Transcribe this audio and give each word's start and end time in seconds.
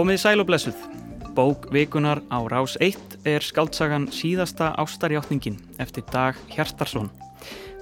Komið 0.00 0.16
sæl 0.16 0.40
og 0.40 0.46
blessuð. 0.48 0.76
Bók 1.36 1.66
vikunar 1.74 2.22
á 2.32 2.40
Rás 2.48 2.78
1 2.80 3.18
er 3.28 3.44
skaldsagan 3.44 4.06
síðasta 4.08 4.70
ástarjáttningin 4.80 5.58
eftir 5.76 6.06
Dag 6.08 6.38
Hjartarsson, 6.48 7.10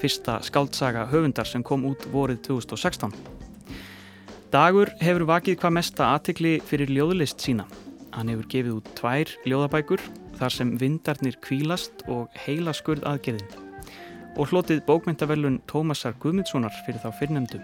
fyrsta 0.03 0.41
skaldsaga 0.43 1.05
höfundar 1.13 1.47
sem 1.47 1.63
kom 1.63 1.85
út 1.87 2.09
vorið 2.11 2.41
2016. 2.49 3.13
Dagur 4.51 4.91
hefur 4.99 5.29
vakið 5.31 5.61
hvað 5.61 5.77
mesta 5.77 6.09
aðtikli 6.17 6.57
fyrir 6.59 6.91
ljóðlist 6.91 7.39
sína. 7.39 7.69
Hann 8.11 8.33
hefur 8.33 8.49
gefið 8.51 8.73
út 8.81 8.89
tvær 8.99 9.31
ljóðabækur 9.47 10.03
þar 10.41 10.57
sem 10.57 10.73
vindarnir 10.81 11.39
kvílast 11.45 12.03
og 12.09 12.35
heila 12.49 12.75
skurð 12.75 13.07
aðgerðin 13.07 13.95
og 14.35 14.51
hlotið 14.51 14.83
bókmyndavellun 14.91 15.61
Tómasar 15.71 16.19
Guðmundssonar 16.19 16.75
fyrir 16.83 16.99
þá 16.99 17.15
fyrrnemdum. 17.21 17.63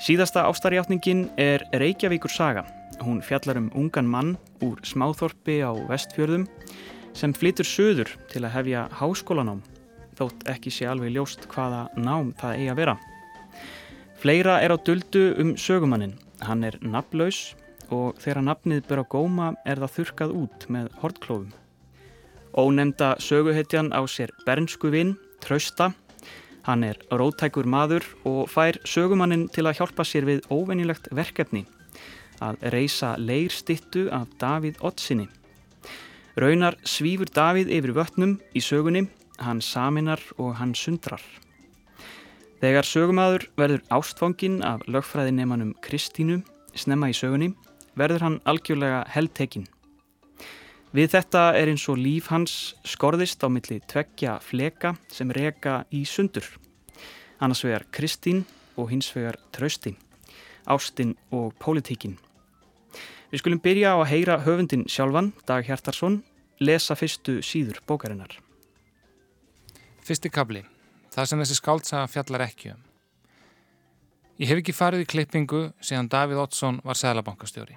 Síðasta 0.00 0.46
ástarjáttningin 0.48 1.26
er 1.36 1.68
Reykjavíkur 1.76 2.32
saga. 2.32 2.64
Hún 3.02 3.22
fjallar 3.22 3.58
um 3.58 3.70
ungan 3.74 4.06
mann 4.06 4.36
úr 4.62 4.78
smáþorpi 4.86 5.60
á 5.66 5.72
vestfjörðum 5.88 6.46
sem 7.14 7.32
flytur 7.34 7.66
söður 7.66 8.10
til 8.30 8.44
að 8.44 8.54
hefja 8.54 8.84
háskólanám, 8.98 9.62
þótt 10.18 10.46
ekki 10.50 10.72
sé 10.74 10.86
alveg 10.90 11.14
ljóst 11.14 11.48
hvaða 11.50 11.88
nám 11.96 12.32
það 12.38 12.56
eigi 12.58 12.70
að 12.72 12.80
vera. 12.82 12.94
Fleira 14.20 14.60
er 14.62 14.74
á 14.74 14.78
döldu 14.78 15.34
um 15.42 15.54
sögumannin. 15.56 16.16
Hann 16.40 16.64
er 16.64 16.78
naflaus 16.82 17.54
og 17.92 18.16
þegar 18.22 18.46
nafnið 18.48 18.94
á 18.94 19.04
góma 19.04 19.52
er 19.66 19.82
það 19.82 19.94
þurkað 19.98 20.34
út 20.40 20.66
með 20.68 20.88
hortklófum. 21.02 21.52
Ónemda 22.54 23.14
söguhetjan 23.18 23.90
á 23.90 24.00
sér 24.06 24.30
bernsku 24.46 24.90
vinn, 24.90 25.16
Trausta. 25.42 25.92
Hann 26.64 26.84
er 26.84 26.96
rótækur 27.10 27.66
maður 27.66 28.06
og 28.24 28.48
fær 28.48 28.78
sögumannin 28.88 29.48
til 29.52 29.66
að 29.66 29.80
hjálpa 29.80 30.06
sér 30.06 30.24
við 30.24 30.46
óvenilegt 30.48 31.10
verkefni 31.12 31.66
að 32.42 32.58
reysa 32.74 33.14
leirstittu 33.18 34.08
af 34.12 34.30
Davíð 34.40 34.80
Ottsinni. 34.80 35.28
Raunar 36.40 36.74
svífur 36.82 37.30
Davíð 37.30 37.70
yfir 37.70 37.94
vötnum 37.94 38.38
í 38.54 38.62
sögunni, 38.64 39.06
hann 39.38 39.60
saminar 39.62 40.22
og 40.38 40.56
hann 40.58 40.74
sundrar. 40.74 41.22
Þegar 42.64 42.86
sögumadur 42.88 43.46
verður 43.60 43.84
ástfangin 43.92 44.62
af 44.64 44.82
lögfræðinemanum 44.88 45.74
Kristínu 45.84 46.40
snemma 46.74 47.10
í 47.12 47.16
sögunni, 47.16 47.52
verður 47.94 48.24
hann 48.26 48.40
algjörlega 48.48 49.04
heldtekinn. 49.14 49.66
Við 50.94 51.10
þetta 51.10 51.42
er 51.58 51.70
eins 51.72 51.84
og 51.90 51.98
líf 51.98 52.28
hans 52.30 52.74
skorðist 52.86 53.42
á 53.42 53.50
milli 53.50 53.80
tveggja 53.90 54.36
fleka 54.42 54.94
sem 55.10 55.30
reka 55.34 55.82
í 55.90 56.04
sundur. 56.06 56.46
Annars 57.42 57.64
vegar 57.66 57.86
Kristín 57.90 58.44
og 58.78 58.92
hins 58.92 59.10
vegar 59.14 59.40
Trausti, 59.54 59.96
Ástinn 60.70 61.16
og 61.34 61.52
Pólitíkin. 61.60 62.16
Við 63.30 63.42
skulum 63.42 63.60
byrja 63.64 63.94
á 63.94 63.96
að 63.98 64.10
heyra 64.12 64.38
höfundin 64.44 64.86
sjálfan, 64.86 65.32
Dag 65.48 65.66
Hjartarsson, 65.66 66.22
lesa 66.60 66.94
fyrstu 66.94 67.40
síður 67.42 67.80
bókarinnar. 67.88 68.38
Fyrsti 70.04 70.30
kabli. 70.30 70.64
Það 71.14 71.30
sem 71.30 71.40
þessi 71.42 71.56
skáldsaga 71.58 72.10
fjallar 72.10 72.44
ekki 72.48 72.74
um. 72.74 72.82
Ég 74.38 74.50
hef 74.50 74.60
ekki 74.60 74.74
farið 74.74 75.04
í 75.04 75.10
klippingu 75.10 75.64
síðan 75.78 76.10
Davíð 76.10 76.40
Ottsson 76.42 76.80
var 76.82 76.98
sælabankastjóri. 76.98 77.76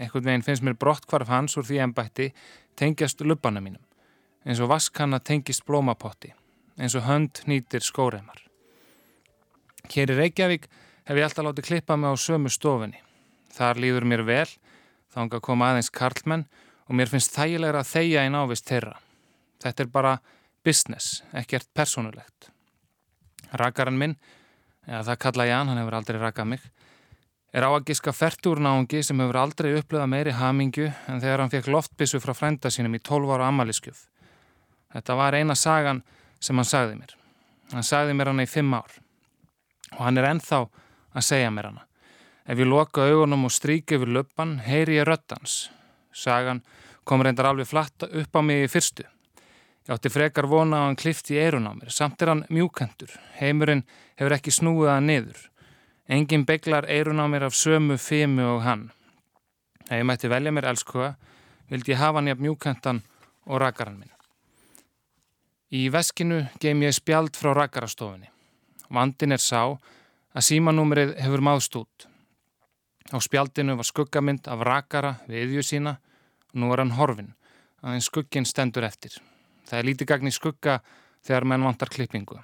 Ekkert 0.00 0.24
veginn 0.24 0.44
finnst 0.44 0.64
mér 0.64 0.78
brottkvarf 0.80 1.28
hans 1.28 1.58
úr 1.60 1.66
því 1.68 1.82
ennbætti 1.84 2.30
tengjast 2.80 3.20
lubbana 3.20 3.60
mínum. 3.60 3.82
Eins 4.48 4.62
og 4.64 4.70
vaskanna 4.72 5.20
tengist 5.20 5.66
blómapotti. 5.68 6.32
Eins 6.80 6.96
og 6.96 7.04
hönd 7.04 7.42
nýtir 7.44 7.84
skóreimar. 7.84 8.40
Hér 9.92 10.14
í 10.14 10.16
Reykjavík 10.16 10.70
hef 11.08 11.18
ég 11.18 11.26
alltaf 11.26 11.46
látið 11.46 11.68
klippa 11.68 11.96
mig 11.96 12.12
á 12.12 12.16
sömu 12.16 12.50
stofunni. 12.52 13.00
Þar 13.52 13.80
líður 13.82 14.06
mér 14.08 14.22
vel, 14.26 14.48
þá 15.12 15.24
hanga 15.24 15.40
koma 15.44 15.72
aðeins 15.72 15.90
karlmenn 15.92 16.46
og 16.88 16.96
mér 16.98 17.10
finnst 17.10 17.34
þægilegra 17.36 17.82
að 17.82 17.90
þeia 17.90 18.26
í 18.26 18.32
návist 18.32 18.68
þeirra. 18.68 18.94
Þetta 19.62 19.84
er 19.84 19.90
bara 19.92 20.14
business, 20.64 21.22
ekkert 21.36 21.68
personulegt. 21.74 22.50
Rakaran 23.52 23.98
minn, 23.98 24.16
eða 24.86 25.04
það 25.10 25.20
kalla 25.26 25.48
ég 25.48 25.58
hann, 25.58 25.72
hann 25.72 25.82
hefur 25.82 25.98
aldrei 25.98 26.20
rakað 26.22 26.50
mig, 26.54 26.64
er 27.52 27.66
á 27.66 27.70
að 27.70 27.84
giska 27.90 28.14
fertúrnáungi 28.16 29.02
sem 29.04 29.20
hefur 29.20 29.38
aldrei 29.42 29.74
upplöða 29.76 30.08
meiri 30.08 30.32
hamingu 30.38 30.88
en 30.88 31.20
þegar 31.20 31.44
hann 31.44 31.52
fekk 31.52 31.68
loftbissu 31.74 32.20
frá 32.22 32.32
frænda 32.36 32.72
sínum 32.72 32.96
í 32.96 33.02
12 33.04 33.34
ára 33.34 33.50
ammaliðskjöf. 33.52 34.06
Þetta 34.92 35.16
var 35.18 35.36
eina 35.36 35.56
sagan 35.56 36.00
sem 36.40 36.56
hann 36.56 36.68
sagði 36.68 36.96
mér. 37.02 37.12
Hann 37.72 37.84
sagði 37.86 38.16
mér 38.16 38.32
hana 38.32 38.46
í 38.46 38.50
5 38.50 38.76
ár 38.76 38.96
og 39.92 40.00
hann 40.06 40.20
er 40.20 40.30
ennþá 40.30 40.62
að 41.14 41.26
segja 41.26 41.50
mér 41.50 41.70
hana. 41.70 41.86
Ef 42.46 42.58
ég 42.58 42.66
loka 42.68 43.06
augunum 43.06 43.46
og 43.46 43.54
strík 43.54 43.92
yfir 43.94 44.10
löppan, 44.10 44.58
heyri 44.66 44.98
ég 44.98 45.06
röttans. 45.06 45.70
Sagan 46.12 46.62
kom 47.04 47.22
reyndar 47.22 47.50
alveg 47.50 47.68
flatt 47.70 48.08
upp 48.08 48.36
á 48.36 48.40
mig 48.42 48.64
í 48.66 48.70
fyrstu. 48.70 49.04
Ég 49.86 49.94
átti 49.94 50.10
frekar 50.14 50.46
vona 50.46 50.82
á 50.82 50.86
hann 50.86 50.98
klift 50.98 51.30
í 51.30 51.38
eirun 51.38 51.66
á 51.66 51.72
mér. 51.74 51.90
Samt 51.90 52.22
er 52.22 52.30
hann 52.30 52.44
mjúkendur. 52.50 53.10
Heimurinn 53.38 53.84
hefur 54.18 54.36
ekki 54.36 54.54
snúið 54.54 54.92
að 54.94 55.06
niður. 55.08 55.40
Engin 56.06 56.46
beglar 56.46 56.86
eirun 56.90 57.22
á 57.22 57.26
mér 57.26 57.48
af 57.48 57.56
sömu 57.58 57.98
fimu 57.98 58.46
og 58.56 58.62
hann. 58.66 58.90
Ef 59.88 59.98
ég 59.98 60.06
mætti 60.06 60.30
velja 60.30 60.52
mér 60.54 60.70
elskuða, 60.70 61.14
vildi 61.70 61.94
ég 61.94 62.02
hafa 62.02 62.20
hann 62.20 62.30
jafn 62.30 62.46
mjúkendan 62.46 63.02
og 63.46 63.62
rakaran 63.62 63.98
minn. 63.98 64.14
Í 65.72 65.88
veskinu 65.88 66.44
geim 66.60 66.82
ég 66.84 66.94
spjald 66.94 67.34
frá 67.38 67.54
rakarastofinni. 67.56 68.30
Vandin 68.92 69.32
er 69.32 69.40
sá 69.42 69.64
að 70.32 70.46
símanúmerið 70.48 71.14
hefur 71.20 71.44
máðst 71.44 71.76
út. 71.76 72.06
Á 73.12 73.18
spjaldinu 73.20 73.76
var 73.76 73.88
skuggamind 73.88 74.48
af 74.48 74.64
rakara 74.64 75.16
við 75.28 75.46
yðju 75.46 75.66
sína 75.68 75.98
og 76.52 76.60
nú 76.60 76.72
er 76.72 76.82
hann 76.82 76.96
horfin, 76.96 77.34
aðeins 77.84 78.08
skuggin 78.08 78.48
stendur 78.48 78.86
eftir. 78.88 79.18
Það 79.68 79.78
er 79.78 79.88
lítið 79.88 80.08
gagn 80.08 80.30
í 80.30 80.34
skugga 80.34 80.78
þegar 81.24 81.48
menn 81.48 81.66
vantar 81.66 81.92
klippingu. 81.92 82.38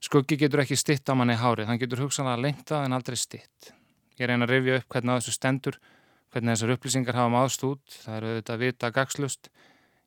Skuggi 0.00 0.36
getur 0.40 0.62
ekki 0.62 0.76
stitt 0.80 1.08
á 1.08 1.16
manni 1.16 1.36
hárið, 1.36 1.68
hann 1.68 1.80
getur 1.80 2.04
hugsanlega 2.04 2.40
lengtað 2.40 2.84
en 2.86 2.96
aldrei 2.96 3.16
stitt. 3.20 3.72
Ég 4.20 4.28
reyna 4.28 4.44
að 4.48 4.54
rifja 4.54 4.78
upp 4.80 4.92
hvernig 4.92 5.16
á 5.16 5.18
þessu 5.20 5.34
stendur, 5.36 5.80
hvernig 6.32 6.56
þessar 6.56 6.74
upplýsingar 6.76 7.18
hafa 7.20 7.32
máðst 7.32 7.64
út, 7.68 7.96
það 8.04 8.16
eru 8.16 8.30
auðvitað 8.30 8.54
að 8.56 8.64
vita 8.64 8.92
gagslust. 8.96 9.50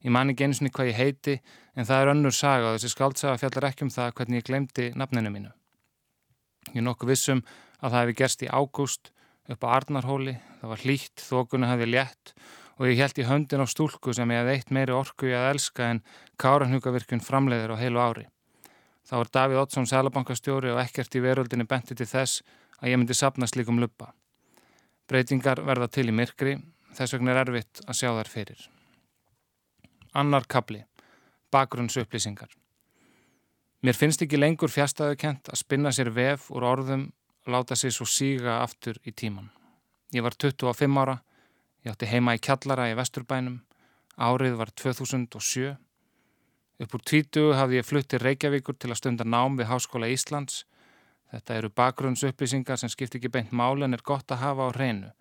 Ég 0.03 0.13
man 0.13 0.33
ekki 0.33 0.45
eins 0.47 0.61
og 0.61 0.73
hvað 0.75 0.89
ég 0.91 0.99
heiti, 0.99 1.35
en 1.77 1.89
það 1.89 2.01
er 2.01 2.13
önnur 2.13 2.35
saga 2.35 2.71
og 2.71 2.77
þessi 2.77 2.93
skaldsaga 2.93 3.41
fjallar 3.41 3.69
ekki 3.71 3.87
um 3.87 3.93
það 3.93 4.15
hvernig 4.19 4.41
ég 4.41 4.49
glemdi 4.49 4.89
nafninu 4.97 5.33
mínu. 5.33 5.53
Ég 6.73 6.83
nokkuð 6.85 7.13
vissum 7.13 7.43
að 7.79 7.93
það 7.93 7.99
hefði 7.99 8.17
gerst 8.21 8.43
í 8.43 8.49
ágúst 8.49 9.11
upp 9.51 9.65
á 9.67 9.67
Arnarhóli, 9.77 10.37
það 10.61 10.71
var 10.71 10.83
hlýtt, 10.83 11.23
þókunni 11.23 11.69
hefði 11.69 11.89
létt 11.91 12.33
og 12.79 12.87
ég 12.89 13.01
held 13.01 13.19
í 13.21 13.25
höndin 13.27 13.61
á 13.61 13.67
stúlku 13.69 14.13
sem 14.15 14.31
ég 14.33 14.41
hefði 14.41 14.55
eitt 14.57 14.71
meiri 14.73 14.95
orku 14.95 15.29
í 15.29 15.35
að 15.37 15.49
elska 15.53 15.89
en 15.91 16.01
káranhugavirkun 16.41 17.21
framleiðir 17.21 17.75
á 17.75 17.81
heilu 17.81 18.01
ári. 18.01 18.25
Þá 19.03 19.15
var 19.19 19.31
Davíð 19.37 19.61
Oddsson 19.61 19.89
selabankastjóri 19.89 20.71
og 20.73 20.81
ekkert 20.81 21.15
í 21.19 21.21
veröldinni 21.23 21.67
benti 21.69 21.95
til 21.95 22.07
þess 22.09 22.41
að 22.79 22.93
ég 22.93 22.99
myndi 22.99 23.17
sapna 23.17 23.49
slíkum 23.49 23.81
luppa. 23.83 24.13
Breytingar 25.11 25.61
verða 25.67 25.89
til 25.91 26.07
í 26.07 26.15
myrkri, 26.15 26.55
þess 26.95 27.13
vegna 27.13 27.35
er 27.35 27.43
erfitt 27.43 27.83
að 27.85 27.99
sjá 27.99 28.09
þær 28.15 28.31
fyrir. 28.31 28.65
Annar 30.15 30.47
kabli, 30.47 30.85
bakgrunns 31.51 31.99
upplýsingar. 31.99 32.62
Mér 33.83 33.97
finnst 33.99 34.21
ekki 34.23 34.37
lengur 34.39 34.71
fjastæðukent 34.71 35.49
að 35.51 35.59
spinna 35.59 35.91
sér 35.91 36.07
vef 36.15 36.45
úr 36.55 36.63
orðum 36.63 37.01
láta 37.51 37.75
sér 37.75 37.91
svo 37.91 38.05
síga 38.07 38.61
aftur 38.61 38.95
í 39.03 39.11
tíman. 39.11 39.49
Ég 40.15 40.23
var 40.23 40.37
25 40.39 40.99
ára, 41.01 41.17
ég 41.83 41.91
átti 41.91 42.07
heima 42.07 42.37
í 42.37 42.39
Kjallara 42.39 42.85
í 42.87 42.95
Vesturbænum, 42.95 43.57
árið 44.15 44.55
var 44.61 44.71
2007. 44.71 45.73
Upp 46.79 46.95
úr 46.95 47.03
tvítu 47.03 47.43
hafði 47.59 47.81
ég 47.81 47.89
fluttið 47.89 48.23
Reykjavíkur 48.23 48.79
til 48.79 48.93
að 48.93 49.01
stunda 49.01 49.27
nám 49.27 49.59
við 49.59 49.67
Háskóla 49.73 50.07
Íslands. 50.15 50.63
Þetta 51.35 51.59
eru 51.59 51.73
bakgrunnsupplýsingar 51.75 52.79
sem 52.79 52.93
skiptir 52.93 53.19
ekki 53.19 53.33
beint 53.35 53.51
máli 53.51 53.83
en 53.83 53.99
er 53.99 54.05
gott 54.05 54.31
að 54.31 54.45
hafa 54.45 54.69
á 54.71 54.75
hreinu. 54.77 55.11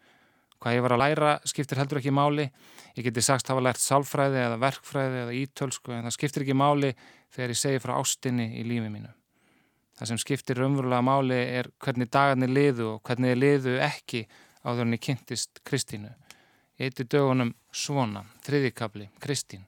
Hvað 0.62 0.76
ég 0.76 0.84
var 0.84 0.94
að 0.94 1.02
læra 1.02 1.30
skiptir 1.48 1.80
heldur 1.80 1.98
ekki 1.98 2.12
máli. 2.14 2.44
Ég 2.94 3.08
geti 3.08 3.24
sagst 3.24 3.48
hafa 3.50 3.64
lært 3.64 3.82
sálfræði 3.82 4.38
eða 4.44 4.60
verkfræði 4.62 5.24
eða 5.24 5.34
ítölsku 5.40 5.94
en 5.96 6.06
það 6.06 6.14
skiptir 6.14 6.44
ekki 6.44 6.54
máli 6.54 6.92
þegar 7.34 7.54
ég 7.54 7.58
segi 7.58 7.82
frá 7.82 7.96
ástinni 7.96 8.46
í 8.60 8.62
lífi 8.68 8.92
mínu. 8.92 9.10
Það 9.98 10.10
sem 10.12 10.20
skiptir 10.22 10.60
raunverulega 10.62 11.02
máli 11.04 11.40
er 11.58 11.70
hvernig 11.82 12.10
dagarnir 12.14 12.52
liðu 12.52 12.86
og 12.92 13.02
hvernig 13.06 13.34
þið 13.34 13.40
liðu 13.42 13.74
ekki 13.82 14.22
áður 14.62 14.86
en 14.86 14.96
ég 14.96 15.02
kynntist 15.08 15.62
Kristínu. 15.66 16.12
Heiti 16.78 17.06
dögunum 17.10 17.52
Svona, 17.72 18.22
þriðikabli, 18.44 19.08
Kristín. 19.20 19.66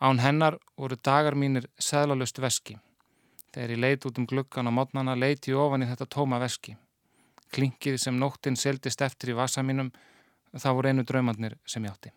Án 0.00 0.20
hennar 0.20 0.58
voru 0.76 0.96
dagar 0.96 1.36
mínir 1.36 1.68
sæðlalust 1.78 2.40
veski. 2.42 2.76
Þegar 3.54 3.72
ég 3.72 3.80
leit 3.80 4.06
út 4.08 4.18
um 4.20 4.26
gluggan 4.28 4.68
á 4.68 4.72
mótnana 4.72 5.14
leiti 5.16 5.54
ég 5.54 5.60
ofan 5.60 5.84
í 5.84 5.88
þetta 5.88 6.08
tóma 6.12 6.40
veski. 6.42 6.76
Klinkið 7.54 7.98
sem 8.00 8.18
nóttinn 8.18 8.58
seldist 8.58 9.02
eftir 9.04 9.32
í 9.32 9.36
vasa 9.38 9.62
mínum, 9.62 9.92
það 10.56 10.78
voru 10.78 10.92
einu 10.92 11.04
draumarnir 11.06 11.58
sem 11.68 11.84
ég 11.84 11.92
átti. 11.92 12.12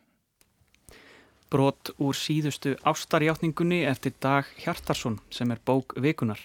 Brot 1.49 1.89
úr 1.97 2.13
síðustu 2.13 2.75
ástarjáttningunni 2.85 3.81
eftir 3.89 4.13
Dag 4.21 4.49
Hjartarsson 4.61 5.17
sem 5.33 5.49
er 5.49 5.61
bók 5.65 5.95
vikunar. 5.97 6.41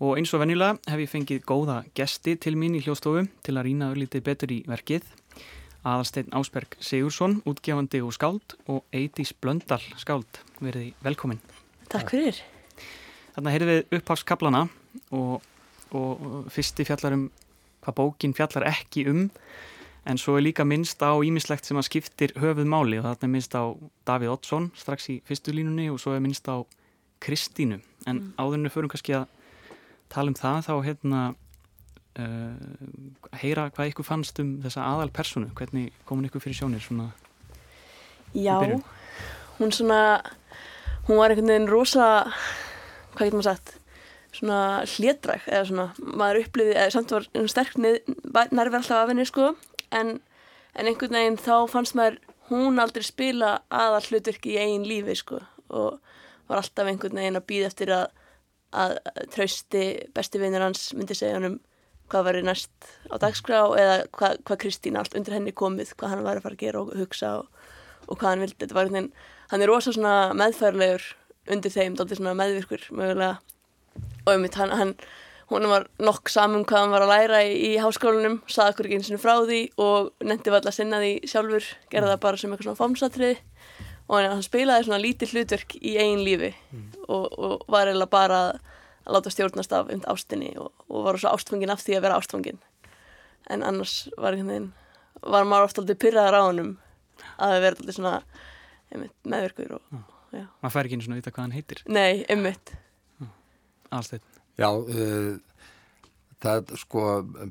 Og 0.00 0.16
eins 0.16 0.32
og 0.32 0.40
venjulega 0.42 0.78
hef 0.88 1.02
ég 1.04 1.10
fengið 1.12 1.42
góða 1.46 1.82
gesti 1.94 2.38
til 2.40 2.54
mín 2.58 2.78
í 2.78 2.80
hljóstofu 2.82 3.26
til 3.44 3.54
að 3.58 3.66
rýna 3.68 3.90
auðvitið 3.92 4.24
betur 4.26 4.54
í 4.54 4.62
verkið. 4.66 5.04
Aðalsteinn 5.82 6.32
Ásberg 6.38 6.78
Sigursson, 6.80 7.40
útgefandi 7.44 8.00
og 8.02 8.14
skáld 8.16 8.56
og 8.70 8.82
Eidís 8.94 9.34
Blöndal 9.36 9.82
skáld. 10.00 10.40
Verði 10.62 10.94
velkomin. 11.04 11.42
Takk 11.92 12.14
fyrir. 12.14 12.40
Þarna 13.36 13.54
heyrðum 13.54 13.72
við 13.74 13.96
uppháskablana 13.98 14.64
og, 15.18 15.44
og 15.92 16.50
fyrsti 16.54 16.86
fjallar 16.88 17.18
um 17.18 17.28
hvað 17.82 17.98
bókin 17.98 18.34
fjallar 18.36 18.68
ekki 18.70 19.06
um 19.10 19.28
en 20.06 20.18
svo 20.18 20.36
er 20.38 20.46
líka 20.46 20.64
minnst 20.66 21.02
á 21.02 21.14
ímislegt 21.22 21.68
sem 21.68 21.78
að 21.78 21.88
skiptir 21.90 22.34
höfuð 22.42 22.66
máli 22.66 22.98
og 22.98 23.06
þarna 23.06 23.28
er 23.28 23.32
minnst 23.36 23.54
á 23.54 23.62
Davíð 24.08 24.34
Oddsson 24.34 24.70
strax 24.78 25.08
í 25.12 25.20
fyrstu 25.26 25.54
línunni 25.54 25.86
og 25.92 26.00
svo 26.02 26.16
er 26.16 26.24
minnst 26.24 26.48
á 26.50 26.62
Kristínu. 27.22 27.78
En 28.06 28.16
mm. 28.16 28.32
áðurinu 28.34 28.72
förum 28.74 28.90
kannski 28.90 29.14
að 29.14 29.28
tala 30.10 30.32
um 30.32 30.38
það 30.38 30.66
þá 30.66 30.72
hérna 30.88 31.20
uh, 32.18 33.36
heyra 33.38 33.68
hvað 33.70 33.92
ykkur 33.92 34.08
fannst 34.08 34.40
um 34.42 34.56
þessa 34.64 34.86
aðal 34.88 35.12
personu, 35.14 35.52
hvernig 35.58 35.92
komin 36.08 36.26
ykkur 36.28 36.42
fyrir 36.42 36.58
sjónir 36.62 36.82
svona 36.82 37.12
Já, 38.32 38.56
hún 39.58 39.72
svona 39.72 40.22
hún 41.06 41.18
var 41.20 41.32
einhvern 41.32 41.52
veginn 41.52 41.70
rosa 41.70 42.08
hvað 43.14 43.26
getur 43.28 43.38
maður 43.38 43.48
sagt 43.50 43.74
svona 44.32 44.82
hlétræk 44.88 45.48
eða 45.50 45.64
svona 45.68 45.86
maður 46.00 46.42
upplifið, 46.46 46.76
eða 46.76 46.92
samt 46.94 47.12
var 47.14 47.26
sterk 47.52 47.74
nærverð 47.78 48.78
alltaf 48.80 49.02
af 49.02 49.10
henni 49.12 49.26
sko. 49.28 49.52
En, 49.92 50.14
en 50.74 50.88
einhvern 50.88 51.18
veginn 51.18 51.40
þá 51.40 51.68
fannst 51.70 51.96
maður 51.98 52.20
hún 52.48 52.80
aldrei 52.82 53.04
spila 53.04 53.58
aðal 53.72 54.02
hlutverki 54.08 54.54
í 54.54 54.60
eigin 54.62 54.88
lífi 54.88 55.18
sko. 55.20 55.42
Og 55.72 56.00
var 56.48 56.62
alltaf 56.62 56.88
einhvern 56.88 57.20
veginn 57.20 57.40
að 57.40 57.48
býða 57.50 57.68
eftir 57.68 57.92
að, 57.96 58.06
að 58.72 58.96
trausti 59.34 59.84
besti 60.16 60.40
vinnir 60.40 60.64
hans 60.64 60.90
myndi 60.96 61.16
segja 61.16 61.38
hann 61.38 61.50
um 61.52 61.60
hvað 62.12 62.26
verið 62.28 62.48
næst 62.48 62.90
á 63.08 63.16
dagskrá 63.20 63.60
eða 63.80 63.94
hvað, 64.12 64.40
hvað 64.44 64.58
Kristín 64.64 64.98
allt 65.00 65.14
undir 65.16 65.36
henni 65.36 65.54
komið, 65.56 65.94
hvað 65.96 66.12
hann 66.12 66.26
var 66.26 66.40
að 66.40 66.44
fara 66.44 66.58
að 66.58 66.64
gera 66.64 66.82
og 66.82 66.92
hugsa 66.98 67.30
og, 67.40 67.62
og 68.08 68.18
hvað 68.18 68.28
hann 68.28 68.44
vildi. 68.44 68.58
Þetta 68.60 68.76
var 68.76 68.88
einhvern 68.88 68.98
veginn, 68.98 69.30
hann 69.52 69.64
er 69.64 69.72
rosa 69.72 69.94
svona 69.96 70.16
meðfærlegur 70.36 71.06
undir 71.52 71.72
þeim, 71.72 71.96
þetta 71.96 72.14
er 72.16 72.20
svona 72.20 72.36
meðvirkur 72.42 72.84
mögulega 72.92 73.38
og 74.24 74.32
um 74.34 74.46
þetta, 74.46 74.62
hann, 74.62 74.74
hann, 74.78 74.94
hún 75.52 75.68
var 75.70 75.86
nokk 76.02 76.32
saman 76.32 76.66
hvað 76.68 76.84
hann 76.84 76.94
var 76.94 77.06
að 77.06 77.14
læra 77.14 77.44
í, 77.46 77.54
í 77.68 77.72
háskólanum, 77.82 78.40
saði 78.50 78.74
okkur 78.74 78.88
ekki 78.88 79.00
eins 79.00 79.12
og 79.12 79.22
frá 79.22 79.34
því 79.44 79.62
og 79.82 80.12
nefndi 80.24 80.52
var 80.52 80.62
alltaf 80.62 80.74
að 80.74 80.78
sinna 80.80 81.00
því 81.02 81.14
sjálfur, 81.32 81.70
gerða 81.92 82.14
það 82.14 82.22
bara 82.26 82.40
sem 82.40 82.52
eitthvað 82.54 82.70
svona 82.70 82.82
fómsatriði 82.82 83.38
og 84.08 84.26
hann 84.26 84.44
spilaði 84.44 84.86
svona 84.88 85.00
lítið 85.02 85.34
hlutverk 85.36 85.76
í 85.78 85.96
eigin 85.96 86.24
lífi 86.26 86.52
mm. 86.52 86.86
og, 87.06 87.26
og 87.32 87.66
var 87.70 87.88
eiginlega 87.88 88.12
bara 88.12 88.42
að 89.02 89.16
láta 89.16 89.32
stjórnast 89.32 89.74
af 89.74 89.90
um 89.92 90.04
ástinni 90.10 90.52
og, 90.60 90.70
og 90.88 91.06
var 91.06 91.18
svo 91.20 91.32
ástfangin 91.32 91.72
af 91.72 91.82
því 91.82 91.98
að 91.98 92.06
vera 92.06 92.18
ástfangin 92.20 92.60
en 93.50 93.64
annars 93.66 94.06
var, 94.20 94.36
hérna, 94.38 94.70
var 95.22 95.46
maður 95.48 95.68
ofta 95.70 95.82
alltaf 95.82 96.00
pyrraðar 96.02 96.38
á 96.38 96.42
hannum 96.46 96.72
að 97.38 97.54
það 97.54 97.64
verði 97.66 97.82
alltaf 97.82 97.98
svona 97.98 98.14
einmitt, 98.92 99.16
meðverkur 99.24 99.76
og, 99.78 99.98
já. 100.34 100.46
maður 100.62 100.74
fær 100.76 100.88
ekki 100.88 101.00
svona 101.02 101.16
að 101.16 101.22
vita 101.22 101.34
hvað 101.34 101.46
hann 101.46 101.56
heitir 101.56 101.84
nei, 101.88 102.22
einmitt 102.30 102.74
Alsteit 103.92 104.24
Já, 104.60 104.68
uh, 104.68 105.38
það 106.42 106.74
sko 106.80 107.06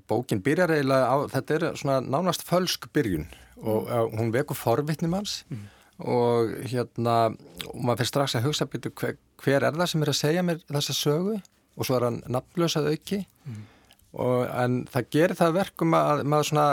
bókin 0.10 0.44
byrjar 0.46 0.76
eiginlega 0.76 1.08
á 1.10 1.16
þetta 1.32 1.58
er 1.58 1.68
svona 1.80 2.00
nánast 2.06 2.46
fölsk 2.48 2.90
byrjun 2.94 3.28
og 3.62 3.88
uh, 3.88 4.06
hún 4.18 4.34
vekur 4.34 4.58
forvittnum 4.58 5.16
hans 5.18 5.42
mm. 5.50 5.66
og 6.06 6.56
hérna 6.72 7.18
og 7.32 7.82
maður 7.82 8.04
fyrir 8.04 8.12
strax 8.12 8.38
að 8.38 8.48
hugsa 8.50 8.70
byrju 8.70 8.94
hver 9.00 9.18
hver 9.42 9.66
er 9.66 9.76
það 9.76 9.92
sem 9.92 10.06
er 10.06 10.12
að 10.12 10.20
segja 10.20 10.46
mér 10.46 10.64
þessa 10.70 10.96
sögu 10.98 11.38
og 11.42 11.88
svo 11.88 11.98
er 11.98 12.08
hann 12.08 12.22
nafnlösað 12.32 12.90
auki 12.92 13.22
mm. 13.24 13.62
og, 14.14 14.40
en 14.46 14.82
það 14.92 15.12
gerir 15.16 15.40
það 15.40 15.58
verkum 15.60 15.98
að 15.98 16.24
maður 16.34 16.50
svona 16.52 16.68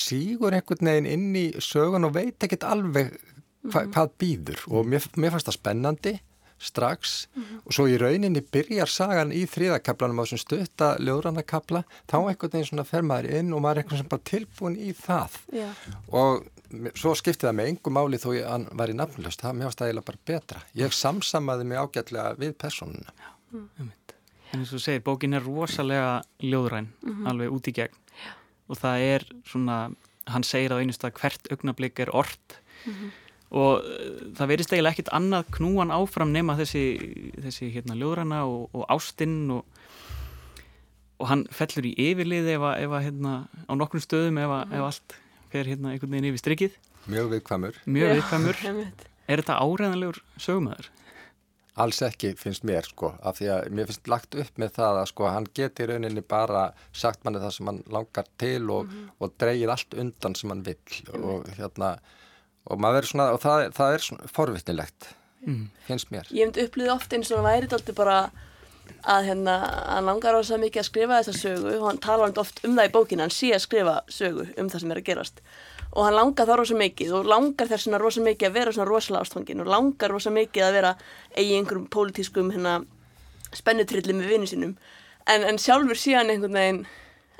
sígur 0.00 0.56
einhvern 0.56 0.92
veginn 0.92 1.10
inn 1.14 1.38
í 1.38 1.46
sögun 1.64 2.08
og 2.08 2.16
veit 2.16 2.46
ekkert 2.46 2.66
alveg 2.68 3.14
hva, 3.14 3.84
mm. 3.84 3.92
hvað 3.94 4.12
býður 4.20 4.66
og 4.68 4.90
mér, 4.90 5.06
mér 5.16 5.34
fannst 5.34 5.50
það 5.50 5.60
spennandi 5.60 6.16
strax 6.60 7.26
mm. 7.34 7.62
og 7.64 7.72
svo 7.72 7.86
í 7.88 7.96
rauninni 8.00 8.42
byrjar 8.44 8.90
sagan 8.92 9.32
í 9.32 9.46
þrýðakablanum 9.48 10.20
á 10.20 10.24
þessum 10.24 10.42
stutta 10.44 10.88
ljóðrannakabla 11.00 11.84
þá 12.04 12.16
einhvern 12.20 12.52
veginn 12.52 12.68
svona 12.68 12.84
fer 12.88 13.06
maður 13.06 13.30
inn 13.40 13.52
og 13.56 13.62
maður 13.64 13.80
er 13.80 13.82
einhvern 13.82 13.98
veginn 13.98 14.14
bara 14.14 14.28
tilbúin 14.32 14.76
í 14.76 14.92
það 14.96 15.38
yeah. 15.56 15.86
og 16.12 16.44
svo 16.98 17.14
skipti 17.18 17.46
það 17.46 17.56
með 17.58 17.70
engum 17.72 17.96
máli 17.96 18.20
þó 18.20 18.28
ég 18.36 18.48
hann 18.48 18.66
var 18.78 18.92
í 18.92 18.96
nafnlust, 18.96 19.42
það 19.42 19.56
mér 19.58 19.70
ást 19.70 19.80
að 19.80 19.90
eiginlega 19.90 20.08
bara 20.10 20.20
betra. 20.30 20.60
Ég 20.78 20.94
samsamaði 20.94 21.66
mig 21.66 21.80
ágætlega 21.80 22.34
við 22.38 22.52
personuna. 22.60 23.14
Mm. 23.50 23.90
En 24.50 24.62
eins 24.62 24.74
og 24.74 24.82
segir, 24.82 25.02
bókin 25.06 25.34
er 25.38 25.44
rosalega 25.46 26.22
ljóðræn, 26.42 26.90
mm 27.02 27.12
-hmm. 27.12 27.28
alveg 27.30 27.52
út 27.54 27.68
í 27.68 27.74
gegn 27.74 27.94
Já. 27.94 28.32
og 28.68 28.78
það 28.78 28.98
er 29.14 29.26
svona, 29.46 29.90
hann 30.26 30.42
segir 30.42 30.72
á 30.74 30.80
einust 30.82 31.04
að 31.04 31.14
hvert 31.20 31.50
augnablík 31.50 31.98
er 32.00 32.14
orrt 32.14 32.60
mm 32.86 32.92
-hmm. 32.92 33.10
Og 33.50 33.82
uh, 33.82 34.20
það 34.38 34.52
verist 34.52 34.72
eiginlega 34.72 34.96
ekkit 34.96 35.12
annað 35.16 35.50
knúan 35.56 35.94
áfram 35.94 36.32
nema 36.34 36.56
þessi, 36.60 36.84
þessi 37.40 37.70
hérna, 37.74 37.98
ljóðræna 37.98 38.44
og, 38.46 38.68
og 38.74 38.86
ástinn 38.94 39.50
og, 39.56 39.64
og 41.18 41.30
hann 41.32 41.46
fellur 41.54 41.90
í 41.90 41.96
yfirlið 42.10 42.54
ef 42.54 42.68
að 42.68 43.02
hérna, 43.08 43.34
á 43.66 43.72
nokkrum 43.74 44.04
stöðum 44.04 44.38
ef, 44.42 44.54
að, 44.60 44.78
ef 44.78 44.88
allt 44.90 45.18
fer 45.50 45.66
hérna 45.66 45.92
einhvern 45.92 46.14
veginn 46.14 46.30
yfir 46.30 46.44
strikið 46.44 46.78
Mjög 47.10 47.30
viðkvæmur 47.34 47.82
Mjög 47.90 48.16
viðkvæmur 48.18 48.64
Er 49.30 49.38
þetta 49.38 49.60
áræðanlegur 49.62 50.18
sögumæður? 50.42 50.88
Alls 51.80 52.00
ekki 52.02 52.32
finnst 52.36 52.64
mér 52.66 52.88
sko 52.88 53.12
af 53.22 53.38
því 53.38 53.50
að 53.54 53.68
mér 53.76 53.88
finnst 53.88 54.08
lagt 54.10 54.34
upp 54.42 54.56
með 54.58 54.72
það 54.80 54.98
að 55.00 55.10
sko 55.12 55.28
hann 55.30 55.46
geti 55.56 55.86
rauninni 55.86 56.24
bara 56.26 56.64
sagt 56.90 57.22
manni 57.24 57.42
það 57.42 57.54
sem 57.56 57.70
hann 57.70 57.78
langar 57.94 58.26
til 58.42 58.64
og, 58.74 58.88
mm 58.88 58.90
-hmm. 58.90 59.12
og 59.18 59.36
dreigir 59.38 59.70
allt 59.70 59.94
undan 59.94 60.34
sem 60.34 60.50
hann 60.50 60.64
vill 60.66 60.76
mm 60.76 61.14
-hmm. 61.14 61.24
og 61.24 61.46
hérna 61.58 61.90
og 62.70 63.08
svona 63.08 63.32
og 63.34 63.40
það, 63.42 63.64
það 63.76 63.94
er 63.94 64.06
svona 64.06 64.30
forvittnilegt 64.30 65.10
mm. 65.46 65.66
finnst 65.88 66.12
mér. 66.14 66.30
Ég 66.34 66.50
hef 66.50 66.68
upplýðið 66.68 66.94
oft 66.94 67.16
eins 67.16 67.32
og 67.32 67.40
það 67.40 67.48
væri 67.48 67.70
þetta 67.72 67.96
bara 67.96 68.20
að 69.06 69.26
hérna, 69.30 69.56
hann 69.94 70.08
langar 70.08 70.36
á 70.36 70.40
þess 70.40 70.54
að 70.56 70.62
mikið 70.64 70.82
að 70.82 70.88
skrifa 70.88 71.18
þessa 71.20 71.38
sögu 71.38 71.74
og 71.78 71.84
hann 71.86 72.00
tala 72.02 72.30
oft 72.42 72.62
um 72.66 72.76
það 72.76 72.88
í 72.88 72.94
bókinu, 72.94 73.24
hann 73.24 73.34
sé 73.34 73.52
að 73.54 73.64
skrifa 73.66 73.96
sögu 74.10 74.46
um 74.58 74.70
það 74.70 74.82
sem 74.82 74.94
er 74.94 75.00
að 75.00 75.08
gerast. 75.10 75.42
Og 75.90 76.06
hann 76.06 76.14
langar 76.14 76.46
þá 76.46 76.54
rosa 76.60 76.78
mikið 76.78 77.12
og 77.18 77.28
langar 77.30 77.70
þess 77.70 77.86
svona 77.86 78.00
rosa 78.02 78.22
mikið 78.22 78.48
að 78.48 78.56
vera 78.58 78.74
svona 78.74 78.88
rosalega 78.90 79.26
ástfangin 79.26 79.62
og 79.62 79.70
langar 79.70 80.12
rosa 80.14 80.30
mikið 80.34 80.66
að 80.66 80.76
vera 80.78 80.94
eigi 81.34 81.56
einhverjum 81.58 81.88
pólitískum 81.90 82.52
hérna, 82.54 82.80
spennutrilli 83.54 84.14
með 84.14 84.34
vinnu 84.34 84.50
sínum. 84.50 84.76
En, 85.26 85.46
en 85.46 85.58
sjálfur 85.58 85.98
sé 85.98 86.14
hann 86.18 86.30
einhvern 86.30 86.58
veginn 86.58 86.84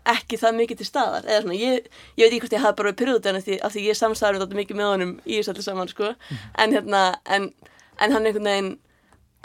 ekki 0.08 0.38
það 0.40 0.58
mikið 0.60 0.80
til 0.80 0.86
staðar 0.88 1.26
eða 1.28 1.42
svona, 1.44 1.58
ég, 1.60 1.88
ég 2.16 2.22
veit 2.24 2.30
ekki 2.30 2.42
hvort 2.44 2.56
ég 2.56 2.64
hafa 2.64 2.78
bara 2.78 2.92
af 2.92 3.44
því, 3.44 3.58
af 3.60 3.74
því 3.74 3.86
ég 3.86 3.98
samsæður 3.98 4.40
þetta 4.44 4.60
mikið 4.60 4.80
með 4.80 4.90
honum 4.92 5.12
í 5.24 5.38
þessu 5.38 5.52
allir 5.52 5.66
saman 5.66 5.90
sko, 5.90 6.12
mm. 6.14 6.44
en 6.64 6.76
hérna 6.76 7.02
en, 7.26 7.50
en 7.98 8.14
hann 8.14 8.26
einhvern 8.26 8.50
veginn 8.50 8.72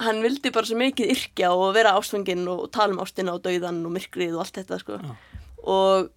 hann 0.03 0.23
vildi 0.23 0.51
bara 0.51 0.67
svo 0.67 0.79
mikið 0.79 1.13
yrkja 1.13 1.53
og 1.55 1.69
vera 1.75 1.95
ástfanginn 1.95 2.47
og 2.51 2.67
tala 2.75 2.95
um 2.95 3.03
ástina 3.03 3.35
og 3.35 3.43
dauðan 3.45 3.83
og 3.87 3.95
myrkrið 3.95 4.35
og 4.35 4.43
allt 4.43 4.59
þetta 4.59 4.79
sko. 4.81 4.99
Já. 4.99 5.13
og 5.63 6.09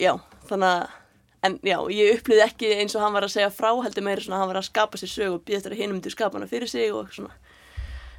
já, 0.00 0.14
þannig 0.48 0.72
að 0.72 0.86
en 1.46 1.58
já, 1.62 1.76
ég 1.94 2.16
upplýði 2.18 2.44
ekki 2.44 2.70
eins 2.80 2.96
og 2.98 3.04
hann 3.04 3.14
var 3.14 3.26
að 3.26 3.36
segja 3.36 3.50
frá 3.54 3.70
heldur 3.84 4.04
meira 4.06 4.22
svona 4.24 4.40
hann 4.40 4.50
var 4.50 4.60
að 4.60 4.70
skapa 4.70 4.98
sér 4.98 5.12
sög 5.12 5.36
og 5.36 5.44
býða 5.46 5.68
þetta 5.68 5.78
hinum 5.78 6.00
til 6.02 6.14
skapana 6.14 6.48
fyrir 6.50 6.70
sig 6.70 6.90
og 6.94 7.12
svona 7.14 7.36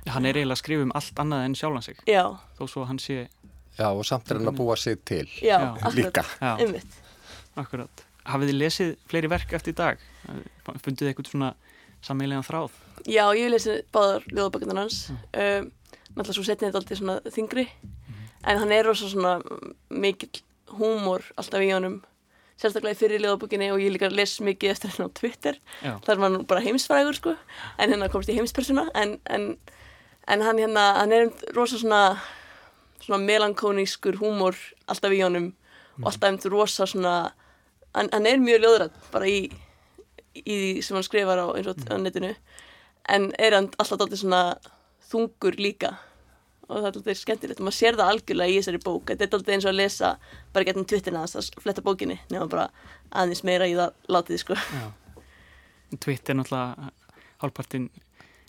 Hann 0.10 0.26
er 0.26 0.38
eiginlega 0.40 0.56
að 0.56 0.62
skrifa 0.62 0.86
um 0.86 0.94
allt 0.96 1.20
annað 1.22 1.46
en 1.46 1.56
sjálfan 1.60 1.86
sig 1.86 1.98
Þó 2.08 2.64
svo 2.72 2.86
hann 2.88 3.02
sé 3.04 3.28
Já, 3.80 3.88
og 3.90 4.04
samt 4.08 4.30
er 4.30 4.40
hann 4.40 4.52
að 4.52 4.60
búa 4.60 4.76
sig 4.80 5.00
til 5.08 5.26
Já, 5.40 5.58
já. 5.80 5.90
líka 5.96 6.26
Akkurat, 6.44 6.98
Akkurat 7.56 8.06
Hafið 8.30 8.52
þið 8.52 8.60
lesið 8.60 8.92
fleiri 9.10 9.32
verk 9.32 9.54
eftir 9.58 9.74
í 9.74 9.78
dag? 9.80 10.02
Fundið 10.68 11.00
þið 11.00 11.12
eitthvað 11.12 11.32
svona 11.32 11.54
sammeiligan 12.06 12.46
þráð? 12.46 12.76
Já, 13.08 13.24
ég 13.38 13.50
lesi 13.54 13.80
báðar 13.96 14.28
ljóðabökunar 14.30 14.84
hans 14.84 15.00
mm. 15.10 15.24
um, 15.40 15.72
náttúrulega 16.14 16.36
svo 16.38 16.46
setnið 16.46 16.68
þetta 16.68 16.82
alltaf 16.82 17.00
svona 17.00 17.34
þingri 17.34 17.66
mm. 17.66 18.22
en 18.52 18.62
hann 18.62 18.76
er 18.76 18.88
rosa 18.88 19.10
svona 19.10 19.40
mikill 19.90 20.44
húmor 20.78 21.26
alltaf 21.40 21.64
í 21.64 21.72
honum 21.74 22.00
sérstaklega 22.60 22.98
í 22.98 23.00
fyrir 23.00 23.24
ljóðabökinni 23.24 23.72
og 23.74 23.82
ég 23.82 23.94
líka 23.96 24.10
les 24.12 24.36
mikið 24.44 24.74
eftir 24.74 24.94
henn 24.94 25.08
á 25.08 25.16
Twitter 25.16 25.60
Já. 25.80 25.94
þar 26.06 26.20
var 26.20 26.26
hann 26.28 26.48
bara 26.50 26.64
heimsfrægur 26.66 27.18
sko 27.18 27.36
en 27.80 27.94
hérna 27.94 28.10
komst 28.12 28.32
í 28.32 28.36
heimspersona 28.36 28.90
en, 29.00 29.16
en, 29.32 29.54
en 30.28 30.44
hann 30.46 30.60
hérna, 30.60 30.90
hann 31.00 31.16
er 31.16 31.32
rosa 31.56 31.80
svona 31.80 32.20
svona 33.04 33.24
melankónískur 33.24 34.20
húmor 34.22 34.58
alltaf 34.88 35.16
í 35.16 35.24
honum. 35.24 35.54
Mm. 36.00 36.06
og 36.06 36.12
alltaf 36.14 36.46
um 36.46 36.52
rosa 36.52 36.86
svona 36.88 37.16
hann, 37.94 38.10
hann 38.14 38.26
er 38.26 38.40
mjög 38.40 38.62
ljóðrætt 38.64 39.00
bara 39.12 39.28
í 39.28 39.50
í 40.40 40.82
sem 40.86 40.96
hann 40.96 41.04
skrifar 41.04 41.42
á 41.42 41.48
eins 41.56 41.68
og 41.68 41.82
á 41.90 41.96
netinu. 42.00 42.36
En 43.10 43.32
er 43.40 43.56
hann 43.58 43.72
alltaf 43.78 44.00
alltaf 44.00 44.22
svona 44.22 44.44
þungur 45.10 45.58
líka? 45.60 45.96
Og 46.70 46.78
það 46.78 46.88
er 46.88 47.00
alltaf 47.00 47.20
skemmtilegt 47.20 47.60
og 47.60 47.68
maður 47.68 47.80
sér 47.80 47.98
það 47.98 48.12
algjörlega 48.14 48.54
í 48.54 48.60
þessari 48.60 48.82
bók. 48.86 49.10
Þetta 49.10 49.26
er 49.26 49.38
alltaf 49.40 49.56
eins 49.56 49.66
og 49.66 49.72
að 49.72 49.80
lesa 49.80 50.12
bara 50.54 50.68
getum 50.70 50.86
Twitterna 50.86 51.26
að 51.26 51.50
fletta 51.64 51.86
bókinni 51.86 52.20
nema 52.30 52.48
bara 52.52 52.70
aðeins 53.10 53.44
meira 53.48 53.68
í 53.68 53.76
það 53.80 54.14
látið 54.16 54.44
sko. 54.44 54.60
Twitter 55.98 56.36
er 56.36 56.40
náttúrulega 56.40 56.92
hálfpartinn 57.42 57.90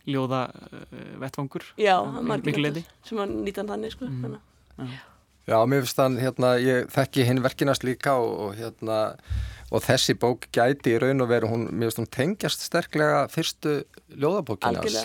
ljóða 0.09 0.47
uh, 0.51 0.99
vettvangur 1.23 1.67
Já, 1.81 1.97
miklu 2.31 2.67
leiti 2.67 2.85
sem 3.07 3.21
að 3.21 3.37
nýta 3.41 3.65
hann 3.65 3.73
þannig 3.75 3.97
sko 3.97 4.09
mm. 4.11 4.37
Já. 4.81 4.99
Já, 5.51 5.57
mér 5.67 5.83
finnst 5.83 5.99
þann, 5.99 6.19
hérna, 6.23 6.51
ég 6.63 6.91
þekki 6.95 7.25
hinn 7.27 7.43
verkinast 7.43 7.85
líka 7.87 8.15
og, 8.21 8.35
og 8.45 8.59
hérna 8.59 8.99
og 9.71 9.83
þessi 9.85 10.17
bók 10.19 10.49
gæti 10.55 10.95
í 10.95 11.01
raun 11.03 11.23
og 11.25 11.31
veru 11.31 11.51
hún, 11.51 11.67
mér 11.71 11.91
finnst 11.91 12.03
hún 12.03 12.11
tengjast 12.15 12.65
sterklega 12.67 13.25
fyrstu 13.33 13.81
ljóðabókinans 14.15 15.01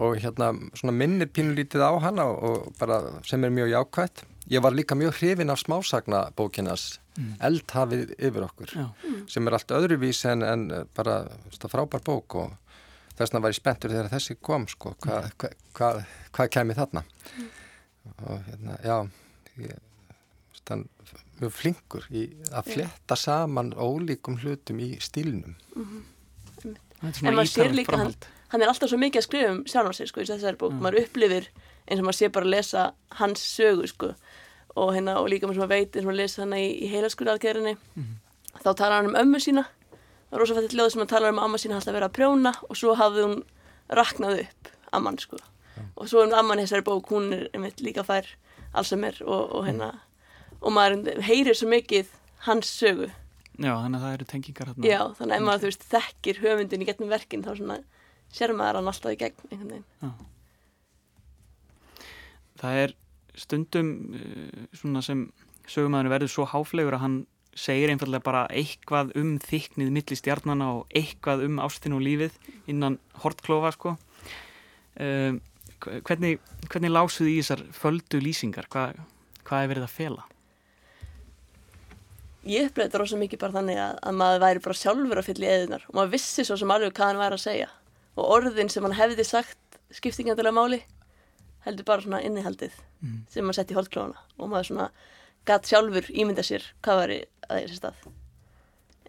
og 0.00 0.18
hérna 0.22 0.50
svona 0.78 0.94
minnir 0.96 1.30
pínulítið 1.30 1.84
á 1.84 1.92
hana 2.02 2.26
og, 2.30 2.38
og 2.42 2.78
bara 2.80 3.00
sem 3.28 3.44
er 3.44 3.52
mjög 3.54 3.72
jákvægt 3.74 4.24
ég 4.50 4.64
var 4.64 4.74
líka 4.74 4.96
mjög 4.98 5.20
hrifin 5.20 5.52
af 5.52 5.60
smásagna 5.60 6.24
bókinas 6.36 6.98
mm. 7.18 7.36
eldhafið 7.48 8.14
yfir 8.18 8.48
okkur 8.48 8.74
Já. 8.74 8.86
sem 9.28 9.46
er 9.46 9.58
allt 9.58 9.76
öðruvís 9.76 10.24
en, 10.32 10.42
en 10.42 10.66
bara 10.96 11.22
frábær 11.68 12.02
bók 12.04 12.38
og 12.40 12.56
þess 13.16 13.28
vegna 13.28 13.42
var 13.44 13.54
ég 13.54 13.60
spenntur 13.60 13.94
þegar 13.94 14.12
þessi 14.12 14.36
kom 14.40 14.66
sko, 14.70 14.94
hvað 15.02 15.30
hva, 15.38 15.50
hva, 15.76 15.90
hva 16.32 16.48
kemur 16.52 16.78
þarna. 16.78 17.04
Mm. 17.36 17.50
og 18.26 18.38
hérna, 18.48 18.76
já 18.82 18.96
ég 19.62 19.78
stann 20.58 20.86
mjög 21.40 21.54
flinkur 21.54 22.06
í 22.14 22.28
að 22.54 22.70
fletta 22.76 23.18
saman 23.18 23.72
ólíkum 23.74 24.38
hlutum 24.42 24.80
í 24.82 24.94
stílnum. 25.02 25.56
Mm 25.74 25.88
-hmm. 26.62 26.76
en 27.02 27.34
maður 27.34 27.50
sér 27.50 27.74
líka 27.74 27.96
hann, 27.98 28.14
hann 28.48 28.62
er 28.62 28.68
alltaf 28.68 28.90
svo 28.90 28.98
mikið 28.98 29.20
að 29.20 29.28
skrifa 29.28 29.52
um 29.52 29.62
sjálf 29.66 29.90
á 29.90 29.92
sig 29.94 30.08
sko 30.08 30.20
í 30.20 30.28
þessari 30.30 30.56
bók, 30.56 30.72
mm. 30.72 30.82
maður 30.82 31.02
upplifir 31.02 31.48
eins 31.86 32.00
og 32.00 32.06
maður 32.06 32.18
sé 32.18 32.28
bara 32.28 32.46
að 32.46 32.54
lesa 32.54 32.92
hans 33.18 33.40
sögu 33.40 33.86
sko. 33.86 34.14
Og, 34.74 34.94
hérna, 34.94 35.18
og 35.20 35.28
líka 35.28 35.46
maður 35.46 35.54
sem 35.54 35.62
maður 35.62 35.76
veit 35.76 35.96
eins 35.96 36.04
og 36.04 36.10
maður 36.10 36.22
lesa 36.22 36.42
hann 36.42 36.52
í, 36.56 36.66
í 36.84 36.86
heilaskurðargerðinni 36.88 37.76
mm. 37.76 38.12
þá 38.62 38.70
talar 38.74 38.96
hann 39.02 39.10
um 39.10 39.20
ömmu 39.20 39.40
sína 39.40 39.66
það 40.32 40.38
er 40.38 40.42
rosalega 40.42 40.78
ljóð 40.78 40.92
sem 40.92 41.02
hann 41.02 41.10
talar 41.10 41.34
um 41.34 41.40
að 41.42 41.46
amma 41.46 41.58
sína 41.60 41.76
alltaf 41.76 41.92
verið 41.92 42.08
að 42.08 42.14
prjóna 42.16 42.52
og 42.64 42.78
svo 42.80 42.94
hafði 42.96 43.24
hún 43.26 43.34
raknað 43.92 44.38
upp 44.46 44.70
amman 44.96 45.18
sko 45.20 45.36
ja. 45.36 45.84
og 45.92 46.08
svo 46.08 46.22
um 46.24 46.32
amman 46.38 46.62
þessari 46.62 46.86
bók 46.86 47.10
hún 47.12 47.34
er 47.36 47.50
einmitt 47.52 47.82
líka 47.84 48.04
fær 48.06 48.30
alls 48.72 48.88
sem 48.88 49.04
er 49.04 49.18
og, 49.26 49.52
og 49.52 49.66
hérna 49.68 49.90
og 50.62 50.72
maður 50.72 51.20
heyrir 51.26 51.58
svo 51.58 51.68
mikið 51.68 52.08
hans 52.48 52.72
sögu 52.72 53.10
Já, 53.60 53.74
þannig 53.76 53.98
að 53.98 54.04
það 54.06 54.14
eru 54.16 54.26
tengingar 54.30 54.68
hérna. 54.70 54.86
Já, 54.88 55.00
þannig 55.18 55.34
að 55.34 55.36
ef 55.36 55.44
maður, 55.44 55.60
þú 55.60 55.68
veist, 55.68 55.82
þekkir 55.92 56.38
höfundin 56.40 56.82
í 56.82 56.86
getnum 56.88 57.10
verkin, 57.12 57.42
þá 57.44 57.50
svona 57.58 57.74
sér 58.32 58.54
maður 58.56 58.78
hann 58.80 58.88
alltaf 58.88 59.12
í 59.12 59.18
gegn 59.20 59.50
einhvern 59.50 59.74
veginn 59.74 59.84
Já. 60.00 60.10
Það 62.62 62.78
er 62.86 62.94
stundum 63.42 63.90
uh, 64.16 64.64
svona 64.80 65.04
sem 65.04 65.26
sögumæðinu 65.68 66.14
verður 66.14 66.32
svo 66.32 66.48
háflegur 66.48 66.96
að 66.96 67.04
hann 67.04 67.18
segir 67.58 67.92
einfallega 67.92 68.24
bara 68.24 68.42
eitthvað 68.50 69.12
um 69.20 69.36
þyknið 69.42 69.92
milli 69.92 70.16
stjarnana 70.16 70.68
og 70.78 70.96
eitthvað 70.96 71.44
um 71.46 71.60
ástin 71.62 71.96
og 71.96 72.04
lífið 72.04 72.36
innan 72.70 72.98
hortklofa 73.22 73.72
sko 73.76 73.94
uh, 73.96 75.32
hvernig, 76.06 76.38
hvernig 76.68 76.92
lásuðu 76.92 77.32
í 77.32 77.40
þessar 77.40 77.64
földu 77.76 78.20
lýsingar 78.22 78.68
hvað, 78.72 79.00
hvað 79.44 79.64
er 79.64 79.72
verið 79.74 79.88
að 79.88 79.96
fela? 79.96 80.26
Ég 82.42 82.66
uppleði 82.66 82.88
þetta 82.88 83.02
rosa 83.02 83.20
mikið 83.20 83.42
bara 83.44 83.56
þannig 83.60 83.78
að, 83.78 83.98
að 84.02 84.18
maður 84.18 84.42
væri 84.42 84.64
bara 84.64 84.80
sjálfur 84.80 85.20
að 85.20 85.28
fylla 85.28 85.46
í 85.46 85.52
eðunar 85.56 85.86
og 85.86 85.98
maður 85.98 86.14
vissi 86.16 86.46
svo 86.46 86.58
sem 86.58 86.74
alveg 86.74 86.96
hvað 86.96 87.12
hann 87.12 87.22
væri 87.22 87.38
að 87.38 87.44
segja 87.44 87.68
og 88.16 88.34
orðin 88.38 88.72
sem 88.72 88.86
hann 88.86 88.98
hefði 88.98 89.26
sagt 89.28 89.78
skiptingandilega 89.92 90.56
máli 90.56 90.80
heldur 91.66 91.86
bara 91.86 92.02
svona 92.02 92.22
innihaldið 92.26 92.74
mm. 92.74 93.18
sem 93.30 93.46
maður 93.46 93.60
sett 93.60 93.72
í 93.72 93.76
holdklóna 93.78 94.24
og 94.38 94.50
maður 94.50 94.70
svona 94.72 94.88
gatt 95.48 95.68
sjálfur 95.70 96.10
ímynda 96.10 96.44
sér 96.46 96.66
hvað 96.82 97.00
var 97.02 97.14
að 97.16 97.62
þessi 97.62 97.80
stað. 97.80 98.02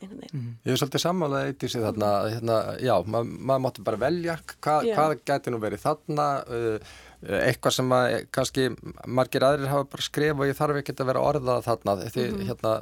Mm. 0.03 0.57
Ég 0.65 0.73
er 0.73 0.79
svolítið 0.79 1.01
sammálað 1.03 1.47
eitt 1.47 1.63
í 1.63 1.69
sig 1.71 1.83
þarna, 1.83 2.09
hérna, 2.33 2.57
já, 2.83 2.93
mað, 3.07 3.29
maður 3.39 3.61
mátti 3.63 3.83
bara 3.87 3.99
velja 4.01 4.35
hvað, 4.57 4.89
hvað 4.91 5.13
geti 5.29 5.53
nú 5.53 5.59
verið 5.63 5.83
þarna 5.83 6.25
uh, 6.43 6.95
eitthvað 7.23 7.75
sem 7.77 7.93
að 7.95 8.15
kannski 8.35 8.65
margir 9.07 9.45
aðrir 9.47 9.71
hafa 9.71 9.87
bara 9.93 10.05
skrif 10.05 10.35
og 10.35 10.49
ég 10.49 10.57
þarf 10.57 10.81
ekki 10.81 10.95
að 10.97 11.09
vera 11.13 11.23
orðað 11.23 11.61
þarna 11.69 11.95
því 12.01 12.25
mm 12.25 12.35
-hmm. 12.35 12.49
hérna, 12.49 12.73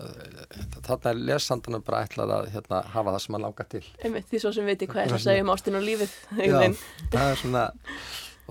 þarna 0.88 1.14
er 1.14 1.22
lesandunum 1.30 1.86
bara 1.86 2.02
ætlað 2.08 2.36
að 2.40 2.50
hérna, 2.56 2.82
hafa 2.96 3.14
það 3.14 3.22
sem 3.26 3.36
maður 3.36 3.46
langar 3.46 3.70
til. 3.76 3.86
Einmitt, 4.02 4.30
Því 4.32 4.42
svo 4.42 4.54
sem 4.58 4.66
viti 4.66 4.90
hvað 4.90 5.06
er 5.06 5.14
að 5.20 5.26
segja 5.28 5.46
um 5.46 5.54
ástin 5.54 5.78
og 5.78 5.86
lífið 5.86 6.12
Já, 6.42 6.60
það 7.12 7.28
er 7.30 7.42
svona 7.44 7.66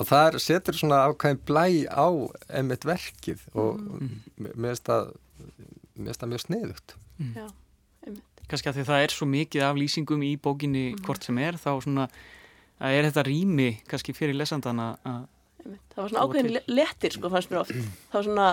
og 0.00 0.08
það 0.08 0.38
setur 0.40 0.78
svona 0.78 1.02
ákveðin 1.10 1.42
blæ 1.48 1.64
á 1.92 2.08
einmitt 2.48 2.86
verkið 2.88 3.42
og 3.52 3.80
mm. 3.80 4.12
mér 4.40 4.72
finnst 4.72 4.88
það 6.22 6.30
mjög 6.32 6.44
sniðugt. 6.46 6.96
Mm. 7.20 7.32
Já, 7.36 7.46
einmitt. 8.06 8.44
Kannski 8.50 8.70
að 8.70 8.80
því 8.80 8.86
það 8.88 9.04
er 9.04 9.14
svo 9.14 9.28
mikið 9.30 9.66
af 9.66 9.78
lýsingum 9.78 10.24
í 10.26 10.32
bókinni 10.40 10.86
mm. 10.94 11.04
hvort 11.06 11.26
sem 11.26 11.40
er, 11.42 11.60
þá 11.60 11.72
svona 11.84 12.08
að 12.80 12.96
er 12.96 13.10
þetta 13.10 13.26
rými 13.28 13.70
kannski 13.90 14.16
fyrir 14.16 14.38
lesandana 14.38 14.94
að 15.04 15.22
það 15.92 16.00
var 16.00 16.12
svona 16.12 16.24
ákveðin 16.24 16.60
letir 16.72 17.16
sko 17.16 17.30
fannst 17.32 17.52
mér 17.52 17.62
oft. 17.62 17.76
Það 18.08 18.16
var 18.16 18.28
svona, 18.28 18.50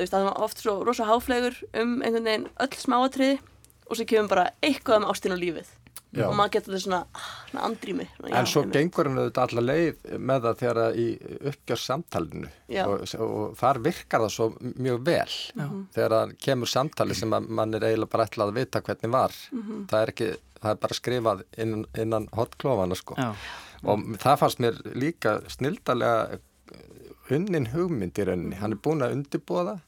það 0.00 0.28
var 0.30 0.44
oft 0.46 0.62
svo 0.64 0.78
rosa 0.88 1.08
háflegur 1.08 1.58
um 1.76 1.98
einhvern 2.00 2.30
veginn 2.30 2.46
öll 2.64 2.78
smáatriði 2.80 3.40
og 3.84 3.98
svo 3.98 4.06
kemur 4.08 4.32
bara 4.32 4.46
eitthvað 4.64 5.02
um 5.02 5.10
ástin 5.12 5.36
og 5.36 5.42
lífið 5.42 5.68
Já. 6.14 6.26
og 6.28 6.36
maður 6.38 6.52
getur 6.54 6.74
þetta 6.74 6.84
svona, 6.84 7.00
ah, 7.14 7.30
svona 7.50 7.64
andrými 7.68 8.06
En 8.30 8.46
svo 8.46 8.62
heimil. 8.62 8.74
gengur 8.76 9.08
hann 9.08 9.18
auðvitað 9.18 9.44
alla 9.44 9.64
leið 9.64 10.06
með 10.30 10.46
það 10.46 10.60
þegar 10.62 10.98
í 11.02 11.06
uppgjör 11.50 11.82
samtalinu 11.84 12.50
og, 12.84 13.04
og 13.26 13.58
þar 13.58 13.80
virkar 13.88 14.24
það 14.24 14.32
svo 14.36 14.48
mjög 14.62 15.04
vel. 15.10 15.36
Já. 15.54 15.66
þegar 15.96 16.16
það 16.16 16.34
kemur 16.46 16.72
samtali 16.74 17.18
sem 17.18 17.34
mann 17.34 17.74
er 17.74 17.88
eiginlega 17.90 18.12
bara 18.14 18.28
ætlað 18.28 18.52
að 18.52 18.58
vita 18.60 18.82
hvernig 18.86 19.14
var. 19.14 19.36
Mm 19.52 19.62
-hmm. 19.62 19.84
það, 19.90 20.00
er 20.00 20.14
ekki, 20.14 20.30
það 20.60 20.70
er 20.70 20.80
bara 20.86 20.98
skrifað 21.00 21.44
innan, 21.58 21.86
innan 21.98 22.28
hotklófana 22.32 22.94
sko. 22.94 23.16
Og 23.84 24.04
það 24.18 24.38
fannst 24.38 24.60
mér 24.64 24.80
líka 24.94 25.40
snildalega 25.48 26.38
unnin 27.30 27.70
hugmynd 27.72 28.18
í 28.18 28.24
rauninni, 28.24 28.56
hann 28.60 28.72
er 28.72 28.80
búin 28.84 29.04
að 29.04 29.16
undirbúa 29.18 29.64
það. 29.64 29.80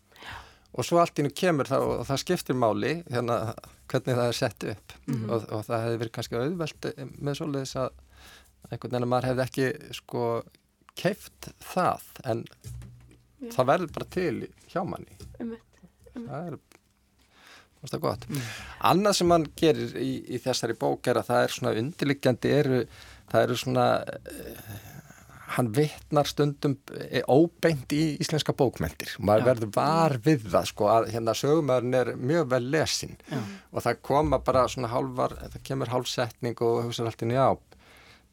Og 0.77 0.85
svo 0.85 1.01
allt 1.01 1.19
innu 1.19 1.33
kemur 1.33 1.69
það 1.69 1.87
og 1.89 2.07
það 2.07 2.23
skiptir 2.23 2.57
máli 2.59 3.03
hérna 3.09 3.55
hvernig 3.91 4.19
það 4.19 4.29
er 4.29 4.39
sett 4.41 4.69
upp 4.73 4.95
mm 5.07 5.15
-hmm. 5.15 5.31
og, 5.31 5.49
og 5.53 5.65
það 5.67 5.83
hefði 5.85 6.01
verið 6.03 6.15
kannski 6.17 6.41
auðvelt 6.41 6.89
með 7.19 7.39
svolítið 7.41 7.77
að 7.83 7.91
einhvern 8.71 8.93
veginn 8.93 9.07
að 9.07 9.13
maður 9.13 9.29
hefði 9.31 9.45
ekki 9.47 9.95
sko 10.01 10.23
keift 10.97 11.51
það 11.61 12.07
en 12.25 12.45
Já. 12.47 13.51
það 13.53 13.69
verður 13.73 13.93
bara 13.99 14.09
til 14.17 14.49
hjá 14.73 14.81
manni 14.89 15.19
um, 15.41 15.53
um. 16.15 16.27
það 16.27 16.47
er 16.47 16.59
það 17.87 17.99
er 17.99 18.03
gott 18.03 18.29
mm. 18.29 18.47
annað 18.91 19.19
sem 19.19 19.31
mann 19.31 19.47
gerir 19.61 19.97
í, 20.01 20.11
í 20.27 20.41
þessari 20.43 20.77
bók 20.81 21.07
er 21.07 21.21
að 21.21 21.29
það 21.31 21.45
er 21.45 21.57
svona 21.57 21.75
undirliggjandi 21.83 22.55
eru 22.57 22.81
það 23.31 23.43
eru 23.43 23.59
svona 23.61 23.87
uh, 24.03 24.86
hann 25.55 25.69
vittnar 25.75 26.27
stundum 26.29 26.75
eh, 26.97 27.23
óbeint 27.31 27.93
í 27.95 28.03
íslenska 28.23 28.55
bókmyndir 28.57 29.15
maður 29.19 29.47
verður 29.51 29.73
var 29.77 30.17
við 30.25 30.49
það 30.51 30.69
sko 30.73 30.91
að 30.91 31.09
hérna 31.15 31.37
sögumæðurinn 31.39 32.01
er 32.01 32.13
mjög 32.19 32.51
vel 32.51 32.65
lesin 32.75 33.15
Já. 33.31 33.39
og 33.71 33.87
það 33.87 34.03
koma 34.11 34.41
bara 34.43 34.67
svona 34.73 34.91
hálfar, 34.91 35.37
það 35.55 35.65
kemur 35.71 35.93
hálfsetning 35.95 36.63
og 36.67 36.85
hugsaður 36.87 37.13
alltaf 37.13 37.35
já 37.37 37.49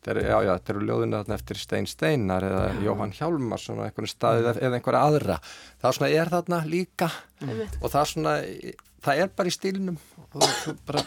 Er, 0.04 0.18
já, 0.20 0.36
já, 0.44 0.50
þetta 0.58 0.72
eru 0.74 0.82
ljóðinu 0.84 1.20
eftir 1.32 1.60
Stein 1.62 1.86
Steinar 1.88 2.44
eða 2.44 2.64
já. 2.74 2.80
Jóhann 2.84 3.14
Hjálmarsson 3.16 3.78
eða 3.80 4.66
einhverja 4.76 5.00
aðra. 5.00 5.38
Það 5.80 5.96
svona 5.96 6.10
er 6.12 6.32
þarna 6.34 6.60
líka. 6.68 7.08
Mm. 7.40 7.62
og 7.80 7.94
það 7.94 8.10
svona, 8.12 8.34
það 9.06 9.22
er 9.24 9.32
bara 9.38 9.48
í 9.48 9.56
stílinum 9.56 10.02
og 10.26 10.44
það 10.44 10.82
bara 10.90 11.06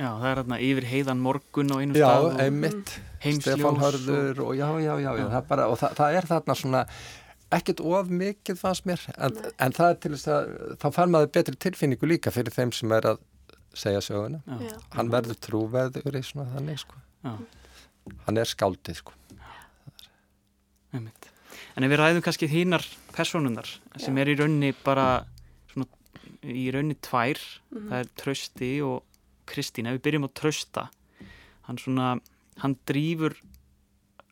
Já, 0.00 0.08
það 0.16 0.28
er 0.30 0.38
hérna 0.38 0.58
yfir 0.64 0.86
heiðan 0.88 1.18
morgun 1.20 1.72
og 1.74 1.82
einu 1.82 1.96
stað 1.98 2.26
Já, 2.30 2.44
einmitt, 2.46 2.92
Stefan 3.20 3.80
Hörður 3.82 4.38
og, 4.40 4.46
og 4.46 4.54
já, 4.56 4.68
já, 4.80 4.92
já, 4.96 5.10
já. 5.18 5.26
Það, 5.34 5.42
bara, 5.50 5.66
það, 5.76 5.96
það 5.98 6.16
er 6.20 6.28
þarna 6.30 6.56
svona 6.56 6.84
ekkert 7.50 7.82
of 7.84 8.12
mikið 8.22 8.60
fannst 8.60 8.86
mér 8.88 9.02
en, 9.16 9.36
en 9.60 9.74
það 9.76 9.92
er 9.92 9.98
til 10.00 10.12
þess 10.14 10.30
að 10.32 10.52
þá 10.80 10.86
fann 10.94 11.12
maður 11.12 11.32
betri 11.34 11.60
tilfinningu 11.66 12.08
líka 12.08 12.32
fyrir 12.32 12.54
þeim 12.54 12.72
sem 12.76 12.94
er 12.96 13.10
að 13.12 13.20
segja 13.76 14.00
söguna 14.04 14.40
já. 14.46 14.72
hann 14.96 15.10
verður 15.12 15.40
trúveður 15.44 16.16
í 16.18 16.22
svona 16.26 16.48
þannig 16.54 16.80
sko. 16.82 17.02
hann 18.24 18.40
er 18.40 18.48
skáldið 18.48 19.02
sko. 19.02 19.14
En 20.90 21.86
ef 21.86 21.92
við 21.92 22.00
ræðum 22.00 22.24
kannski 22.24 22.48
þínar 22.50 22.86
personunar 23.14 23.68
sem 24.00 24.16
er 24.18 24.32
í 24.32 24.38
raunni 24.40 24.72
bara 24.84 25.26
svona, 25.70 25.86
í 26.42 26.66
raunni 26.74 26.96
tvær 26.98 27.38
mm 27.38 27.76
-hmm. 27.76 27.88
það 27.92 27.98
er 28.00 28.10
trösti 28.24 28.72
og 28.86 29.04
Kristín, 29.50 29.86
ef 29.86 29.98
við 29.98 30.04
byrjum 30.06 30.28
að 30.28 30.36
trösta 30.40 30.88
hann 31.68 31.78
svona, 31.78 32.18
hann 32.62 32.76
drýfur 32.88 33.36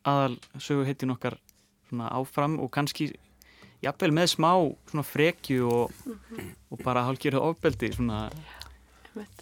aðal 0.07 0.37
söguhettin 0.57 1.13
okkar 1.13 1.37
svona 1.89 2.11
áfram 2.15 2.59
og 2.59 2.71
kannski 2.73 3.11
jafnvel 3.83 4.11
með 4.15 4.31
smá 4.33 4.51
svona 4.89 5.05
frekju 5.07 5.67
og, 5.67 5.93
mm 6.05 6.15
-hmm. 6.15 6.49
og 6.71 6.83
bara 6.83 7.05
hálfgerðu 7.07 7.41
ofbeldi 7.41 7.93
svona 7.93 8.29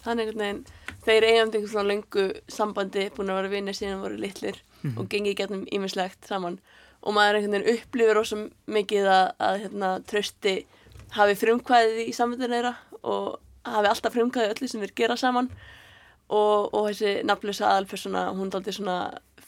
Þannig 0.02 0.26
einhvern 0.26 0.40
veginn, 0.40 0.64
þeir 1.04 1.24
eigandi 1.24 1.58
einhvern 1.58 1.70
svona 1.70 1.88
lungu 1.88 2.22
sambandi, 2.48 3.10
búin 3.14 3.30
að 3.30 3.36
vera 3.38 3.48
vinir 3.48 3.74
síðan 3.76 4.00
voru 4.00 4.16
litlir 4.16 4.56
mm 4.56 4.90
-hmm. 4.90 4.98
og 4.98 5.08
gengi 5.08 5.34
gætnum 5.34 5.66
ímislegt 5.72 6.26
saman 6.26 6.58
og 7.02 7.14
maður 7.14 7.34
einhvern 7.36 7.62
veginn 7.62 7.78
upplifir 7.78 8.16
ósum 8.16 8.50
mikið 8.66 9.04
að, 9.06 9.26
að 9.38 9.60
hérna, 9.62 10.00
trösti 10.00 10.66
hafi 11.10 11.34
frumkvæðið 11.34 12.08
í 12.08 12.12
samvindinu 12.12 12.54
þeirra 12.54 12.74
og 13.02 13.40
hafi 13.74 13.90
alltaf 13.90 14.14
frumkvæði 14.14 14.54
öllu 14.54 14.70
sem 14.70 14.82
þeir 14.84 14.94
gera 15.02 15.16
saman 15.20 15.50
og, 16.28 16.74
og 16.74 16.88
þessi 16.90 17.14
nafnlösa 17.28 17.70
aðalpersona 17.70 18.28
hún 18.36 18.52
daldi 18.52 18.74
svona 18.76 18.98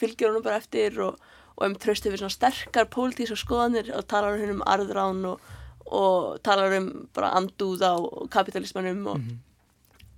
fylgjur 0.00 0.33
honum 0.33 0.47
bara 0.47 0.61
eftir 0.61 0.97
og, 1.05 1.21
og 1.57 1.67
um 1.67 1.77
tröst 1.81 2.09
yfir 2.09 2.23
svona 2.23 2.35
sterkar 2.35 2.89
pólitísk 2.93 3.43
skoðanir 3.43 3.93
og 3.97 4.07
talar 4.11 4.41
hún 4.41 4.57
um 4.57 4.65
arðrán 4.69 5.23
og, 5.33 5.53
og 5.87 6.41
talar 6.47 6.77
um 6.79 6.91
bara 7.17 7.35
andúð 7.39 7.85
á 7.85 7.95
kapitalismannum 8.33 9.07
og, 9.12 9.31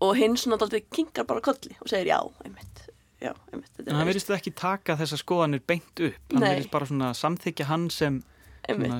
og 0.06 0.16
hinn 0.18 0.38
svona 0.38 0.60
aldrei 0.62 0.84
kingar 0.86 1.26
bara 1.28 1.44
kolli 1.44 1.74
og 1.80 1.90
segir 1.90 2.14
já, 2.14 2.20
einmitt, 2.46 2.84
já, 3.20 3.32
einmitt 3.52 3.82
En 3.82 3.96
hann 3.98 4.06
veist, 4.06 4.28
verðist 4.28 4.36
ekki 4.38 4.54
taka 4.54 4.96
þessar 5.00 5.20
skoðanir 5.20 5.64
beint 5.66 5.98
upp. 5.98 6.20
Hann 6.32 6.44
Nei. 6.44 6.52
verðist 6.54 6.72
bara 6.74 6.88
svona 6.88 7.10
samþykja 7.18 7.66
hann 7.70 7.88
sem 7.90 8.22
svona, 8.68 8.98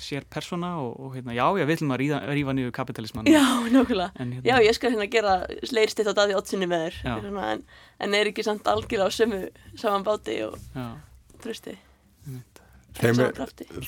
sér 0.00 0.24
persóna 0.32 0.70
og, 0.80 0.92
og 1.04 1.14
hérna, 1.16 1.34
já, 1.36 1.44
ég 1.60 1.68
vil 1.68 1.78
maður 1.88 2.02
ríða, 2.04 2.20
rífa 2.32 2.54
niður 2.56 2.72
kapitalismann. 2.78 3.28
Já, 3.28 3.42
nákvæmlega. 3.70 4.10
En, 4.22 4.32
hérna, 4.38 4.46
Já, 4.48 4.56
ég 4.64 4.74
skal 4.78 4.94
hérna 4.94 5.08
gera 5.12 5.34
leirstitt 5.72 6.08
á 6.08 6.14
daði 6.16 6.36
oddsinni 6.38 6.68
með 6.70 6.86
þér. 6.86 7.00
Svona, 7.26 7.50
en, 7.56 7.64
en 8.00 8.14
er 8.20 8.30
ekki 8.32 8.44
samt 8.46 8.70
algjörlega 8.72 9.12
á 9.12 9.16
sömu 9.18 9.42
saman 9.76 10.06
báti 10.06 10.38
og 10.46 10.56
er- 13.28 13.34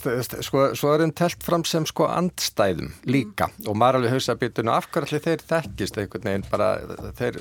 veist, 0.05 0.35
sko, 0.45 0.67
svo 0.77 0.91
er 0.93 1.01
þeim 1.01 1.15
telt 1.17 1.43
fram 1.47 1.63
sem 1.65 1.87
sko 1.89 2.05
andstæðum 2.13 2.91
líka. 3.09 3.49
Og 3.65 3.77
maður 3.81 4.03
alveg 4.03 4.13
hausa 4.19 4.35
býtun 4.37 4.69
og 4.69 4.77
af 4.83 4.91
hverju 4.93 5.09
allir 5.09 5.25
þeir 5.25 5.45
þekkist 5.49 5.97
einhvern 6.03 6.27
veginn? 6.29 6.45
Bara, 6.53 6.69
þeir 7.17 7.39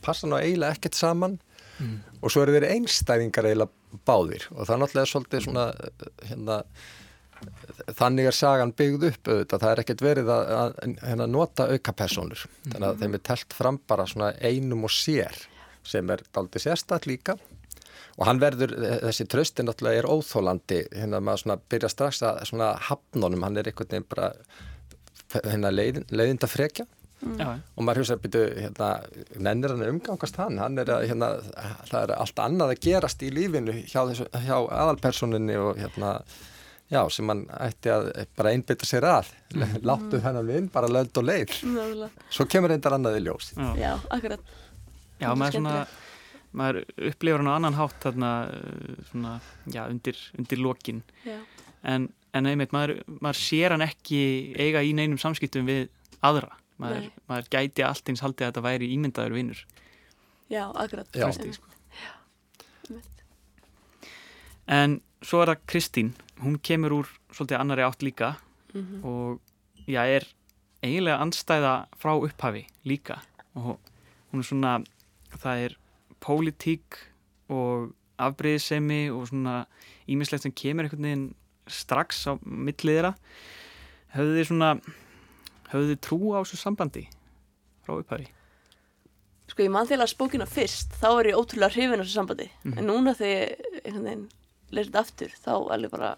passa 0.00 0.26
nú 0.30 0.38
eiginlega 0.40 0.78
ekkert 0.78 0.96
saman. 0.96 1.36
Og 2.22 2.32
svo 2.32 2.42
eru 2.44 2.52
þeir 2.56 2.70
einstæðingar 2.74 3.46
eiginlega 3.50 4.00
báðir. 4.08 4.48
Og 4.56 4.64
það 4.68 4.74
er 4.74 4.80
náttúrulega 4.82 5.12
svolítið 5.12 5.44
svona 5.46 5.66
hérna 6.30 6.56
þannig 7.98 8.30
er 8.30 8.36
sagan 8.36 8.74
byggð 8.76 9.06
upp 9.10 9.30
auðvitað, 9.30 9.62
það 9.62 9.70
er 9.70 9.82
ekkert 9.84 10.04
verið 10.04 10.32
að, 10.34 10.50
að 10.56 10.98
hérna, 11.04 11.28
nota 11.30 11.68
auka 11.70 11.94
personur 11.96 12.44
þannig 12.66 12.88
að 12.90 13.00
þeim 13.04 13.16
er 13.16 13.24
telt 13.30 13.56
fram 13.56 13.80
bara 13.90 14.06
svona 14.10 14.32
einum 14.40 14.86
og 14.88 14.94
sér 14.94 15.40
sem 15.86 16.12
er 16.12 16.22
daldið 16.34 16.66
sérstætt 16.66 17.08
líka. 17.08 17.36
Og 18.20 18.26
hann 18.28 18.40
verður, 18.42 18.74
þessi 19.06 19.26
trösti 19.30 19.64
náttúrulega 19.64 20.02
er 20.02 20.08
óþólandi, 20.10 20.80
hérna 20.92 21.22
maður 21.24 21.44
svona 21.44 21.58
byrja 21.72 21.90
strax 21.92 22.22
að 22.26 22.42
svona 22.50 22.72
hafnunum, 22.88 23.46
hann 23.46 23.56
er 23.56 23.70
einhvern 23.70 23.94
veginn 23.94 24.08
bara 24.10 24.32
hérna 25.46 25.70
leiðin, 25.72 26.08
leiðinda 26.12 26.50
frekja. 26.50 26.86
Já, 27.36 27.48
og 27.76 27.84
maður 27.84 28.00
hugsa 28.00 28.16
að 28.16 28.22
byrju, 28.26 28.44
hérna, 28.64 28.90
nennir 29.44 29.74
hann 29.74 29.84
að 29.84 29.92
umgangast 29.94 30.38
hann, 30.40 30.60
hann 30.60 30.80
er 30.80 30.92
að, 30.92 31.06
hérna, 31.10 31.32
það 31.88 31.98
er 32.02 32.12
allt 32.16 32.44
annað 32.44 32.74
að 32.74 32.84
gerast 32.86 33.24
í 33.24 33.32
lífinu 33.36 33.74
hjá, 33.84 34.00
hjá 34.16 34.54
aðalpersoninni 34.56 35.58
og 35.60 35.80
hérna, 35.80 36.14
já, 36.90 37.00
sem 37.14 37.28
hann 37.30 37.44
ætti 37.54 37.90
að 37.94 38.10
bara 38.38 38.52
einbytta 38.56 38.86
sér 38.88 39.06
að, 39.08 39.30
láttu 39.86 40.20
hennar 40.24 40.46
vinn, 40.48 40.68
bara 40.74 40.88
lönd 40.90 41.16
og 41.20 41.26
leið, 41.28 41.56
svo 42.32 42.46
kemur 42.50 42.72
reyndar 42.74 42.96
annað 42.98 43.20
í 43.20 43.24
ljós. 43.28 43.52
já. 43.56 43.70
Já, 43.78 43.92
akkurat 44.10 44.40
Já, 45.20 45.28
maður 45.36 45.58
svona, 45.58 45.74
maður 46.56 46.78
upplifur 47.10 47.42
hann 47.42 47.50
á 47.52 47.54
annan 47.58 47.74
hátt 47.76 47.98
þarna, 48.06 48.30
uh, 48.48 49.02
svona, 49.10 49.34
já, 49.68 49.82
undir, 49.92 50.16
undir 50.38 50.58
lokin. 50.64 51.02
Já, 51.26 51.38
En, 51.82 52.06
en 52.36 52.44
einmitt, 52.48 52.72
maður, 52.76 52.98
maður 53.24 53.38
sér 53.40 53.72
hann 53.72 53.84
ekki 53.84 54.18
eiga 54.60 54.82
í 54.84 54.90
neinum 54.96 55.16
samskiptum 55.20 55.64
við 55.68 55.86
aðra. 56.24 56.50
Maður, 56.80 57.06
maður 57.28 57.46
gæti 57.52 57.84
allt 57.84 58.08
eins 58.08 58.20
haldið 58.24 58.46
að 58.46 58.50
þetta 58.50 58.62
væri 58.64 58.88
ímyndaður 58.96 59.36
vinnur. 59.36 59.62
já, 60.52 60.64
akkurat 60.72 61.08
Já. 61.16 61.22
Trausti, 61.24 61.52
sko. 61.56 61.68
En 64.70 65.00
svo 65.22 65.42
er 65.42 65.52
það 65.54 65.64
Kristín, 65.66 66.12
hún 66.42 66.58
kemur 66.62 66.92
úr 67.00 67.08
svolítið 67.32 67.60
annari 67.60 67.82
átt 67.86 68.02
líka 68.02 68.36
Mhm. 68.74 69.04
og 69.04 69.40
já, 69.88 70.04
er 70.06 70.24
eiginlega 70.82 71.18
andstæða 71.20 71.86
frá 71.98 72.12
upphafi 72.16 72.66
líka 72.86 73.20
og 73.56 73.78
hún 74.32 74.38
er 74.40 74.46
svona, 74.46 74.84
það 75.38 75.64
er 75.64 75.76
pólitík 76.20 76.96
og 77.50 77.92
afbreyðisemi 78.18 79.10
og 79.10 79.26
svona 79.28 79.66
ímislegt 80.08 80.42
sem 80.42 80.52
kemur 80.52 80.84
einhvern 80.84 81.02
veginn 81.02 81.34
strax 81.66 82.26
á 82.30 82.38
milliðra 82.44 83.14
höfðu 84.14 84.36
þið 84.38 84.46
svona 84.46 84.80
höfðu 85.72 85.94
þið 85.94 86.00
trú 86.00 86.18
á 86.34 86.38
þessu 86.42 86.56
sambandi 86.56 87.08
frá 87.86 87.98
upphafi? 87.98 88.28
Sko 89.50 89.62
ég 89.64 89.70
man 89.70 89.86
þegar 89.86 90.06
að 90.06 90.14
spókina 90.14 90.46
fyrst 90.46 90.92
þá 91.00 91.08
er 91.20 91.26
ég 91.32 91.38
ótrúlega 91.40 91.74
hrifin 91.74 92.00
á 92.00 92.04
þessu 92.04 92.18
sambandi 92.20 92.50
Mhm. 92.64 92.78
en 92.78 92.86
núna 92.86 93.14
þegar 93.18 93.48
ég 93.50 93.82
einhvern 93.84 94.04
veginn 94.04 94.28
lesið 94.74 94.98
aftur 95.00 95.34
þá 95.44 95.52
alveg 95.74 95.92
bara 95.94 96.10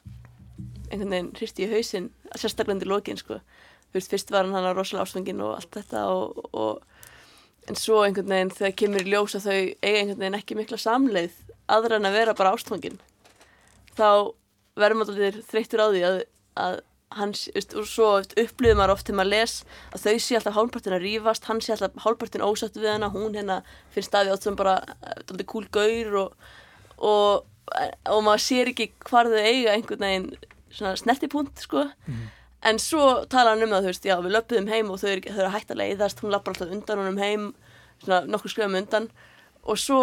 einhvern 0.92 1.12
veginn 1.14 1.30
hristi 1.38 1.66
ég 1.66 1.76
hausinn 1.76 2.10
sérstaklega 2.36 2.76
undir 2.76 2.90
lokin 2.90 3.20
sko. 3.20 3.40
Fyrst, 3.92 4.12
fyrst 4.12 4.32
var 4.32 4.46
hann 4.46 4.56
hann 4.56 4.68
að 4.68 4.78
rosalega 4.78 5.06
ástfangin 5.06 5.40
og 5.44 5.56
allt 5.56 5.78
þetta 5.78 6.04
og, 6.12 6.44
og 6.52 7.68
en 7.70 7.78
svo 7.78 8.02
einhvern 8.02 8.32
veginn 8.32 8.52
þegar 8.52 8.78
kemur 8.82 9.06
í 9.06 9.12
ljós 9.12 9.36
að 9.38 9.48
þau 9.48 9.56
eiga 9.56 9.98
einhvern 9.98 10.22
veginn 10.22 10.38
ekki 10.38 10.58
mikla 10.58 10.78
samleið 10.80 11.36
aðra 11.72 11.98
en 11.98 12.08
að 12.08 12.16
vera 12.18 12.36
bara 12.38 12.54
ástfangin 12.56 12.98
þá 13.96 14.32
verður 14.78 14.98
maður 14.98 15.14
allir 15.14 15.38
þreyttur 15.50 15.84
á 15.84 15.86
því 15.92 16.02
að, 16.08 16.18
að 16.64 16.80
hans, 17.18 17.44
og 17.76 17.86
svo 17.88 18.08
upplifir 18.40 18.76
maður 18.78 18.94
oft 18.96 19.06
þegar 19.06 19.18
maður 19.20 19.32
les 19.34 19.54
að 19.92 20.04
þau 20.06 20.24
sé 20.24 20.38
alltaf 20.38 20.56
hálfpartin 20.56 20.96
að 20.96 21.04
rífast, 21.06 21.48
hann 21.48 21.62
sé 21.62 21.74
alltaf 21.74 22.04
hálfpartin 22.06 22.44
ósatt 22.46 22.78
við 22.78 22.90
hana, 22.94 23.12
hún 23.12 23.36
hérna 23.36 23.60
finnst 23.94 24.10
staði 24.10 24.32
átt 24.32 24.46
sem 24.46 24.58
bara 24.58 24.78
kúl 25.48 25.66
gaur 25.72 26.18
og, 26.24 26.48
og, 26.98 27.48
og 28.10 28.22
maður 28.26 28.42
sér 28.44 28.70
ekki 28.72 28.90
hvar 29.08 29.28
þau 29.30 29.38
eiga 29.42 29.74
einhvern 29.76 30.02
veginn 30.06 30.30
svona 30.72 30.94
snertipunkt 30.96 31.60
sko. 31.62 31.86
En 32.62 32.78
svo 32.78 33.24
tala 33.26 33.50
hann 33.54 33.62
um 33.66 33.72
það, 33.74 33.82
þú 33.82 33.90
veist, 33.90 34.04
já 34.06 34.16
við 34.22 34.34
löpuðum 34.36 34.68
heim 34.70 34.90
og 34.94 35.00
þau 35.02 35.08
eru, 35.12 35.22
þau 35.34 35.40
eru 35.42 35.52
hægt 35.56 35.70
að 35.74 35.80
leiðast, 35.82 36.20
hún 36.22 36.30
lappar 36.30 36.54
alltaf 36.54 36.70
undan 36.76 37.00
honum 37.02 37.18
heim, 37.18 37.48
svona 38.04 38.20
nokkur 38.30 38.52
skrifum 38.54 38.76
undan. 38.78 39.08
Og 39.66 39.78
svo 39.82 39.98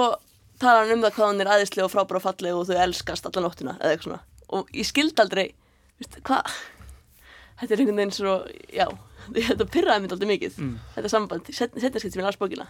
tala 0.59 0.81
hann 0.83 0.97
um 0.97 1.05
það 1.05 1.13
hvað 1.15 1.29
hann 1.31 1.41
er 1.45 1.51
aðeinslega 1.53 1.87
og 1.87 1.93
frábæra 1.93 2.19
og 2.19 2.25
falleg 2.25 2.57
og 2.59 2.67
þau 2.67 2.81
elskast 2.83 3.29
alla 3.29 3.45
nóttina 3.45 3.77
eða 3.79 3.93
eitthvað 3.95 4.09
svona. 4.09 4.19
Og 4.59 4.73
ég 4.75 4.89
skildi 4.89 5.23
aldrei, 5.23 5.45
hvað 6.25 6.51
þetta 7.59 7.73
er 7.75 7.79
einhvern 7.83 8.01
veginn 8.01 8.15
svo, 8.17 8.35
já 8.75 8.87
þetta 9.35 9.65
pyrraði 9.71 10.03
mér 10.05 10.15
aldrei 10.17 10.29
mikið 10.35 10.59
Mm. 10.59 10.75
þetta 10.95 11.09
samband, 11.15 11.49
setna 11.53 11.79
skipt 11.99 12.13
sem 12.13 12.21
ég 12.21 12.25
las 12.27 12.39
bókina 12.39 12.67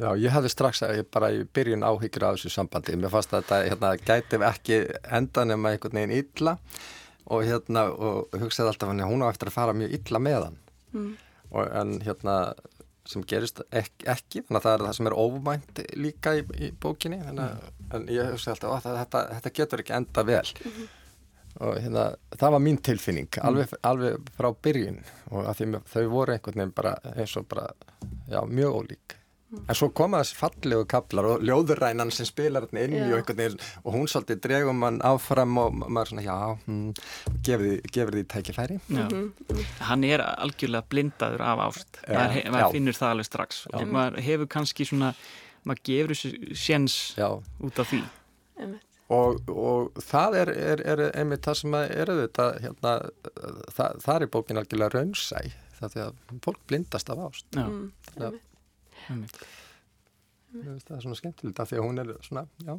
Já, 0.00 0.08
ég 0.16 0.32
hefði 0.32 0.50
strax 0.54 0.80
að 0.86 0.94
ég 1.00 1.08
bara 1.12 1.28
í 1.36 1.42
byrjun 1.44 1.82
áhyggjur 1.84 2.24
af 2.30 2.38
þessu 2.38 2.52
sambandi. 2.54 2.94
Mér 2.96 3.12
fannst 3.12 3.34
að 3.36 3.42
þetta 3.44 3.58
hérna, 3.68 3.90
gæti 4.08 4.38
ekki 4.48 4.78
enda 5.18 5.44
nema 5.44 5.74
einhvern 5.74 5.98
veginn 6.00 6.14
illa 6.22 6.54
og, 7.30 7.42
hérna, 7.44 7.82
og 7.92 8.32
hugsaði 8.40 8.72
alltaf 8.72 8.88
hann 8.94 9.02
hún 9.04 9.24
á 9.26 9.28
eftir 9.28 9.50
að 9.50 9.56
fara 9.58 9.74
mjög 9.76 9.92
illa 9.98 10.22
með 10.24 10.44
hann. 10.46 10.56
mm. 10.94 11.10
Og, 11.50 11.66
en 11.74 11.96
hérna 12.06 12.36
sem 13.10 13.24
gerist 13.26 13.60
ek, 13.74 13.90
ekki, 14.06 14.44
þannig 14.46 14.60
að 14.60 14.64
það 14.68 14.74
er 14.78 14.84
það 14.86 14.96
sem 15.00 15.08
er 15.10 15.16
óvænt 15.18 15.80
líka 15.98 16.34
í, 16.38 16.42
í 16.62 16.70
bókinni. 16.80 17.18
Þannig, 17.26 17.44
að- 17.58 17.76
En 17.98 18.04
ég 18.06 18.28
hugsaði 18.30 18.54
alltaf 18.70 18.86
að 18.86 18.98
þetta, 19.02 19.22
þetta 19.34 19.50
getur 19.58 19.80
ekki 19.82 19.94
enda 19.96 20.22
vel. 20.28 20.44
Og 21.60 21.74
hérna, 21.82 22.04
það 22.38 22.52
var 22.54 22.62
mín 22.62 22.78
tilfinning, 22.86 23.26
alveg, 23.42 23.72
alveg 23.84 24.28
frá 24.38 24.48
byrjun 24.62 25.00
og 25.34 25.48
að 25.50 25.56
því 25.58 25.80
þau 25.90 26.04
voru 26.12 26.32
einhvern 26.36 26.60
veginn 26.62 26.74
bara 26.76 26.92
eins 27.16 27.34
og 27.36 27.48
bara, 27.50 27.64
já, 28.30 28.38
mjög 28.46 28.76
ólík. 28.78 29.16
En 29.50 29.74
svo 29.74 29.88
koma 29.90 30.20
þessi 30.22 30.36
fallegu 30.38 30.84
kaplar 30.86 31.26
og 31.26 31.40
ljóðurænan 31.42 32.12
sem 32.14 32.26
spilar 32.28 32.68
hérna 32.68 32.84
inn 32.86 32.92
í 32.94 32.98
Já. 33.00 33.06
og 33.08 33.16
einhvern 33.18 33.38
veginn 33.40 33.56
og 33.82 33.94
hún 33.96 34.06
svolítið 34.12 34.40
dregum 34.44 34.78
mann 34.78 35.00
áfram 35.02 35.56
og 35.58 35.74
maður 35.90 36.12
svona, 36.12 36.22
já, 36.22 36.36
hm, 36.68 36.92
gefur 37.48 37.64
því, 37.66 37.72
gefur 37.96 38.14
því 38.14 38.22
tækifæri. 38.34 38.76
Já. 38.94 39.06
Hann 39.88 40.04
er 40.06 40.22
algjörlega 40.22 40.86
blindaður 40.92 41.42
af 41.42 41.64
ást. 41.66 41.98
Já, 42.06 42.14
maður, 42.14 42.44
maður 42.54 42.62
já. 42.62 42.70
finnur 42.76 42.98
það 43.00 43.14
alveg 43.16 43.26
strax. 43.30 43.58
Og 43.74 43.88
maður 43.96 44.20
hefur 44.28 44.50
kannski 44.54 44.86
svona, 44.86 45.10
maður 45.66 45.82
gefur 45.90 46.14
þessu 46.14 46.54
séns 46.66 46.98
Já, 47.18 47.28
út 47.66 47.82
af 47.82 47.90
því. 47.90 48.02
og, 49.10 49.40
og 49.50 49.98
það 50.06 50.36
er, 50.44 50.52
er, 50.74 50.84
er 50.94 51.02
einmitt 51.18 51.42
það 51.48 51.58
sem 51.64 51.74
að 51.74 51.88
er 51.96 52.12
auðvitað, 52.14 52.60
hérna, 52.68 52.92
það, 53.74 53.98
það 54.06 54.20
er 54.22 54.30
bókin 54.36 54.62
algjörlega 54.62 54.94
raunsæ, 54.94 55.42
það 55.80 55.96
því 55.96 56.04
að 56.06 56.22
fólk 56.46 56.62
blindast 56.70 57.10
af 57.10 57.24
ást. 57.26 57.48
Já, 57.58 57.66
Mm, 57.66 57.90
Já. 58.14 58.28
einmitt. 58.28 58.46
Það 59.10 60.96
er 60.96 61.02
svona 61.04 61.18
skemmtilegt 61.18 61.60
af 61.62 61.70
því 61.70 61.78
að 61.78 61.84
hún 61.86 62.02
er 62.02 62.08
svona, 62.26 62.42
já, 62.66 62.74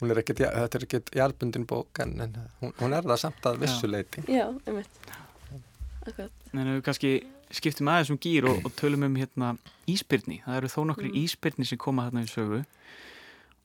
hún 0.00 0.10
er 0.14 0.20
ekkert, 0.22 0.40
þetta 0.44 0.78
er 0.78 0.86
ekkert 0.86 1.10
jálbundin 1.18 1.66
bók 1.68 2.00
en, 2.04 2.14
en 2.24 2.36
hún, 2.62 2.72
hún 2.80 2.96
er 2.96 3.04
það 3.10 3.20
samt 3.26 3.48
að 3.50 3.58
vissu 3.64 3.90
leiti. 3.90 4.24
já, 4.28 4.46
einmitt 4.66 5.12
En 6.52 6.66
við 6.66 6.80
kannski 6.82 7.10
skiptum 7.54 7.88
aðeins 7.92 8.10
um 8.10 8.18
gýr 8.18 8.48
og, 8.50 8.64
og 8.66 8.72
tölum 8.74 9.04
um 9.06 9.14
hérna 9.16 9.52
íspyrni. 9.86 10.40
Það 10.42 10.56
eru 10.58 10.70
þó 10.72 10.80
nokkri 10.88 11.10
Mm. 11.12 11.18
íspyrni 11.22 11.66
sem 11.68 11.78
koma 11.78 12.08
þarna 12.08 12.24
í 12.24 12.30
sögu 12.32 12.58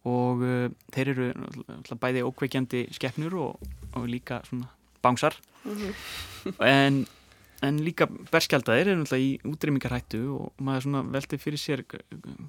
og 0.08 0.44
uh, 0.46 0.68
þeir 0.94 1.10
eru 1.16 1.26
náttúrulega 1.34 1.98
bæði 2.04 2.22
ókveikjandi 2.28 2.82
skeppnur 2.96 3.34
og, 3.42 3.66
og 3.98 4.06
líka 4.08 4.42
svona 4.48 4.70
bánsar 5.04 5.34
Mhm. 5.66 5.94
en, 6.64 7.02
en 7.66 7.80
líka 7.82 8.08
berskjaldaðir 8.32 8.92
eru 8.92 9.02
náttúrulega 9.02 9.26
í 9.26 9.52
útrýmingarhættu 9.52 10.24
og 10.36 10.64
maður 10.64 10.88
svona 10.88 11.04
veldi 11.16 11.40
fyrir 11.42 11.62
sér 11.62 11.86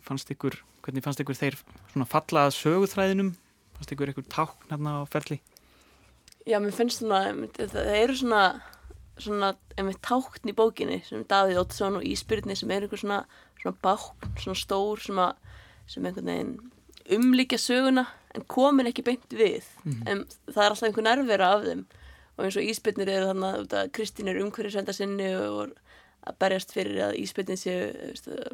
fannst 0.04 0.32
ykkur, 0.34 0.58
hvernig 0.84 1.04
fannst 1.04 1.22
ykkur 1.24 1.38
þeir 1.38 1.58
svona 1.92 2.08
falla 2.08 2.48
að 2.48 2.56
söguþræðinum? 2.58 3.30
Fannst 3.78 3.94
ykkur 3.94 4.12
ykkur 4.12 4.26
tákn 4.28 4.72
hérna 4.72 4.98
á 5.00 5.02
ferli? 5.08 5.40
Já, 6.48 6.58
mér 6.60 6.76
finnst 6.76 7.00
svona 7.00 7.22
það 7.56 7.94
eru 7.94 8.18
svona 8.18 8.42
svona, 9.22 9.52
tákn 9.76 10.50
í 10.50 10.56
bókinni 10.56 11.02
sem 11.06 11.24
Davíð 11.28 11.62
Óttsson 11.62 11.98
og 11.98 12.06
Ísbyrni 12.06 12.56
sem 12.58 12.70
er 12.70 12.86
einhver 12.86 13.00
svona, 13.00 13.22
svona 13.60 13.76
bákn, 13.84 14.34
svona 14.40 14.58
stór 14.58 15.02
sem, 15.02 15.18
að, 15.22 15.36
sem 15.90 16.06
einhvern 16.06 16.30
veginn 16.32 16.56
umlíkja 17.18 17.58
söguna 17.60 18.04
en 18.36 18.44
komin 18.50 18.88
ekki 18.90 19.04
beint 19.06 19.32
við. 19.32 19.64
En 20.06 20.26
það 20.50 20.64
er 20.64 20.74
alltaf 20.74 20.88
einhver 20.88 21.06
nærvera 21.06 21.52
af 21.56 21.64
þeim 21.64 21.86
og 22.38 22.46
eins 22.46 22.57
og 22.57 22.66
íspilnir 22.70 23.11
eru 23.11 23.33
þannig 23.33 23.74
að 23.74 23.92
Kristín 23.96 24.31
er 24.31 24.38
umhverjusvenda 24.40 24.94
sinni 24.94 25.29
og 25.37 25.74
að 26.29 26.38
berjast 26.42 26.74
fyrir 26.74 27.01
að 27.09 27.18
íspilnin 27.22 27.59
séu 27.59 27.90